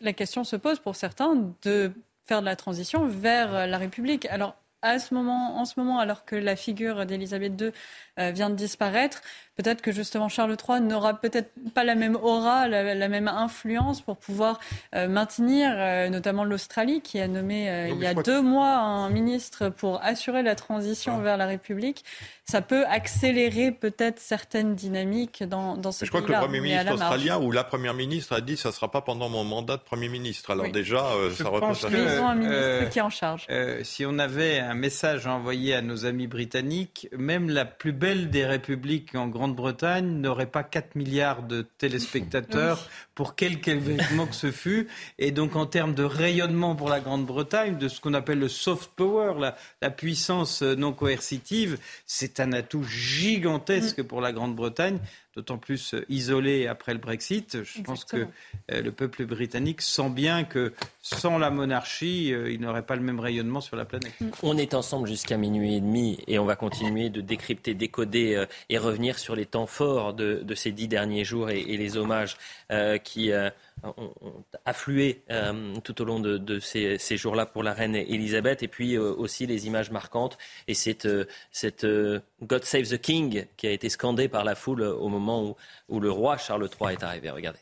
[0.00, 1.92] la question se pose pour certains de
[2.26, 4.26] faire de la transition vers la République.
[4.26, 7.72] Alors, à ce moment, en ce moment, alors que la figure d'Elisabeth II
[8.18, 9.22] vient de disparaître,
[9.56, 14.16] peut-être que justement Charles III n'aura peut-être pas la même aura, la, même influence pour
[14.16, 14.60] pouvoir
[14.94, 20.02] euh, maintenir, notamment l'Australie, qui a nommé il y a deux mois un ministre pour
[20.02, 22.04] assurer la transition vers la République.
[22.50, 26.94] Ça peut accélérer peut-être certaines dynamiques dans, dans ce Je crois que le Premier ministre
[26.94, 29.76] australien ou la Première ministre a dit que ça ne sera pas pendant mon mandat
[29.76, 30.50] de Premier ministre.
[30.52, 31.92] Alors déjà, euh, ça représente...
[31.92, 33.46] Ils ont un ministre euh, qui est en charge.
[33.50, 37.92] Euh, si on avait un message à envoyer à nos amis britanniques, même la plus
[37.92, 44.34] belle des républiques en Grande-Bretagne n'aurait pas 4 milliards de téléspectateurs pour quelque événement que
[44.34, 44.88] ce fût.
[45.18, 48.90] Et donc en termes de rayonnement pour la Grande-Bretagne, de ce qu'on appelle le soft
[48.96, 54.98] power, la, la puissance non coercitive, c'est un atout gigantesque pour la Grande-Bretagne
[55.38, 57.62] d'autant plus euh, isolé après le Brexit.
[57.62, 58.16] Je pense que
[58.72, 63.02] euh, le peuple britannique sent bien que sans la monarchie, euh, il n'aurait pas le
[63.02, 64.14] même rayonnement sur la planète.
[64.42, 68.78] On est ensemble jusqu'à minuit et demi et on va continuer de décrypter, décoder et
[68.78, 72.36] revenir sur les temps forts de, ces dix derniers jours et, les hommages
[73.04, 73.30] qui
[73.82, 75.22] ont, afflué
[75.84, 79.90] tout au long de, ces, jours-là pour la reine Elisabeth et puis aussi les images
[79.90, 81.08] marquantes et cette,
[81.50, 81.86] cette
[82.42, 85.56] God Save the King qui a été scandée par la foule au moment
[85.88, 87.30] où le roi Charles III est arrivé.
[87.30, 87.58] Regardez.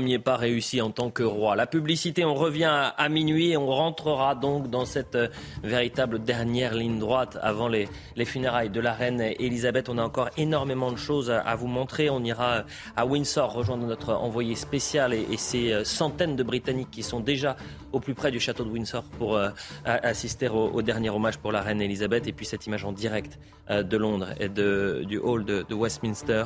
[0.00, 1.56] Des premiers pas réussis en tant que roi.
[1.56, 5.28] La publicité, on revient à, minuit et on rentrera donc dans cette euh,
[5.62, 7.86] véritable dernière ligne droite avant les,
[8.24, 9.90] funérailles de la reine Elisabeth.
[9.90, 12.08] On a encore énormément de choses à, vous montrer.
[12.08, 12.64] On ira
[12.96, 17.56] à Windsor rejoindre notre envoyé spécial et, ces euh, centaines de Britanniques qui sont déjà
[17.92, 19.50] au plus près du château de Windsor pour euh,
[19.84, 22.26] assister au, dernier hommage pour la reine Elisabeth.
[22.26, 23.38] Et puis cette image en direct
[23.70, 26.44] de Londres et de, du hall de, Westminster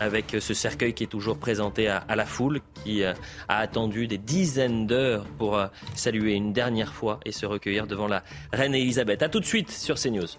[0.00, 3.12] avec ce cercueil qui est toujours présenté à la foule qui euh,
[3.48, 8.06] a attendu des dizaines d'heures pour euh, saluer une dernière fois et se recueillir devant
[8.06, 8.22] la
[8.52, 9.22] reine Elisabeth.
[9.22, 10.26] A tout de suite sur CNews.«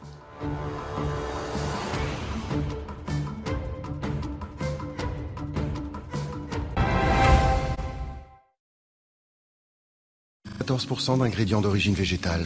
[10.67, 12.45] 14% d'ingrédients d'origine végétale,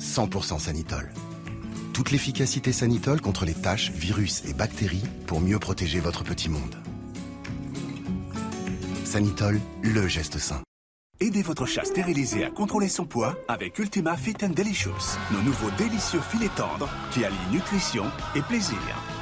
[0.00, 1.08] 100% sanitol.
[2.00, 6.74] Toute l'efficacité sanitol contre les taches, virus et bactéries pour mieux protéger votre petit monde.
[9.04, 10.62] Sanitol, le geste sain.
[11.20, 15.70] Aidez votre chat stérilisé à contrôler son poids avec Ultima Fit and Delicious, nos nouveaux
[15.76, 18.78] délicieux filets tendres qui allient nutrition et plaisir.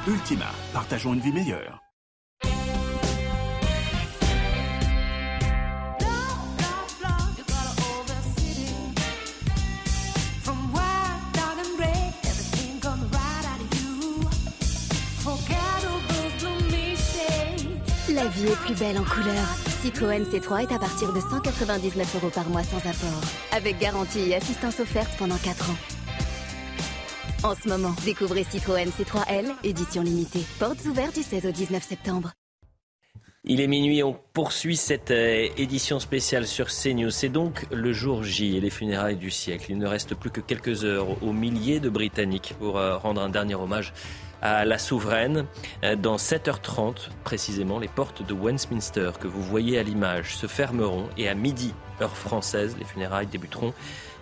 [0.07, 1.81] Ultima, partageons une vie meilleure.
[18.19, 19.47] La vie est plus belle en couleur.
[19.81, 23.21] Citroën C3 est à partir de 199 euros par mois sans apport.
[23.53, 25.77] Avec garantie et assistance offerte pendant 4 ans.
[27.43, 30.41] En ce moment, découvrez Citroën C3L, édition limitée.
[30.59, 32.33] Portes ouvertes du 16 au 19 septembre.
[33.45, 37.11] Il est minuit, on poursuit cette euh, édition spéciale sur CNews.
[37.11, 39.67] C'est donc le jour J et les funérailles du siècle.
[39.69, 43.29] Il ne reste plus que quelques heures aux milliers de Britanniques pour euh, rendre un
[43.29, 43.93] dernier hommage
[44.41, 45.45] à la souveraine.
[45.83, 51.07] Euh, dans 7h30 précisément, les portes de Westminster que vous voyez à l'image se fermeront
[51.17, 53.73] et à midi, heure française, les funérailles débuteront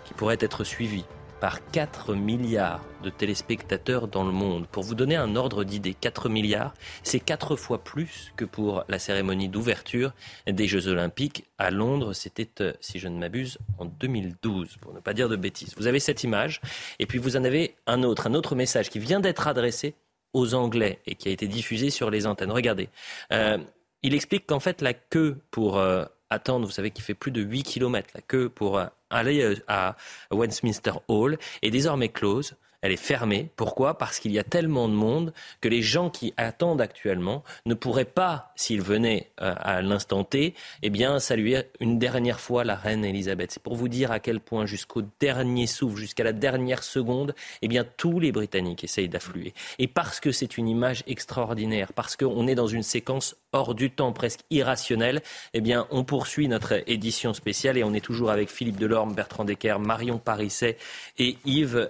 [0.05, 1.05] qui pourraient être suivies
[1.39, 4.67] par 4 milliards de téléspectateurs dans le monde.
[4.67, 6.73] Pour vous donner un ordre d'idée, 4 milliards,
[7.03, 10.13] c'est 4 fois plus que pour la cérémonie d'ouverture
[10.47, 12.13] des Jeux Olympiques à Londres.
[12.13, 15.75] C'était, euh, si je ne m'abuse, en 2012, pour ne pas dire de bêtises.
[15.77, 16.59] Vous avez cette image,
[16.99, 19.95] et puis vous en avez un autre, un autre message qui vient d'être adressé
[20.37, 22.51] aux Anglais et qui a été diffusé sur les antennes.
[22.51, 22.89] Regardez.
[23.33, 23.57] Euh,
[24.03, 27.41] il explique qu'en fait, la queue pour euh, attendre, vous savez qu'il fait plus de
[27.41, 29.95] 8 km, la queue pour aller à
[30.31, 33.49] Westminster Hall est désormais close elle est fermée.
[33.55, 33.97] Pourquoi?
[33.97, 38.05] Parce qu'il y a tellement de monde que les gens qui attendent actuellement ne pourraient
[38.05, 43.03] pas, s'ils venaient euh, à l'instant T, eh bien, saluer une dernière fois la reine
[43.03, 43.51] Elisabeth.
[43.51, 47.67] C'est pour vous dire à quel point, jusqu'au dernier souffle, jusqu'à la dernière seconde, eh
[47.67, 49.53] bien, tous les Britanniques essayent d'affluer.
[49.79, 53.89] Et parce que c'est une image extraordinaire, parce qu'on est dans une séquence hors du
[53.89, 55.21] temps, presque irrationnelle,
[55.53, 59.45] eh bien, on poursuit notre édition spéciale et on est toujours avec Philippe Delorme, Bertrand
[59.45, 60.77] Decker, Marion Parisset
[61.17, 61.89] et Yves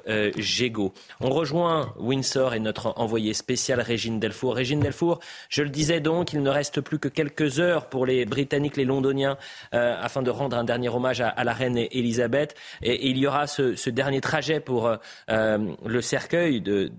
[0.79, 0.89] euh,
[1.19, 4.55] on rejoint Windsor et notre envoyé spécial Régine Delfour.
[4.55, 8.25] Régine Delfour, je le disais donc, il ne reste plus que quelques heures pour les
[8.25, 9.37] Britanniques, les Londoniens,
[9.73, 12.55] euh, afin de rendre un dernier hommage à, la reine Elisabeth.
[12.81, 14.87] Et, il y aura ce, dernier trajet pour
[15.29, 16.91] euh, le cercueil de,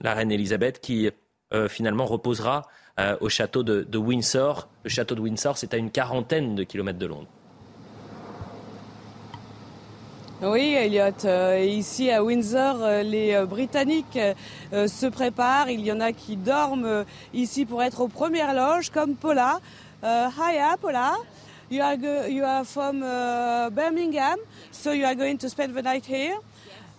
[0.00, 1.10] la reine Elisabeth qui
[1.54, 2.62] euh, finalement reposera
[3.20, 4.70] au château de Windsor.
[4.84, 7.28] Le château de Windsor, c'est à une quarantaine de kilomètres de Londres.
[10.42, 11.24] Oui, Elliot.
[11.24, 14.18] Euh, ici à Windsor, euh, les euh, Britanniques
[14.70, 15.70] se préparent.
[15.70, 19.60] Il y en a qui dorment ici pour être aux premières loges, comme Paula.
[20.02, 21.14] hiya, Paula.
[21.70, 21.96] You are,
[22.28, 23.00] you are from
[23.72, 24.36] Birmingham,
[24.70, 26.36] so you are going to spend the night here.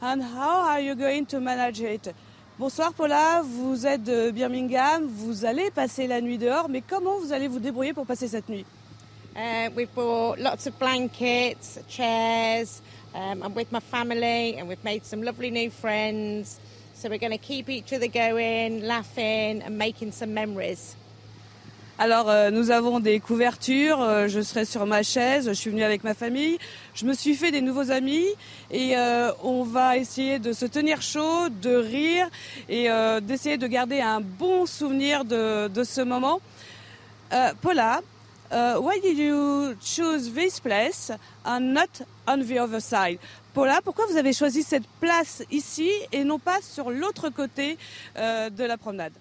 [0.02, 2.10] And how are you going to manage it?
[2.58, 7.32] Bonsoir Paula, vous êtes de Birmingham, vous allez passer la nuit dehors, mais comment vous
[7.32, 8.66] allez vous débrouiller pour passer cette nuit?
[9.36, 12.82] Uh, we've brought lots of blankets, chairs,
[13.18, 16.60] Um, I'm with my family and we've made some lovely new friends.
[16.94, 20.96] So we're going to keep each other going, laughing and making some memories.
[21.98, 25.82] Alors euh, nous avons des couvertures, euh, je serai sur ma chaise, je suis venue
[25.82, 26.60] avec ma famille,
[26.94, 28.28] je me suis fait des nouveaux amis
[28.70, 32.30] et euh, on va essayer de se tenir chaud, de rire
[32.70, 36.40] et euh, d'essayer de garder un bon souvenir de, de ce moment.
[37.34, 38.02] Euh, Paula,
[38.52, 41.12] uh, why did you choose this place
[41.46, 43.20] and not on the other side?
[43.54, 47.78] Paula, pourquoi vous avez choisi cette place ici et non pas sur l'autre côté
[48.16, 49.14] uh, de la promenade?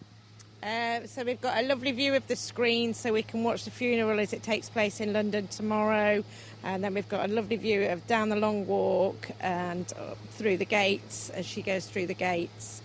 [0.62, 3.70] Uh, so we've got a lovely view of the screen so we can watch the
[3.70, 6.24] funeral as it takes place in London tomorrow.
[6.64, 9.86] And then we've got a lovely view of down the long walk and
[10.32, 12.82] through the gates as she goes through the gates.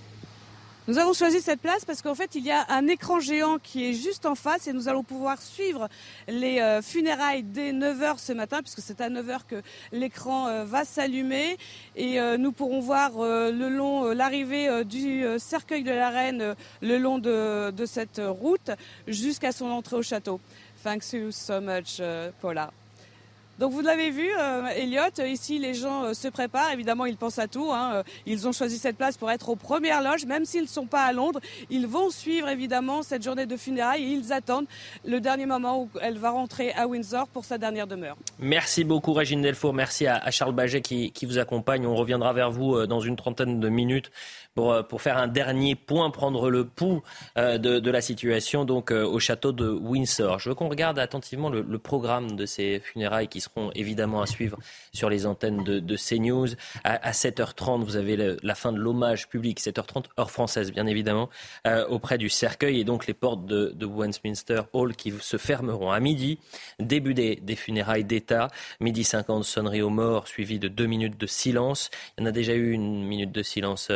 [0.88, 3.86] Nous avons choisi cette place parce qu'en fait, il y a un écran géant qui
[3.88, 5.88] est juste en face et nous allons pouvoir suivre
[6.28, 10.84] les euh, funérailles dès 9h ce matin, puisque c'est à 9h que l'écran euh, va
[10.84, 11.60] s'allumer
[11.96, 17.20] et euh, nous pourrons voir le long l'arrivée du cercueil de la reine le long
[17.20, 18.72] de, de cette route
[19.08, 20.40] jusqu'à son entrée au château.
[20.84, 22.02] Thanks you so much,
[22.42, 22.72] Paula.
[23.62, 27.38] Donc vous l'avez vu, euh, Elliot, ici les gens euh, se préparent, évidemment ils pensent
[27.38, 27.70] à tout.
[27.72, 27.92] Hein.
[27.94, 30.88] Euh, ils ont choisi cette place pour être aux premières loges, même s'ils ne sont
[30.88, 31.40] pas à Londres.
[31.70, 34.66] Ils vont suivre évidemment cette journée de funérailles et ils attendent
[35.06, 38.18] le dernier moment où elle va rentrer à Windsor pour sa dernière demeure.
[38.40, 41.86] Merci beaucoup Régine Delfour, merci à, Charles Baget qui, vous accompagne.
[41.86, 44.10] On reviendra vers vous dans une trentaine de minutes
[44.56, 47.02] pour, euh, pour faire un dernier point, prendre le pouls
[47.38, 50.40] euh, de, la situation donc euh, au château de Windsor.
[50.40, 54.58] Je veux qu'on regarde attentivement le, programme de ces funérailles qui seront évidemment à suivre
[54.94, 56.50] sur les antennes de, de CNews.
[56.84, 61.30] À, à 7h30, vous avez la fin de l'hommage public, 7h30 heure française bien évidemment,
[61.90, 66.00] auprès du cercueil et donc les portes de, de, Westminster Hall qui se fermeront à
[66.00, 66.38] midi.
[66.80, 68.48] Début des, funérailles d'État,
[68.80, 71.90] midi 50 sonnerie aux morts suivi de deux minutes de silence.
[72.18, 73.90] Il y en a déjà eu une minute de silence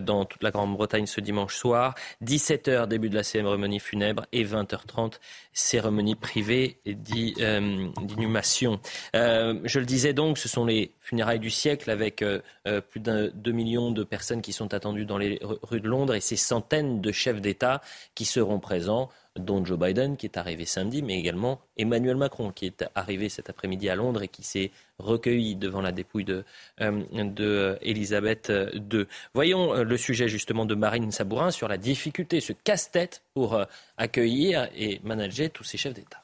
[0.00, 1.94] dans toute la Grande-Bretagne ce dimanche soir.
[2.24, 5.14] 17h, début de la cérémonie funèbre et 20h30,
[5.52, 8.80] cérémonie privée euh, d'inhumation.
[9.14, 12.24] Euh, je le disais donc, ce sont les funérailles du siècle avec
[12.90, 16.20] plus d'un 2 millions de personnes qui sont attendues dans les rues de Londres et
[16.20, 17.80] ces centaines de chefs d'État
[18.14, 19.08] qui seront présents
[19.38, 23.50] dont Joe Biden qui est arrivé samedi, mais également Emmanuel Macron qui est arrivé cet
[23.50, 26.44] après-midi à Londres et qui s'est recueilli devant la dépouille de,
[26.80, 29.06] euh, de Elisabeth II.
[29.34, 33.64] Voyons euh, le sujet justement de Marine Sabourin sur la difficulté, ce casse-tête pour euh,
[33.96, 36.22] accueillir et manager tous ces chefs d'État.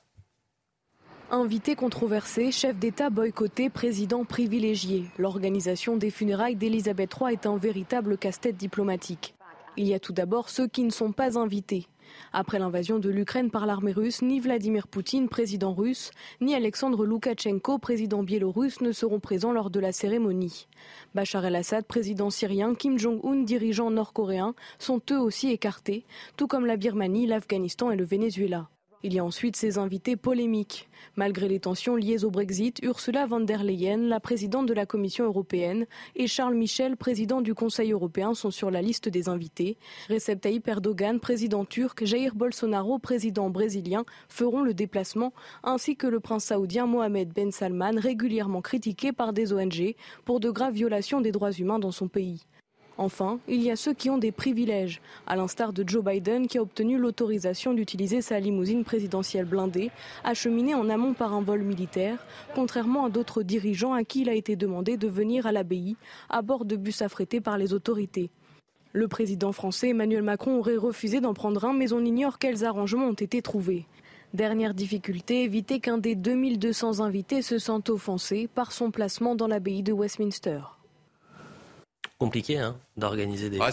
[1.30, 5.05] Invité controversé, chef d'État boycotté, président privilégié.
[5.16, 9.34] L'organisation des funérailles d'Elisabeth III est un véritable casse-tête diplomatique.
[9.78, 11.86] Il y a tout d'abord ceux qui ne sont pas invités.
[12.32, 16.10] Après l'invasion de l'Ukraine par l'armée russe, ni Vladimir Poutine, président russe,
[16.40, 20.66] ni Alexandre Loukachenko, président biélorusse, ne seront présents lors de la cérémonie.
[21.14, 26.05] Bachar el-Assad, président syrien, Kim Jong-un, dirigeant nord-coréen, sont eux aussi écartés,
[26.36, 28.68] tout comme la Birmanie, l'Afghanistan et le Venezuela.
[29.05, 30.89] Il y a ensuite ces invités polémiques.
[31.16, 35.24] Malgré les tensions liées au Brexit, Ursula von der Leyen, la présidente de la Commission
[35.24, 39.77] européenne, et Charles Michel, président du Conseil européen, sont sur la liste des invités.
[40.09, 45.33] Recep Tayyip Erdogan, président turc, Jair Bolsonaro, président brésilien, feront le déplacement,
[45.65, 50.51] ainsi que le prince saoudien Mohamed Ben Salman, régulièrement critiqué par des ONG pour de
[50.51, 52.47] graves violations des droits humains dans son pays.
[53.03, 56.59] Enfin, il y a ceux qui ont des privilèges, à l'instar de Joe Biden qui
[56.59, 59.91] a obtenu l'autorisation d'utiliser sa limousine présidentielle blindée,
[60.23, 62.24] acheminée en amont par un vol militaire,
[62.55, 65.97] contrairement à d'autres dirigeants à qui il a été demandé de venir à l'abbaye
[66.31, 68.31] à bord de bus affrétés par les autorités.
[68.93, 73.09] Le président français Emmanuel Macron aurait refusé d'en prendre un, mais on ignore quels arrangements
[73.09, 73.85] ont été trouvés.
[74.33, 79.83] Dernière difficulté, éviter qu'un des 2200 invités se sente offensé par son placement dans l'abbaye
[79.83, 80.61] de Westminster
[82.23, 83.59] compliqué hein, d'organiser des.
[83.61, 83.70] Ah,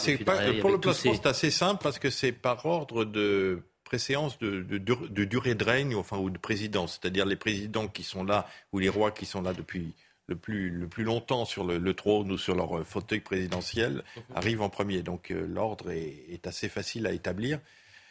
[0.61, 5.25] pour le placement, c'est assez simple parce que c'est par ordre de préséance de, de,
[5.25, 6.99] durée de règne enfin, ou de présidence.
[7.01, 9.93] C'est-à-dire les présidents qui sont là ou les rois qui sont là depuis
[10.27, 14.23] le plus, le plus longtemps sur le, trône ou sur leur fauteuil présidentiel mhm.
[14.35, 15.01] arrivent en premier.
[15.01, 17.59] Donc euh, l'ordre est, assez facile à établir.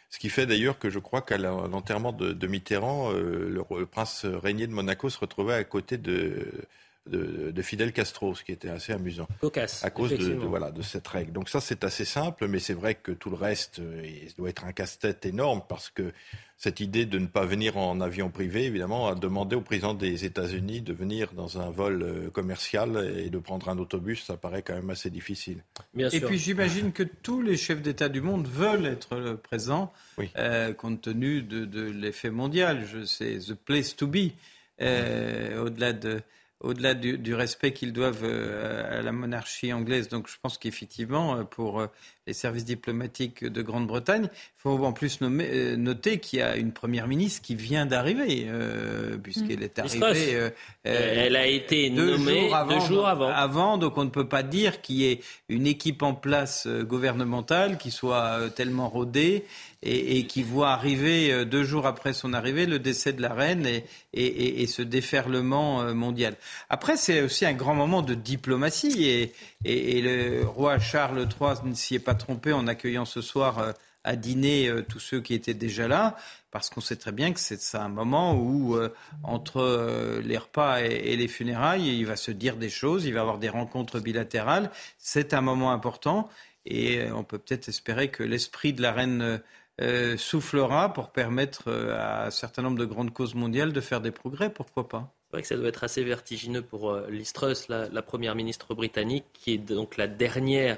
[0.09, 4.67] Ce qui fait d'ailleurs que je crois qu'à l'enterrement de, Mitterrand, euh, le, prince régné
[4.67, 6.51] de Monaco se retrouvait à côté de,
[7.09, 9.27] de, Fidel Castro, ce qui était assez amusant.
[9.83, 11.31] à cause de, voilà, de cette règle.
[11.31, 14.03] Donc ça, c'est assez simple, mais c'est vrai que tout le reste euh,
[14.37, 16.13] doit être un casse-tête énorme parce que
[16.57, 20.25] cette idée de ne pas venir en avion privé, évidemment, a demandé au président des
[20.25, 24.61] États-Unis de venir dans un vol euh, commercial et de prendre un autobus, ça paraît
[24.61, 25.63] quand même assez difficile.
[25.97, 29.93] et puis j'imagine que tous les chefs d'État du monde veulent être présents,
[30.37, 32.85] euh, compte tenu de, l'effet mondial.
[33.05, 34.31] C'est the place to be.
[34.81, 36.21] Au-delà de,
[36.61, 40.09] au-delà du, respect qu'ils doivent euh, à la monarchie anglaise.
[40.09, 41.87] Donc je pense qu'effectivement, euh, pour euh,
[42.27, 47.07] les services diplomatiques de Grande-Bretagne, il faut en plus noter qu'il y a une première
[47.07, 48.47] ministre qui vient d'arriver,
[49.23, 50.51] puisqu'elle est arrivée.
[50.83, 53.29] Elle a été nommée deux jours avant.
[53.29, 53.77] avant.
[53.77, 57.89] Donc on ne peut pas dire qu'il y ait une équipe en place gouvernementale qui
[57.89, 59.45] soit tellement rodée
[59.81, 63.65] et, qui voit arriver euh, deux jours après son arrivée le décès de la reine
[63.65, 63.83] et,
[64.13, 66.35] et ce déferlement euh, mondial.
[66.69, 69.31] Après, c'est aussi un grand moment de diplomatie et,
[70.01, 73.71] le roi Charles III ne s'y est pas trompé en accueillant ce soir euh,
[74.03, 76.15] à dîner tous ceux qui étaient déjà là,
[76.51, 78.79] parce qu'on sait très bien que c'est un moment où,
[79.23, 83.39] entre les repas et, les funérailles, il va se dire des choses, il va avoir
[83.39, 84.71] des rencontres bilatérales.
[84.97, 86.29] C'est un moment important
[86.65, 89.41] et on peut peut-être espérer que l'esprit de la reine
[89.81, 94.01] euh, soufflera pour permettre euh, à un certain nombre de grandes causes mondiales de faire
[94.01, 95.13] des progrès, pourquoi pas?
[95.27, 98.73] C'est vrai que ça doit être assez vertigineux pour euh, Liz Truss, la, première ministre
[98.73, 100.77] britannique, qui est donc la dernière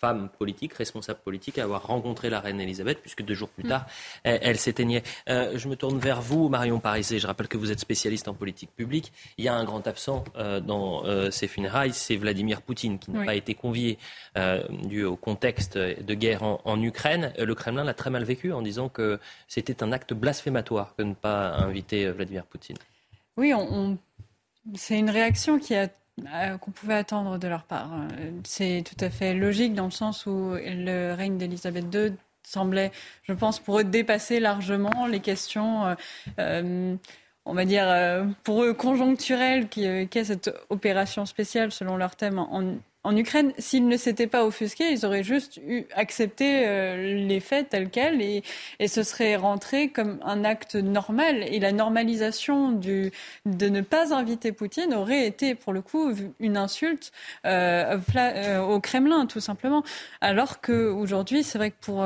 [0.00, 3.68] femme politique, responsable politique, à avoir rencontré la reine Elisabeth, puisque deux jours plus mm.
[3.68, 3.86] tard,
[4.24, 5.02] elle, s'éteignait.
[5.28, 7.18] Euh, je me tourne vers vous, Marion Parisé.
[7.18, 9.12] Je rappelle que vous êtes spécialiste en politique publique.
[9.36, 13.10] Il y a un grand absent euh, dans euh, ces funérailles, c'est Vladimir Poutine, qui
[13.10, 13.98] n'a pas été convié
[14.84, 17.32] dû au contexte de guerre en, Ukraine.
[17.38, 19.18] Le Kremlin l'a très mal vécu en disant que
[19.48, 22.76] c'était un acte blasphématoire que de ne pas inviter Vladimir Poutine.
[23.36, 23.98] Oui, on...
[24.74, 25.88] c'est une réaction qui a
[26.34, 27.90] euh, qu'on pouvait attendre de leur part.
[27.92, 32.90] Euh, c'est tout à fait logique dans le sens où le règne d'Elisabeth II semblait,
[33.24, 35.96] je pense, pour eux dépasser largement les questions.
[36.38, 36.96] Euh,
[37.46, 37.88] on va dire,
[38.44, 42.38] pour eux conjoncturelles, qu'est cette opération spéciale selon leur thème
[43.02, 47.70] en Ukraine, s'ils ne s'étaient pas offusqués, ils auraient juste eu, accepté euh, les faits
[47.70, 48.42] tels quels et,
[48.86, 51.42] ce serait rentré comme un acte normal.
[51.44, 53.10] Et la normalisation de
[53.46, 57.12] ne pas inviter Poutine aurait été, pour le coup, une insulte
[57.46, 59.82] euh, euh, au Kremlin, tout simplement.
[60.20, 62.04] Alors qu'aujourd'hui, c'est vrai que pour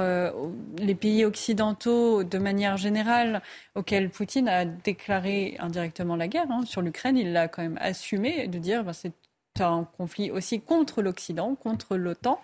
[0.79, 3.43] les pays occidentaux, de manière générale,
[3.75, 8.47] auxquels Poutine a déclaré indirectement la guerre hein, sur l'Ukraine, il l'a quand même assumé
[8.47, 9.13] de dire ben, c'est
[9.63, 12.41] un conflit aussi contre l'Occident, contre l'OTAN.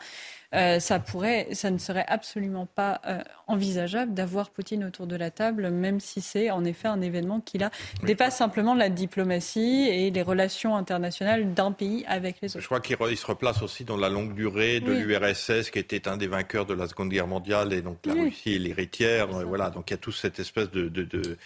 [0.52, 5.30] Euh, ça pourrait, ça ne serait absolument pas euh, envisageable d'avoir Poutine autour de la
[5.30, 7.70] table, même si c'est en effet un événement qui là
[8.02, 12.60] dépasse simplement la diplomatie et les relations internationales d'un pays avec les autres.
[12.60, 16.16] Je crois qu'il se replace aussi dans la longue durée de l'URSS, qui était un
[16.16, 19.28] des vainqueurs de la Seconde Guerre mondiale, et donc la Russie est l'héritière.
[19.28, 21.38] Voilà, donc il y a toute cette espèce de de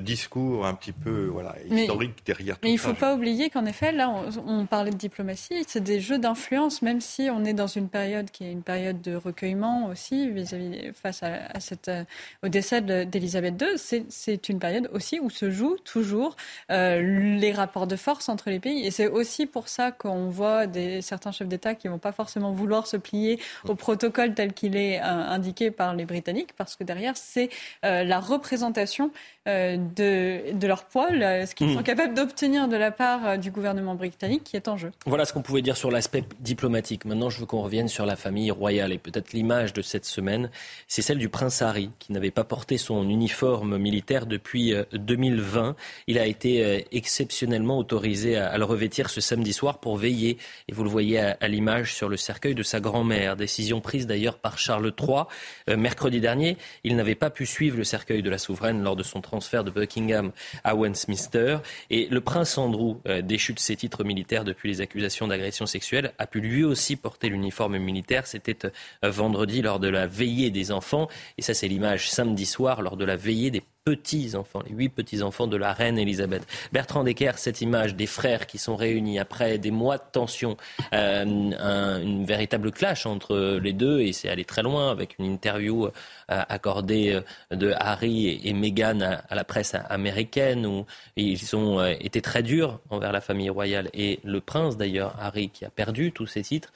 [0.00, 3.66] discours un petit peu voilà, historique derrière tout mais il ne faut pas oublier qu'en
[3.66, 4.12] effet, là,
[4.46, 8.30] on, parlait de diplomatie, c'est des jeux d'influence, même si on est dans une période
[8.30, 12.04] qui est une période de recueillement aussi vis-à-vis face à, cette, euh,
[12.42, 14.04] au décès d'Elisabeth II.
[14.08, 16.36] C'est une période aussi où se jouent toujours
[16.70, 17.00] euh,
[17.38, 18.86] les rapports de force entre les pays.
[18.86, 22.12] Et c'est aussi pour ça qu'on voit des, certains chefs d'État qui ne vont pas
[22.12, 23.38] forcément vouloir se plier
[23.68, 27.50] au protocole tel qu'il est euh, indiqué par les Britanniques, parce que derrière, c'est
[27.82, 29.10] la représentation
[29.48, 31.74] euh, de, de, leur poids, ce qu'ils hmm.
[31.74, 34.92] sont capables d'obtenir de la part euh, du gouvernement britannique qui est en jeu.
[35.06, 37.04] Voilà ce qu'on pouvait dire sur l'aspect diplomatique.
[37.04, 38.92] Maintenant, je veux qu'on revienne sur la famille royale.
[38.92, 40.50] Et peut-être l'image de cette semaine,
[40.88, 45.68] c'est celle du prince Harry, qui n'avait pas porté son uniforme militaire depuis 2020.
[45.68, 45.72] Euh,
[46.06, 50.38] Il a été exceptionnellement autorisé à, le revêtir ce samedi soir pour veiller,
[50.68, 53.36] et vous le voyez à, l'image, sur le cercueil de sa grand-mère.
[53.36, 55.76] Décision prise d'ailleurs par Charles III.
[55.76, 59.20] mercredi dernier, il n'avait pas pu suivre le cercueil de la souveraine lors de son
[59.20, 60.32] transfert de Buckingham
[60.64, 61.58] à Westminster.
[61.90, 66.12] Et le prince Andrew, euh, déchu de ses titres militaires depuis les accusations d'agression sexuelle,
[66.18, 68.26] a pu lui aussi porter l'uniforme militaire.
[68.26, 71.08] C'était euh, vendredi lors de la veillée des enfants.
[71.38, 75.46] Et ça, c'est l'image samedi soir lors de la veillée des petits-enfants, les huit petits-enfants
[75.46, 76.46] de la reine Elisabeth.
[76.72, 80.56] Bertrand Decker, cette image des frères qui sont réunis après des mois de tension,
[80.92, 85.86] euh, une véritable clash entre les deux, et c'est allé très loin avec une interview
[85.86, 85.90] euh,
[86.28, 90.86] accordée euh, de Harry et, Meghan à, la presse américaine, où
[91.16, 95.64] ils ont été très durs envers la famille royale, et le prince d'ailleurs, Harry, qui
[95.64, 96.72] a perdu tous ses titres,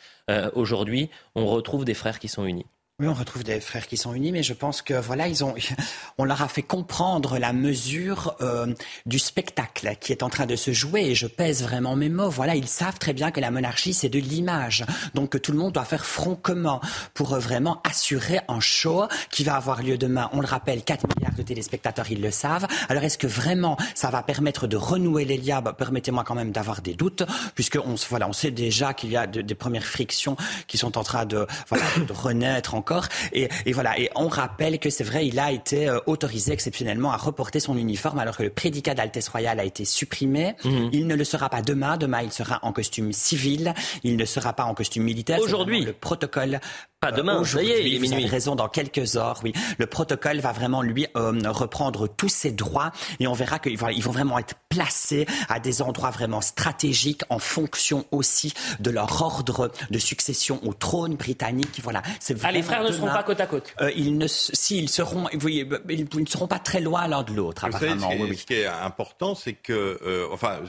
[0.54, 2.66] aujourd'hui, on retrouve des frères qui sont unis.
[2.98, 5.54] Oui, on retrouve des frères qui sont unis, mais je pense que voilà, ils ont,
[6.18, 8.72] on leur a fait comprendre la mesure euh,
[9.04, 11.02] du spectacle qui est en train de se jouer.
[11.02, 12.30] Et je pèse vraiment mes mots.
[12.30, 15.58] Voilà, ils savent très bien que la monarchie c'est de l'image, donc que tout le
[15.58, 16.80] monde doit faire front commun
[17.12, 20.30] pour euh, vraiment assurer un show qui va avoir lieu demain.
[20.32, 22.66] On le rappelle, 4 milliards de téléspectateurs, ils le savent.
[22.88, 25.60] Alors est-ce que vraiment ça va permettre de renouer les liens?
[25.60, 27.24] Permettez-moi quand même d'avoir des doutes,
[27.54, 31.02] puisque on, voilà, on sait déjà qu'il y a des premières frictions qui sont en
[31.02, 32.85] train de, voilà, de renaître en
[33.32, 33.98] et, voilà.
[33.98, 37.76] Et on rappelle que c'est vrai, il a été euh, autorisé exceptionnellement à reporter son
[37.76, 40.54] uniforme alors que le prédicat d'Altesse Royale a été supprimé.
[40.64, 40.90] Mhm.
[40.92, 41.96] Il ne le sera pas demain.
[41.96, 43.74] Demain, il sera en costume civil.
[44.04, 45.38] Il ne sera pas en costume militaire.
[45.40, 45.84] Aujourd'hui.
[45.84, 46.60] Le protocole
[47.10, 49.52] pas demain, ça y est, il Avez raison, dans quelques heures, oui.
[49.78, 53.88] Le protocole va vraiment lui euh, reprendre tous ses droits et on verra qu'ils vont,
[53.88, 59.22] ils vont vraiment être placés à des endroits vraiment stratégiques en fonction aussi de leur
[59.22, 61.80] ordre de succession au trône britannique.
[61.82, 63.74] Voilà, c'est ah, les frères ne seront pas côte à côte.
[63.80, 67.22] Euh, ils ne, si ils seront, vous voyez, ils ne seront pas très loin l'un
[67.22, 67.64] de l'autre.
[67.64, 68.10] Apparemment.
[68.10, 70.60] ce, qui est important, c'est que, euh, enfin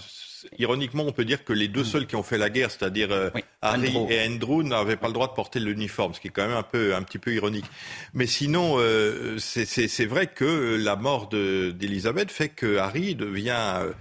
[0.57, 3.29] ironiquement, on peut dire que les deux seuls qui ont fait la guerre, c'est-à-dire euh,
[3.61, 6.57] Harry et Andrew, n'avaient pas le droit de porter l'uniforme, ce qui est quand même
[6.57, 7.65] un peu, un petit peu ironique.
[8.13, 13.93] Mais sinon, euh, c'est vrai que la mort d'Elisabeth fait que Harry devient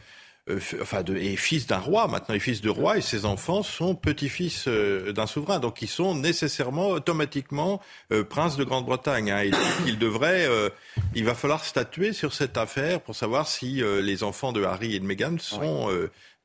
[0.49, 3.63] euh, enfin, de, est fils d'un roi, maintenant est fils de roi, et ses enfants
[3.63, 5.59] sont petits-fils d'un souverain.
[5.59, 7.81] Donc ils sont nécessairement, automatiquement,
[8.29, 9.31] princes de Grande-Bretagne.
[9.31, 9.51] Hein, et
[9.87, 10.49] il devrait,
[11.15, 15.01] il va falloir statuer sur cette affaire pour savoir si les enfants de Harry et
[15.01, 15.91] de Meghan sont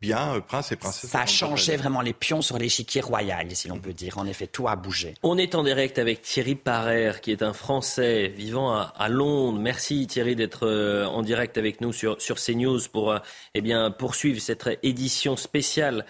[0.01, 1.09] bien euh, prince et princesse.
[1.09, 4.17] Ça a changé vraiment les pions sur l'échiquier royal, si l'on peut dire.
[4.17, 5.13] En effet, tout a bougé.
[5.23, 9.59] On est en direct avec Thierry Parer, qui est un Français vivant à, Londres.
[9.59, 13.19] Merci Thierry d'être euh, en direct avec nous sur, sur CNews pour euh,
[13.53, 16.05] eh bien, poursuivre cette édition spéciale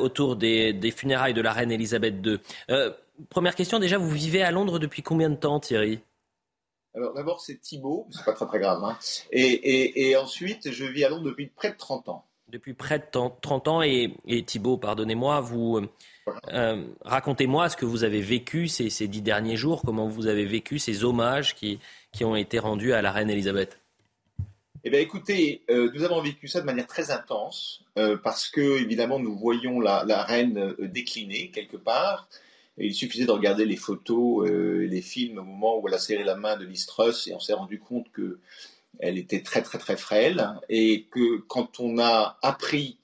[0.00, 2.38] autour des, funérailles de la reine Elisabeth II.
[3.30, 6.00] première question, déjà, vous vivez à Londres depuis combien de temps, Thierry?
[6.94, 8.98] Alors d'abord c'est Thibault, c'est pas très très grave, hein.
[9.30, 12.98] et, et, et ensuite je vis à Londres depuis près de 30 ans depuis près
[12.98, 13.04] de
[13.40, 13.82] 30 ans.
[13.82, 14.12] Et,
[14.44, 15.80] Thibault, pardonnez-moi, vous
[16.48, 20.44] euh, racontez-moi ce que vous avez vécu ces, ces, dix derniers jours, comment vous avez
[20.44, 21.78] vécu ces hommages qui,
[22.22, 23.78] ont été rendus à la reine Elisabeth.
[24.82, 28.80] Eh bien, écoutez, euh, nous avons vécu ça de manière très intense euh, parce que,
[28.80, 32.28] évidemment, nous voyons la, reine décliner quelque part.
[32.78, 36.34] Il suffisait de regarder les photos, les films au moment où elle a serré la
[36.34, 38.38] main de Listrus et on s'est rendu compte que
[38.98, 42.98] elle était très très très frêle et que quand on a appris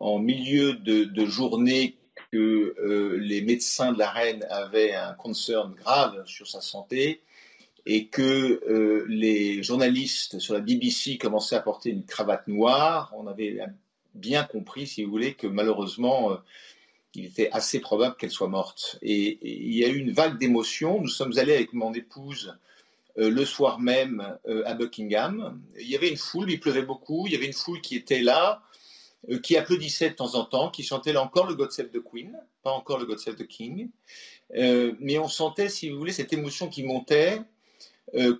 [0.00, 1.96] en milieu de, journée
[2.32, 7.22] que euh, les médecins de la reine avaient un concern grave sur sa santé
[7.86, 13.26] et que euh, les journalistes sur la BBC commençaient à porter une cravate noire, on
[13.26, 13.60] avait
[14.14, 16.36] bien compris, si vous voulez, que malheureusement, euh,
[17.14, 18.98] il était assez probable qu'elle soit morte.
[19.00, 21.00] et, il y a eu une vague d'émotions.
[21.00, 22.58] Nous sommes allés avec mon épouse
[23.18, 25.60] le soir même euh, à Buckingham.
[25.78, 28.22] Il y avait une foule, il pleuvait beaucoup, il y avait une foule qui était
[28.22, 28.62] là,
[29.30, 32.02] euh, qui applaudissait de temps en temps, qui chantait là encore le God Save the
[32.02, 33.90] Queen, pas encore le God Save the King.
[34.50, 37.40] mais on sentait, si vous voulez, cette émotion qui montait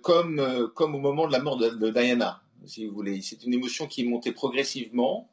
[0.01, 2.41] comme, comme au moment de la mort de, Diana.
[2.65, 3.21] si vous voulez.
[3.21, 5.29] C'est une émotion qui montée progressivement.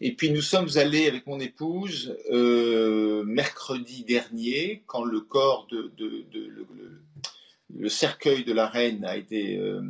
[0.00, 5.90] Et puis nous sommes allés avec mon épouse euh, mercredi dernier, quand le corps de,
[7.88, 9.82] cercueil de la reine a été euh,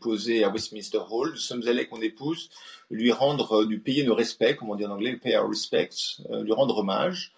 [0.00, 1.30] posé à Westminster Hall.
[1.30, 2.50] Nous sommes allés mon épouse
[2.90, 6.42] lui rendre, lui payer nos respects, comme on dit en anglais, pay our respects, euh,
[6.42, 7.32] lui rendre hommage.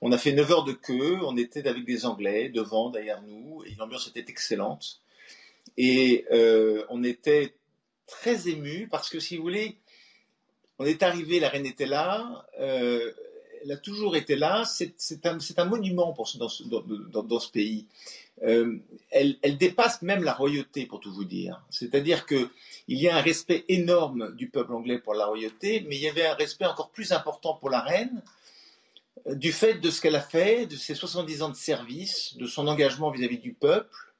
[0.00, 3.64] On a fait 9 heures de queue, on était avec des Anglais devant, derrière nous,
[3.64, 5.00] et l'ambiance était excellente.
[5.76, 6.24] Et
[6.88, 7.54] on était
[8.06, 9.76] très ému parce que, si vous voulez,
[10.78, 13.12] on est arrivé, la reine était là, euh,
[13.62, 14.64] elle a toujours été là.
[14.64, 16.48] C'est un, monument pour ce, dans,
[17.40, 17.86] ce pays.
[18.44, 18.78] Euh,
[19.10, 21.62] elle, dépasse même la royauté, pour tout vous dire.
[21.70, 22.48] C'est-à-dire qu'il
[22.88, 26.26] y a un respect énorme du peuple anglais pour la royauté, mais il y avait
[26.26, 28.22] un respect encore plus important pour la reine,
[29.26, 32.46] euh, du fait de ce qu'elle a fait, de ses 70 ans de service, de
[32.46, 34.14] son engagement vis à -vis du peuple,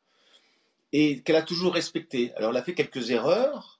[0.93, 2.32] et qu'elle a toujours respecté.
[2.36, 3.78] Alors elle a fait quelques erreurs,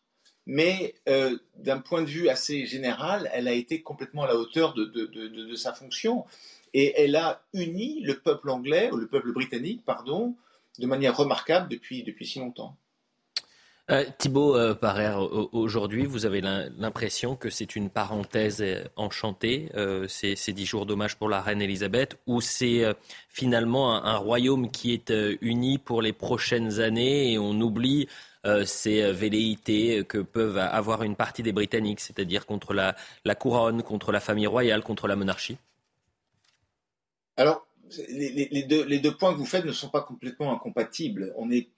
[0.49, 4.73] mais euh, d'un point de vue assez général, elle a été complètement à la hauteur
[4.75, 6.25] de, sa fonction.
[6.75, 10.37] Et elle a uni le peuple anglais, ou le peuple britannique, pardon,
[10.79, 12.77] de manière remarquable depuis, si longtemps.
[13.91, 14.75] Euh, Thibault euh,
[15.53, 19.71] aujourd'hui, vous avez l'impression que c'est une parenthèse euh, enchantée,
[20.09, 22.85] ces, dix jours d'hommage pour la reine Elisabeth, ou c'est
[23.31, 28.09] finalement un, royaume qui est uni pour les prochaines années et on oublie
[28.47, 32.95] euh, ces euh, velléités que peuvent avoir une partie des Britanniques, c'est-à-dire contre la,
[33.35, 35.59] couronne, contre la famille royale, contre la monarchie?
[37.39, 37.67] Alors,
[38.11, 41.33] les, deux, points que vous faites ne sont pas complètement incompatibles.
[41.37, 41.69] On est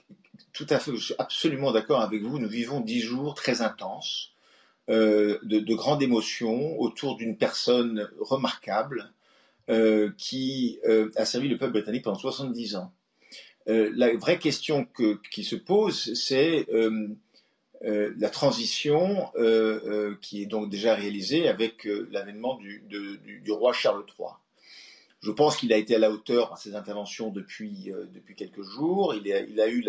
[0.52, 2.40] tout à fait, absolument d'accord avec vous.
[2.40, 4.32] Nous vivons dix jours très intenses,
[4.88, 9.12] euh, de, de, grande émotion autour d'une personne remarquable
[10.18, 10.80] qui
[11.14, 12.92] a servi le peuple britannique pendant 70 ans.
[13.68, 14.86] Euh, la vraie question
[15.30, 17.08] qui se pose, c'est euh,
[17.84, 19.30] euh, la transition
[20.20, 24.28] qui est donc déjà réalisée avec l'avènement du, roi Charles III.
[25.20, 29.14] Je pense qu'il a été à la hauteur à ses interventions depuis, depuis quelques jours.
[29.14, 29.84] Il a, eu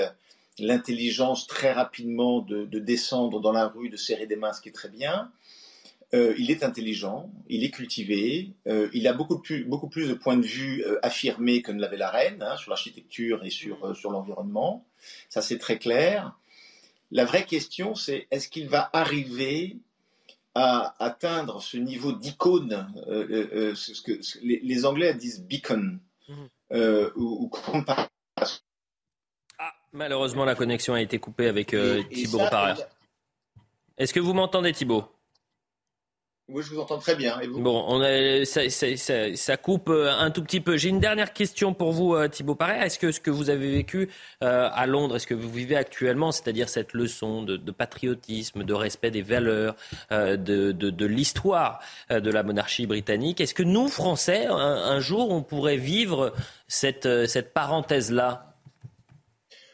[0.60, 4.70] l'intelligence très rapidement de, de, descendre dans la rue, de serrer des mains, ce qui
[4.70, 5.32] est très bien.
[6.14, 10.14] Euh, il est intelligent, il est cultivé, euh, il a beaucoup plus, beaucoup plus de
[10.14, 13.96] points de vue euh, affirmés que ne l'avait la reine hein, sur l'architecture et sur,
[13.96, 14.86] sur l'environnement.
[15.30, 16.38] Ça, c'est très clair.
[17.12, 19.78] La vraie question, c'est est-ce qu'il va arriver
[20.54, 26.50] à atteindre ce niveau d'icône, ce que les, Anglais disent beacon, mhm.
[27.16, 27.50] ou,
[29.58, 31.76] ah, malheureusement, la connexion a été coupée avec
[32.12, 32.42] Thibault
[33.98, 35.06] Est-ce que vous m'entendez, Thibault
[36.52, 37.40] oui, je vous entends très bien.
[37.48, 40.76] bon, on a, ça, ça, ça, coupe euh, un tout petit peu.
[40.76, 42.78] J'ai une dernière question pour vous, euh, Thibault Paré.
[42.78, 44.10] Est-ce que ce que vous avez vécu
[44.44, 48.74] euh, à Londres, est-ce que vous vivez actuellement, c'est-à-dire cette leçon de, de, patriotisme, de
[48.74, 49.76] respect des valeurs,
[50.12, 51.80] de, de, de l'histoire
[52.10, 56.34] de la monarchie britannique, est-ce que nous, Français, un, jour, on pourrait vivre
[56.68, 58.56] cette, cette parenthèse-là?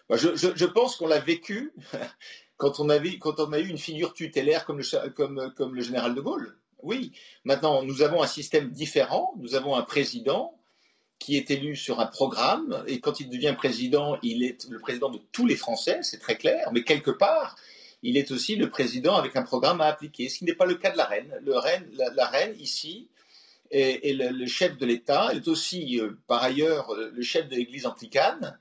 [0.09, 1.73] Bah, je, je, je pense qu'on l'a vécu.
[2.57, 5.81] quand on, avait, quand on a eu une figure tutélaire comme le, comme, comme le
[5.81, 6.57] général de Gaulle.
[6.83, 7.11] Oui,
[7.43, 10.57] maintenant nous avons un système différent, nous avons un président
[11.19, 15.09] qui est élu sur un programme, et quand il devient président, il est le président
[15.09, 17.55] de tous les Français, c'est très clair, mais quelque part,
[18.03, 20.75] il est aussi le président avec un programme à appliquer, ce qui n'est pas le
[20.75, 21.33] cas de la reine.
[21.43, 23.07] La, reine, ici,
[23.71, 27.87] est, le, chef de l'État, elle est aussi, euh, par ailleurs, le chef de l'Église
[27.87, 28.57] anglicane,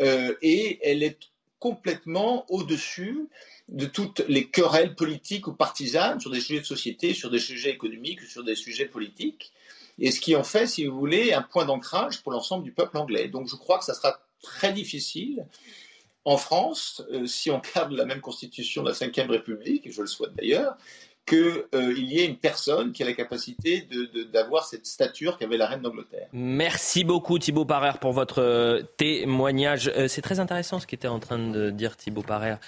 [0.00, 1.30] euh, et elle est
[1.60, 3.28] complètement au-dessus
[3.70, 7.70] de toutes les querelles politiques ou partisanes sur des sujets de société, sur des sujets
[7.70, 9.52] économiques, sur des sujets politiques,
[9.98, 12.96] et ce qui en fait, si vous voulez, un point d'ancrage pour l'ensemble du peuple
[12.98, 13.28] anglais.
[13.28, 15.46] Donc je crois que ça sera très difficile
[16.24, 20.02] en France, euh, si on garde la même constitution de la Ve République, et je
[20.02, 20.76] le souhaite d'ailleurs,
[21.26, 23.86] qu'il euh, y ait une personne qui a la capacité
[24.32, 26.28] d'avoir cette stature qu'avait la reine d'Angleterre.
[26.32, 29.92] Merci beaucoup Thibaut Parère pour votre euh, témoignage.
[29.96, 32.58] Euh, c'est très intéressant ce qu'était en train de dire Thibaut Parère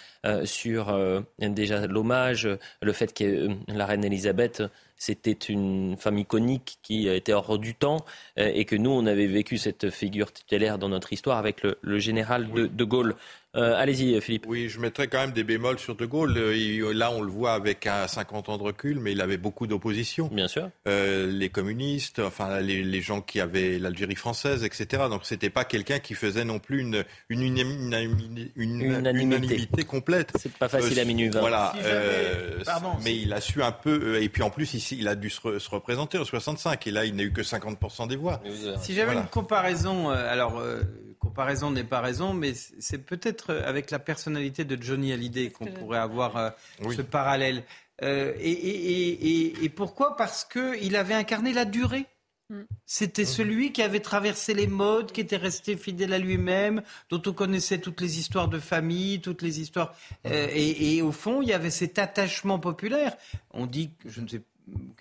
[0.45, 0.97] sur
[1.41, 2.49] déjà l'hommage,
[2.81, 4.63] le fait que la reine Elisabeth
[4.97, 8.05] c'était une femme iconique qui était hors du temps
[8.37, 12.49] et que nous, on avait vécu cette figure tutélaire dans notre histoire avec le, général
[12.53, 13.17] de Gaulle.
[13.55, 14.47] Euh, allez-y, Philippe.
[14.49, 16.35] Oui, je mettrais quand même des bémols sur De Gaulle.
[16.39, 19.67] Euh, là, on le voit avec un 50 ans de recul, mais il avait beaucoup
[19.67, 20.29] d'opposition.
[20.33, 20.71] Bien sûr.
[20.89, 25.05] Euh, les communistes, enfin les, gens qui avaient l'Algérie française, etc.
[25.11, 27.43] Donc, c'était pas quelqu'un qui faisait non plus une, une,
[28.57, 29.85] unanimité.
[29.85, 30.33] complète.
[30.39, 31.29] C'est pas facile à minuit.
[31.29, 31.75] Voilà.
[33.05, 34.23] mais il a su un peu.
[34.23, 36.87] Et puis en plus, ici, il a dû se, représenter en 65.
[36.87, 38.41] Et là, il n'a eu que 50% des voix.
[38.81, 40.63] Si j'avais une comparaison, alors
[41.23, 45.99] comparaison n'est pas raison, mais c'est peut-être avec la personnalité de Johnny Hallyday qu'on pourrait
[45.99, 46.51] avoir euh,
[46.95, 47.63] ce parallèle.
[48.03, 50.17] Euh, et, pourquoi?
[50.17, 52.07] Parce qu'il avait incarné la durée.
[52.51, 52.63] Mm.
[52.87, 57.33] C'était celui qui avait traversé les modes, qui était resté fidèle à lui-même, dont on
[57.33, 59.95] connaissait toutes les histoires de famille, toutes les histoires.
[60.27, 63.17] Euh, et, et, au fond, il y avait cet attachement populaire.
[63.53, 64.43] On dit, je ne sais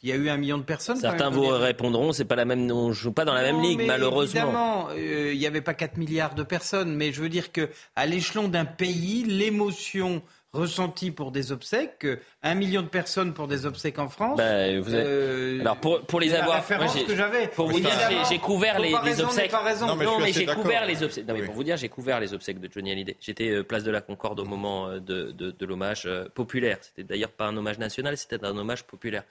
[0.04, 0.98] il y a eu un million de personnes.
[0.98, 4.42] Certains vous répondront, c'est pas la même, on joue pas dans la même ligue, malheureusement.
[4.42, 7.70] Évidemment, euh, il n'y avait pas 4 milliards de personnes, mais je veux dire que
[7.96, 12.06] à l'échelon d'un pays, l'émotion ressenti pour des obsèques,
[12.44, 14.38] un million de personnes pour des obsèques en France.
[14.38, 17.48] Bah, vous euh, Alors pour, pour les avoir, que j'avais.
[17.48, 17.92] Pour vous dire,
[18.30, 19.52] j'ai couvert les, les, obsèques.
[19.54, 21.28] Non, mais, non, mais j'ai couvert les obsèques.
[21.28, 23.16] Non, mais pour vous dire, j'ai couvert les obsèques de Johnny Hallyday.
[23.20, 26.78] J'étais euh, place de la Concorde au moment euh, de, de, de l'hommage populaire.
[26.82, 29.24] C'était d'ailleurs pas un hommage national, c'était un hommage populaire.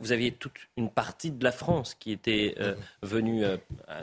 [0.00, 2.54] vous aviez toute une partie de la France qui était
[3.02, 3.44] venue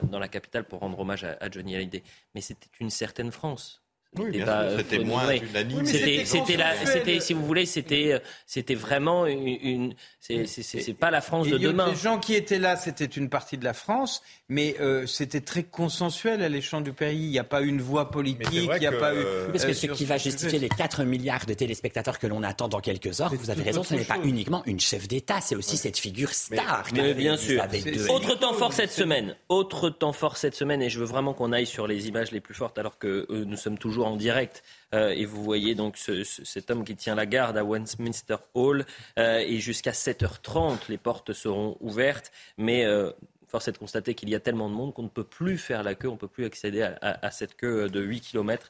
[0.03, 2.03] dans la capitale pour rendre hommage à, à Johnny Hallyday.
[2.33, 3.84] Mais c'était une certaine France.
[4.19, 4.41] Oui,
[4.77, 5.85] c'était moins unanime.
[5.85, 9.93] c'était, c'était, si vous voulez, c'était, c'était vraiment une.
[10.19, 11.89] c'est, pas la France de demain.
[11.89, 15.63] Les gens qui étaient là, c'était une partie de la France, mais euh, c'était très
[15.63, 17.25] consensuel à l'échelon du pays.
[17.25, 19.17] Il n'y a pas eu une voix politique, il n'y a pas eu.
[19.17, 22.67] Euh, parce que ce qui va justifier les 4 milliards de téléspectateurs que l'on attend
[22.67, 25.77] dans quelques heures, vous avez raison, ce n'est pas uniquement une chef d'État, c'est aussi
[25.77, 26.85] cette figure star.
[26.93, 27.63] Mais, bien sûr.
[28.09, 29.35] Autre temps fort cette semaine.
[29.49, 32.41] Autre temps fort cette semaine, et je veux vraiment qu'on aille sur les images les
[32.41, 34.63] plus fortes, alors que euh, nous sommes toujours en direct.
[34.93, 38.85] Euh, et vous voyez donc cet homme qui tient la garde à Westminster Hall.
[39.19, 42.31] Euh, et jusqu'à 7h30, les portes seront ouvertes.
[42.57, 43.11] Mais euh,
[43.55, 45.81] force est de constater qu'il y a tellement de monde qu'on ne peut plus faire
[45.81, 48.69] la queue, on ne peut plus accéder à, cette queue de 8 km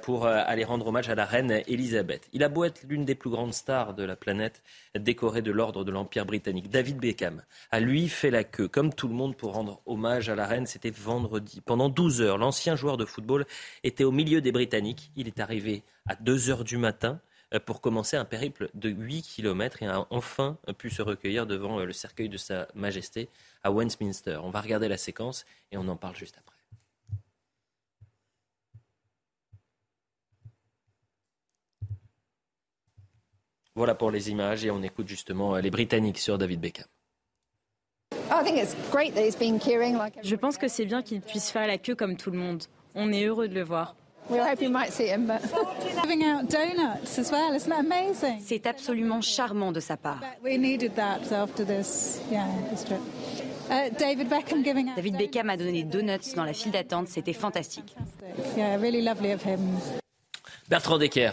[0.00, 2.28] pour aller rendre hommage à la reine Elisabeth.
[2.32, 4.62] Il a beau être l'une des plus grandes stars de la planète,
[4.96, 6.70] décoré de l'ordre de l'Empire britannique.
[6.70, 7.42] David Beckham
[7.72, 10.66] a lui fait la queue, comme tout le monde, pour rendre hommage à la reine.
[10.66, 11.60] C'était vendredi.
[11.60, 13.44] Pendant 12 heures, l'ancien joueur de football
[13.82, 15.10] était au milieu des Britanniques.
[15.16, 17.20] Il est arrivé à 2 heures du matin
[17.60, 21.92] pour commencer un périple de 8 km et a enfin pu se recueillir devant le
[21.92, 23.28] cercueil de Sa Majesté
[23.62, 24.38] à Westminster.
[24.42, 26.52] On va regarder la séquence et on en parle juste après.
[33.74, 36.86] Voilà pour les images et on écoute justement les Britanniques sur David Beckham.
[40.22, 42.64] Je pense que c'est bien qu'il puisse faire la queue comme tout le monde.
[42.94, 43.96] On est heureux de le voir.
[48.40, 50.20] C'est absolument charmant de sa part.
[54.96, 57.94] David Beckham a donné donuts dans la file d'attente, c'était fantastique.
[60.68, 61.32] Bertrand Decker.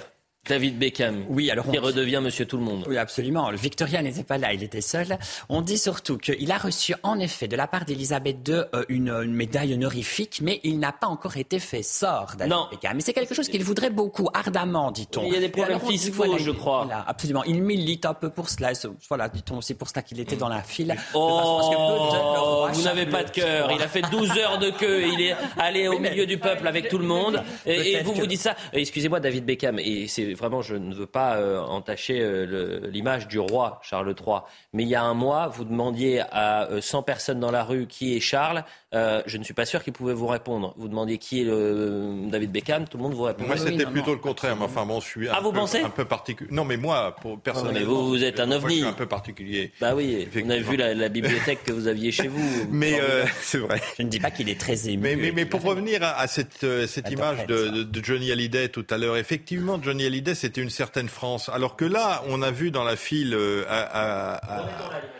[0.50, 2.84] David Beckham, oui, alors qui redevient Monsieur Tout le Monde.
[2.88, 3.52] Oui, absolument.
[3.52, 5.20] Le Victoria n'était pas là, il était seul.
[5.48, 9.26] On dit surtout qu'il a reçu en effet de la part d'Elisabeth II euh, une,
[9.26, 12.96] médaille honorifique, mais il n'a pas encore été fait sort, David Beckham.
[12.96, 15.24] Mais c'est quelque chose qu'il voudrait beaucoup, ardemment, dit-on.
[15.24, 16.88] Il y a des problèmes fiscaux, je crois.
[17.06, 17.44] absolument.
[17.44, 18.72] Il milite un peu pour cela.
[19.08, 20.96] Voilà, dit-on aussi pour cela qu'il était dans la file.
[21.14, 23.72] Oh, vous n'avez pas de cœur.
[23.72, 25.04] Il a fait 12 heures de queue.
[25.14, 27.44] Il est allé au milieu du peuple avec tout le monde.
[27.68, 28.56] Et, vous vous dites ça.
[28.74, 29.78] Excusez-moi, David Beckham.
[29.78, 34.40] Et c'est vraiment, je ne veux pas euh, entacher euh, l'image du roi Charles III.
[34.74, 37.86] Mais il y a un mois, vous demandiez à 100 euh, personnes dans la rue
[37.88, 38.64] qui est Charles.
[38.94, 40.74] Je ne suis pas sûr qu'ils pouvaient vous répondre.
[40.78, 43.48] Vous demandiez qui est David Beckham, tout le monde vous répondait.
[43.48, 44.56] Moi, c'était plutôt le contraire.
[44.56, 46.50] Mais enfin, bon, je suis un ah, vous peu, pensez un peu particulier.
[46.52, 48.76] Non, mais moi, pour personnellement, mais vous, vous êtes un ovni.
[48.76, 49.72] je suis un peu particulier.
[49.80, 52.68] Bah oui, on a vu la, bibliothèque que vous aviez chez vous.
[52.72, 53.00] mais
[53.42, 53.82] c'est vrai.
[53.98, 55.16] Je ne dis pas qu'il est très ému.
[55.16, 59.18] Mais, mais, pour revenir à, cette, cette image de, de, Johnny Hallyday tout à l'heure,
[59.18, 61.50] effectivement, Johnny Hallyday, c'était une certaine France.
[61.50, 64.40] Alors que là, on a vu dans la file, euh, à,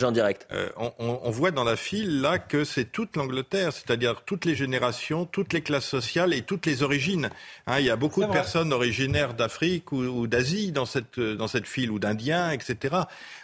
[0.02, 0.70] en direct, euh,
[1.00, 5.54] on, voit dans la file là que c'est toute l'Angleterre, c'est-à-dire toutes les générations, toutes
[5.54, 7.30] les classes sociales et toutes les origines.
[7.68, 11.68] Hein, il y a beaucoup de personnes originaires d'Afrique ou, d'Asie dans cette dans cette
[11.68, 12.96] file ou d'Indiens, etc.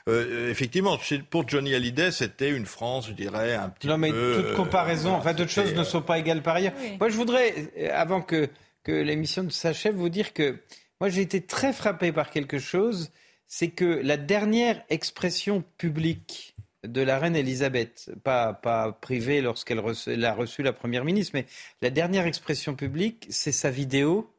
[0.07, 0.97] Euh, effectivement,
[1.29, 3.93] pour Johnny Hallyday, c'était une France, je dirais, un petit peu.
[3.93, 6.73] Non, mais toute comparaison, enfin, d'autres choses ne sont pas égales par ailleurs.
[6.99, 8.49] Moi, je voudrais, avant que
[8.85, 10.61] que l'émission s'achève, vous dire que
[11.01, 13.11] moi, j'ai été très frappé par quelque chose,
[13.47, 16.54] c'est que la dernière expression publique
[16.87, 21.45] de la reine Elisabeth, pas, pas privée lorsqu'elle a reçu la première ministre, mais
[21.81, 24.31] la dernière expression publique, c'est sa vidéo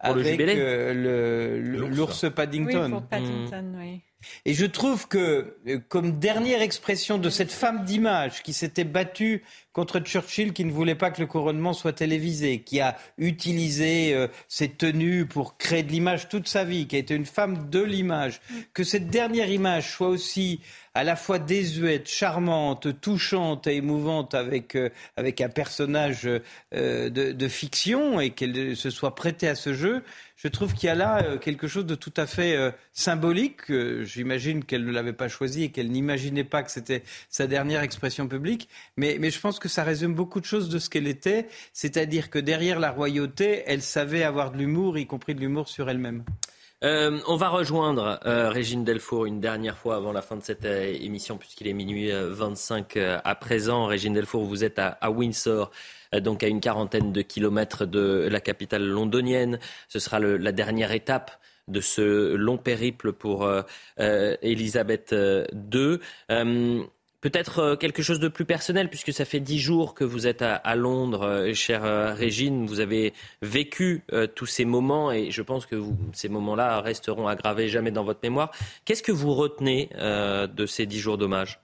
[0.00, 2.84] avec euh, l'ours Paddington.
[2.84, 4.00] Oui, pour Paddington, oui.
[4.44, 9.42] Et je trouve que, euh, comme dernière expression de cette femme d'image qui s'était battue
[9.72, 14.28] contre Churchill, qui ne voulait pas que le couronnement soit télévisé, qui a utilisé euh,
[14.48, 17.80] ses tenues pour créer de l'image toute sa vie, qui a été une femme de
[17.80, 18.40] l'image,
[18.74, 20.60] que cette dernière image soit aussi
[20.94, 26.40] à la fois désuète, charmante, touchante et émouvante avec, euh, avec un personnage de,
[27.08, 30.02] de, fiction et qu'elle se soit prêtée à ce jeu,
[30.42, 33.70] je trouve qu'il y a là euh, quelque chose de tout à fait euh, symbolique.
[34.04, 38.26] J'imagine qu'elle ne l'avait pas choisi et qu'elle n'imaginait pas que c'était sa dernière expression
[38.26, 38.66] publique.
[38.96, 41.46] Mais, mais, je pense que ça résume beaucoup de choses de ce qu'elle était.
[41.72, 45.88] C'est-à-dire que derrière la royauté, elle savait avoir de l'humour, y compris de l'humour sur
[45.88, 46.24] elle-même.
[46.82, 51.36] Euh, on va rejoindre Régine Delfour une dernière fois avant la fin de cette émission,
[51.36, 53.84] puisqu'il est minuit 25 à présent.
[53.84, 55.70] Régine Delfour, vous êtes à, Windsor.
[56.14, 59.58] Euh, donc à une quarantaine de kilomètres de la capitale londonienne.
[59.88, 61.30] Ce sera la dernière étape
[61.68, 63.62] de ce long périple pour euh,
[64.00, 65.98] euh, Elisabeth II.
[67.20, 70.74] Peut-être quelque chose de plus personnel, puisque ça fait dix jours que vous êtes à,
[70.74, 72.66] Londres, chère Régine.
[72.66, 74.02] Vous avez vécu
[74.34, 75.82] tous ces moments et je pense que
[76.14, 78.50] ces moments-là resteront aggravés jamais dans votre mémoire.
[78.86, 81.60] Qu'est-ce que vous retenez de ces dix jours d'hommage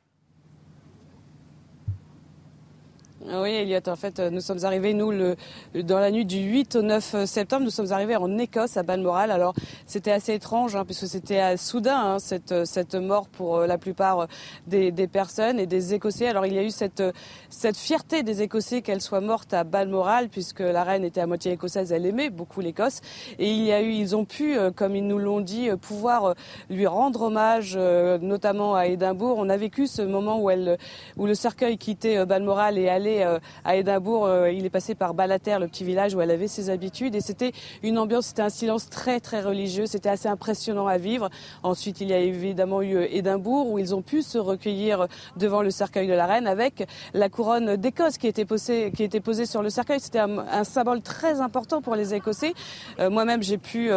[3.16, 5.37] Ah oui, Elliot, en fait, nous sommes arrivés, nous, le,
[5.83, 9.33] dans la nuit du 8 au 9 septembre, nous sommes arrivés en Écosse, à Balmoral.
[9.33, 9.53] Alors,
[9.85, 14.21] c'était assez étrange, hein, puisque c'était soudain, hein, cette, cette mort pour euh, la plupart
[14.21, 14.27] euh,
[14.69, 16.29] des, des, personnes et des Écossais.
[16.29, 17.03] Alors, il y a eu cette,
[17.51, 21.51] cette fierté des Écossais qu'elle soit morte à Balmoral, puisque la reine était à moitié
[21.51, 23.01] écossaise, elle aimait beaucoup l'Écosse.
[23.41, 26.35] Et il y a eu, ils ont pu, euh, comme ils nous l'ont dit, pouvoir
[26.71, 29.37] lui rendre hommage, notamment à Édimbourg.
[29.39, 30.79] On a vécu ce moment où, elle,
[31.17, 35.15] où le cercueil quittait Balmoral et allait euh, à Édimbourg, euh, il est passé par
[35.15, 37.15] Balater, le petit village où elle avait ses habitudes.
[37.15, 37.53] Et c'était
[37.83, 39.87] une ambiance, c'était un silence très très religieux.
[39.87, 41.31] C'était assez impressionnant à vivre.
[41.63, 45.07] Ensuite, il y a évidemment eu euh, Édimbourg où ils ont pu se recueillir
[45.37, 49.21] devant le cercueil de la reine avec la couronne d'Écosse qui était posée, qui était
[49.21, 50.01] posée sur le cercueil.
[50.01, 52.55] C'était un, symbole très important pour les Écossais.
[52.99, 53.91] Moi-même, j'ai pu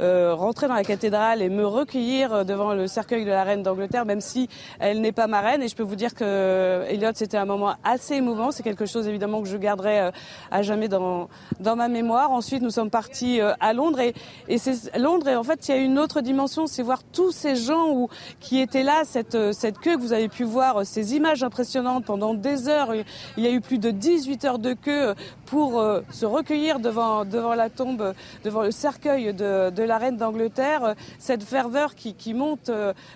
[0.00, 4.20] rentrer dans la cathédrale et me recueillir devant le cercueil de la reine d'Angleterre, même
[4.20, 4.48] si
[4.78, 5.62] elle n'est pas ma reine.
[5.62, 9.06] Et je peux vous dire que Elliot, c'était un moment assez émouvant c'est quelque chose
[9.06, 10.10] évidemment que je garderai euh,
[10.50, 11.28] à jamais dans,
[11.60, 12.30] ma mémoire.
[12.30, 15.80] Ensuite, nous sommes partis euh, à Londres et, c'est Londres en fait, il y a
[15.80, 18.08] une autre dimension, c'est voir tous ces gens
[18.40, 22.06] qui étaient là, cette, euh, cette queue que vous avez pu voir, ces images impressionnantes
[22.06, 22.94] pendant des heures.
[23.36, 25.14] Il y a eu plus de 18 heures de queue
[25.44, 27.24] pour se recueillir devant,
[27.54, 30.94] la tombe, devant le cercueil de, la reine d'Angleterre.
[31.18, 32.70] Cette ferveur qui, monte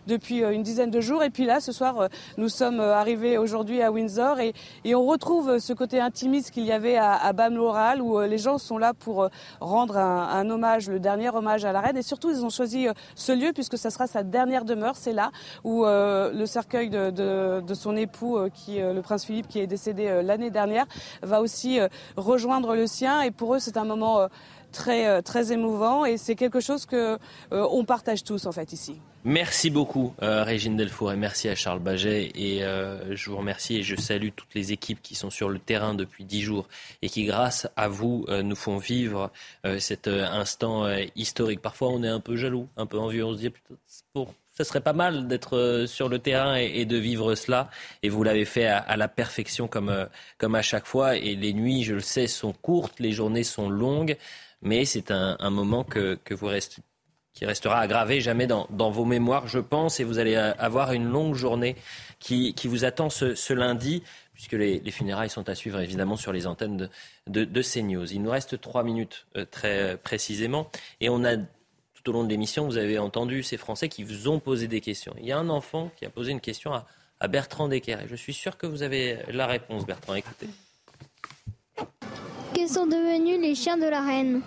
[0.06, 1.24] depuis une dizaine de jours.
[1.24, 4.38] Et puis là, ce soir, nous sommes arrivés aujourd'hui à Windsor
[4.84, 8.38] et on retrouve ce côté intimiste qu'il y avait à, à Balmoral, où euh, les
[8.38, 9.28] gens sont là pour euh,
[9.60, 11.96] rendre un, hommage, le dernier hommage à la reine.
[11.96, 14.96] Et surtout, ils ont choisi euh, ce lieu puisque ça sera sa dernière demeure.
[14.96, 15.30] C'est là
[15.64, 20.86] où le cercueil de, son époux, qui, le prince Philippe, qui est décédé l'année dernière,
[21.22, 21.78] va aussi
[22.16, 23.20] rejoindre le sien.
[23.22, 24.28] Et pour eux, c'est un moment
[24.70, 27.18] très, très émouvant et c'est quelque chose que
[27.50, 29.00] on partage tous en fait ici.
[29.24, 32.32] Merci beaucoup, euh, Régine Delfour, et merci à Charles Baget.
[32.34, 35.58] Et euh, je vous remercie et je salue toutes les équipes qui sont sur le
[35.58, 36.66] terrain depuis dix jours
[37.02, 39.30] et qui, grâce à vous, euh, nous font vivre
[39.78, 41.60] cet instant historique.
[41.60, 43.26] Parfois, on est un peu jaloux, un peu envieux.
[43.26, 43.52] On se dit,
[44.14, 47.68] pour, ça serait pas mal d'être sur le terrain et, de vivre cela.
[48.02, 51.16] Et vous l'avez fait à, la perfection, comme à chaque fois.
[51.16, 54.16] Et les nuits, je le sais, sont courtes, les journées sont longues
[54.62, 56.82] mais c'est un, moment que, vous restez
[57.32, 61.08] qui restera aggravé jamais dans, vos mémoires, je pense, et vous allez euh, avoir une
[61.08, 61.76] longue journée
[62.18, 64.02] qui, vous attend ce, lundi,
[64.34, 66.90] puisque les, funérailles sont à suivre évidemment sur les antennes
[67.28, 68.12] de, de, CNews.
[68.12, 70.70] Il nous reste trois minutes euh, très précisément,
[71.00, 74.28] et on a tout au long de l'émission, vous avez entendu ces Français qui vous
[74.28, 75.14] ont posé des questions.
[75.18, 76.86] Il y a un enfant qui a posé une question à,
[77.28, 80.14] Bertrand Decker, je suis sûr que vous avez la réponse, Bertrand.
[80.14, 80.48] Écoutez.
[82.54, 84.40] Quels sont devenus les chiens de la reine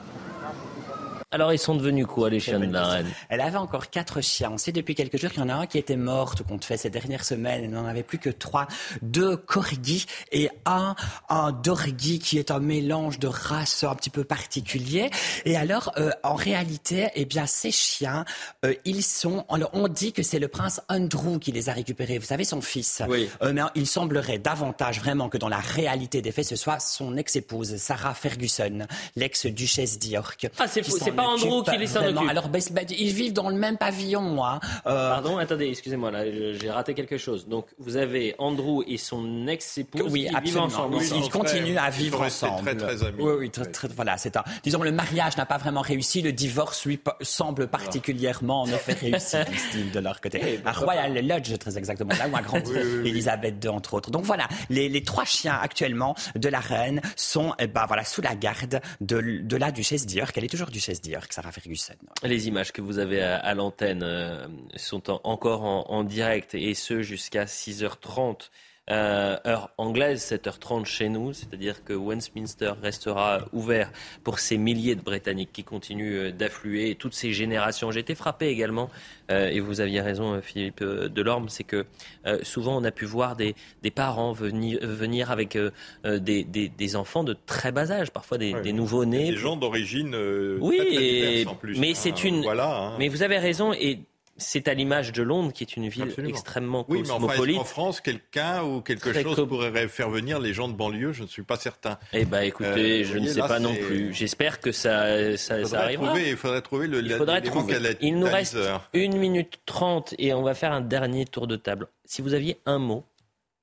[1.33, 4.51] alors, ils sont devenus quoi, les chiens de la reine Elle avait encore quatre chiens.
[4.53, 6.63] On sait depuis quelques jours qu'il y en a un qui était mort, tout compte
[6.63, 7.63] fait, ces dernières semaines.
[7.63, 8.67] Elle n'en avait plus que trois.
[9.01, 10.95] Deux corgis et un,
[11.29, 15.09] un dorgi qui est un mélange de races un petit peu particulier.
[15.45, 18.25] Et alors, euh, en réalité, eh bien, ces chiens,
[18.63, 22.19] euh, ils sont, on, dit que c'est le prince Andrew qui les a récupérés.
[22.19, 23.01] Vous savez, son fils.
[23.09, 23.27] Oui.
[23.41, 27.17] Euh, mais il semblerait davantage vraiment que dans la réalité des faits, ce soit son
[27.17, 28.85] ex-épouse, Sarah Ferguson,
[29.15, 30.47] l'ex-duchesse d'York.
[30.59, 32.29] Ah, c'est pas pas Andrew qui les s'en occupe.
[32.29, 34.59] Alors, ben, ben, ils vivent dans le même pavillon, moi.
[34.85, 35.09] Euh...
[35.09, 37.47] Pardon, attendez, excusez-moi, là, j'ai raté quelque chose.
[37.47, 40.67] Donc, vous avez Andrew et son ex-épouse oui, qui absolument.
[40.67, 40.97] vivent ensemble.
[41.01, 42.63] Ils, ils continuent à vivre ils ensemble.
[42.63, 43.17] Très, très amis.
[43.19, 44.43] Oui, oui, très, très, voilà, c'est un.
[44.63, 46.21] Disons, le mariage n'a pas vraiment réussi.
[46.21, 49.37] Le divorce, lui, semble particulièrement, en effet, réussi,
[49.71, 50.61] disent de leur côté.
[50.65, 54.11] À Royal Lodge, très exactement, là où a grandi oui, oui, Elisabeth II, entre autres.
[54.11, 58.21] Donc voilà, les, les, trois chiens actuellement de la reine sont, eh ben, voilà, sous
[58.21, 60.37] la garde de, de la duchesse d'York.
[60.37, 61.95] Elle est toujours duchesse Sarah Ferguson.
[62.23, 66.73] Les images que vous avez à, l'antenne euh, sont en, encore en, en, direct et
[66.73, 68.49] ce jusqu'à 6h30.
[68.91, 73.89] Euh, heure anglaise, 7h30 chez nous, c'est-à-dire que Westminster restera ouvert
[74.25, 77.91] pour ces milliers de Britanniques qui continuent euh, d'affluer, et toutes ces générations.
[77.91, 78.89] J'ai été frappé également,
[79.31, 81.85] euh, et vous aviez raison Philippe Delorme, c'est que
[82.25, 85.71] euh, souvent on a pu voir des, des parents venir, venir avec euh,
[86.03, 89.31] des, des, des, enfants de très bas âge, parfois des, des nouveaux-nés.
[89.31, 90.13] Des gens d'origine
[90.59, 91.79] oui, très, très et, en plus.
[91.79, 92.41] mais hein, c'est une.
[92.41, 92.95] Voilà, hein.
[92.99, 93.99] Mais vous avez raison, et
[94.37, 96.29] c'est à l'image de Londres, qui est une ville Absolument.
[96.29, 97.55] extrêmement oui, mais cosmopolite.
[97.57, 100.73] enfin, en France, quelqu'un ou quelque Très chose co- pourrait faire venir les gens de
[100.73, 101.11] banlieue?
[101.13, 101.99] Je ne suis pas certain.
[102.13, 104.13] Eh ben, écoutez, Euh, je ne sais là, pas non plus.
[104.13, 106.07] J'espère que ça, ça, Il ça faudrait arrivera.
[106.07, 107.75] trouver, il faudrait trouver le Il faudrait trouver.
[108.01, 108.57] Il nous reste
[108.93, 111.87] une minute trente et on va faire un dernier tour de table.
[112.05, 113.03] Si vous aviez un mot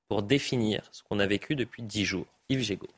[0.09, 2.89] pour définir ce qu'on a vécu depuis dix jours, Yves Gégaud.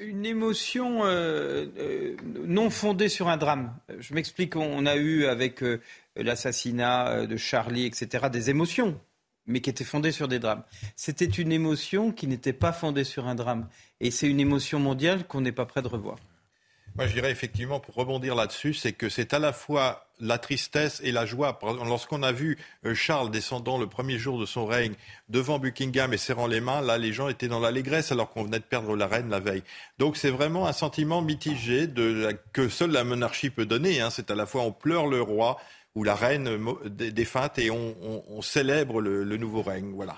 [0.00, 2.14] Une émotion euh, euh,
[2.46, 3.74] non fondée sur un drame.
[3.98, 5.80] Je m'explique, on a eu avec euh,
[6.16, 9.00] l'assassinat euh, de Charlie, etc., des émotions,
[9.46, 10.64] mais qui étaient fondées sur des drames.
[10.96, 13.68] C'était une émotion qui n'était pas fondée sur un drame.
[14.00, 16.16] Et c'est une émotion mondiale qu'on n'est pas prêt de revoir.
[16.94, 21.00] Moi, je dirais effectivement, pour rebondir là-dessus, c'est que c'est à la fois la tristesse
[21.02, 21.58] et la joie.
[21.62, 24.92] Lorsqu'on a vu euh, Charles descendant le premier jour de son règne
[25.30, 28.58] devant Buckingham et serrant les mains, là, les gens étaient dans l'allégresse alors qu'on venait
[28.58, 29.62] de perdre la reine la veille.
[29.98, 31.88] Donc, c'est vraiment un sentiment mitigé
[32.52, 34.02] que seule la monarchie peut donner.
[34.02, 34.10] hein.
[34.10, 35.58] C'est à la fois on pleure le roi
[35.94, 36.48] ou la reine
[36.86, 39.92] défunte et on, on- on célèbre le, le nouveau règne.
[39.94, 40.16] Voilà.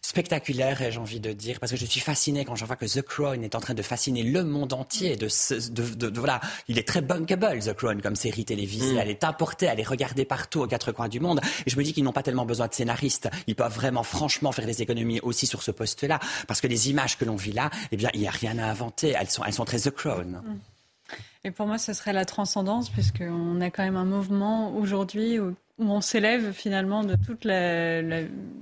[0.00, 3.02] spectaculaire, j'ai envie de dire, parce que je suis fasciné quand je vois que The
[3.02, 5.16] Crown est en train de fasciner le monde entier.
[5.16, 8.94] De, ce- de, de- de- voilà, il est très bunkable, The Crown, comme série télévisée.
[8.94, 8.98] Mm.
[8.98, 11.40] Elle est importée, elle est regardée partout aux quatre coins du monde.
[11.66, 13.28] Et je me dis qu'ils n'ont pas tellement besoin de scénaristes.
[13.46, 17.18] Ils peuvent vraiment, franchement, faire des économies aussi sur ce poste-là, parce que les images
[17.18, 19.14] que l'on vit là, eh bien, il n'y a rien à inventer.
[19.18, 20.42] Elles sont, elles sont très The Crown.
[21.48, 25.56] Et pour moi, ce serait la transcendance, puisqu'on a quand même un mouvement aujourd'hui où,
[25.78, 27.16] on s'élève finalement de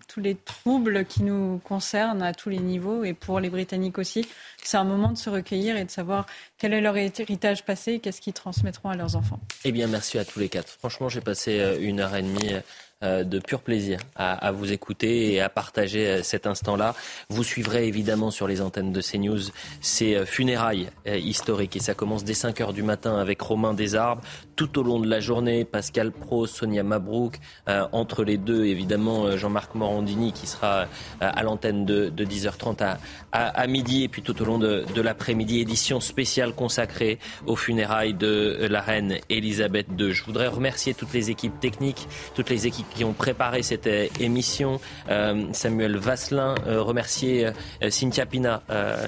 [0.07, 4.29] tous les troubles qui nous concernent à tous les niveaux, et pour les Britanniques aussi.
[4.63, 6.27] C'est un moment de se recueillir et de savoir
[6.59, 9.41] quel est leur héritage passé qu'est-ce qu'ils transmettront à leurs enfants.
[9.65, 10.69] Eh bien, merci à tous les quatre.
[10.69, 12.61] Franchement, j'ai passé euh, une heure et demie euh,
[13.03, 16.95] de pur plaisir à, vous écouter et à partager euh, cet instant-là.
[17.29, 19.51] Vous suivrez évidemment sur les antennes de CNews
[19.81, 23.75] ces euh, funérailles euh, historiques et ça commence dès 5 heures du matin avec Romain
[23.75, 24.21] Desarbes.
[24.57, 29.27] Tout au long de la journée, Pascal Pro, Sonia Mabrouk, euh, entre les deux, évidemment,
[29.27, 30.87] euh, Jean-Marc Morandini qui sera euh,
[31.21, 32.97] à l'antenne de, de 10h30
[33.33, 38.15] à, midi et puis tout au long de, de l'après-midi, édition spéciale consacrée aux funérailles
[38.15, 40.13] de euh, la reine Elisabeth II.
[40.13, 44.07] Je voudrais remercier toutes les équipes techniques, toutes les équipes qui ont préparé cette euh,
[44.21, 44.81] émission.
[45.11, 47.51] Euh, Samuel Vasselin, euh, remercier
[47.89, 48.63] Cynthia Pina,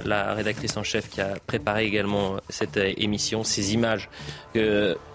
[0.05, 4.09] la rédactrice en chef qui a préparé également cette émission, ces images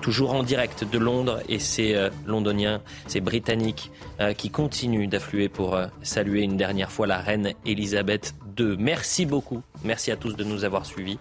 [0.01, 3.91] toujours en direct de Londres et ces londoniens, ces britanniques
[4.37, 8.75] qui continuent d'affluer pour saluer une dernière fois la reine Elisabeth II.
[8.79, 9.61] Merci beaucoup.
[9.83, 11.19] Merci à tous de nous avoir suivis.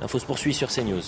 [0.00, 1.02] L'info se poursuit sur CNews.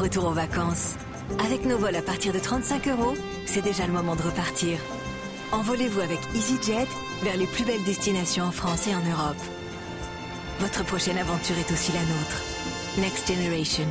[0.00, 0.96] Retour en vacances
[1.44, 3.14] Avec nos vols à partir de 35 euros,
[3.46, 4.78] c'est déjà le moment de repartir.
[5.52, 6.88] Envolez-vous avec EasyJet
[7.22, 9.42] vers les plus belles destinations en France et en Europe.
[10.60, 12.42] Votre prochaine aventure est aussi la nôtre.
[12.98, 13.86] Next Generation.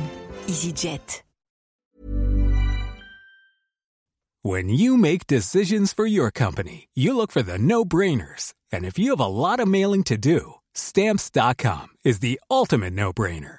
[0.48, 1.22] EasyJet.
[4.42, 8.54] When you make decisions for your company, you look for the no brainers.
[8.72, 13.12] And if you have a lot of mailing to do, stamps.com is the ultimate no
[13.12, 13.58] brainer.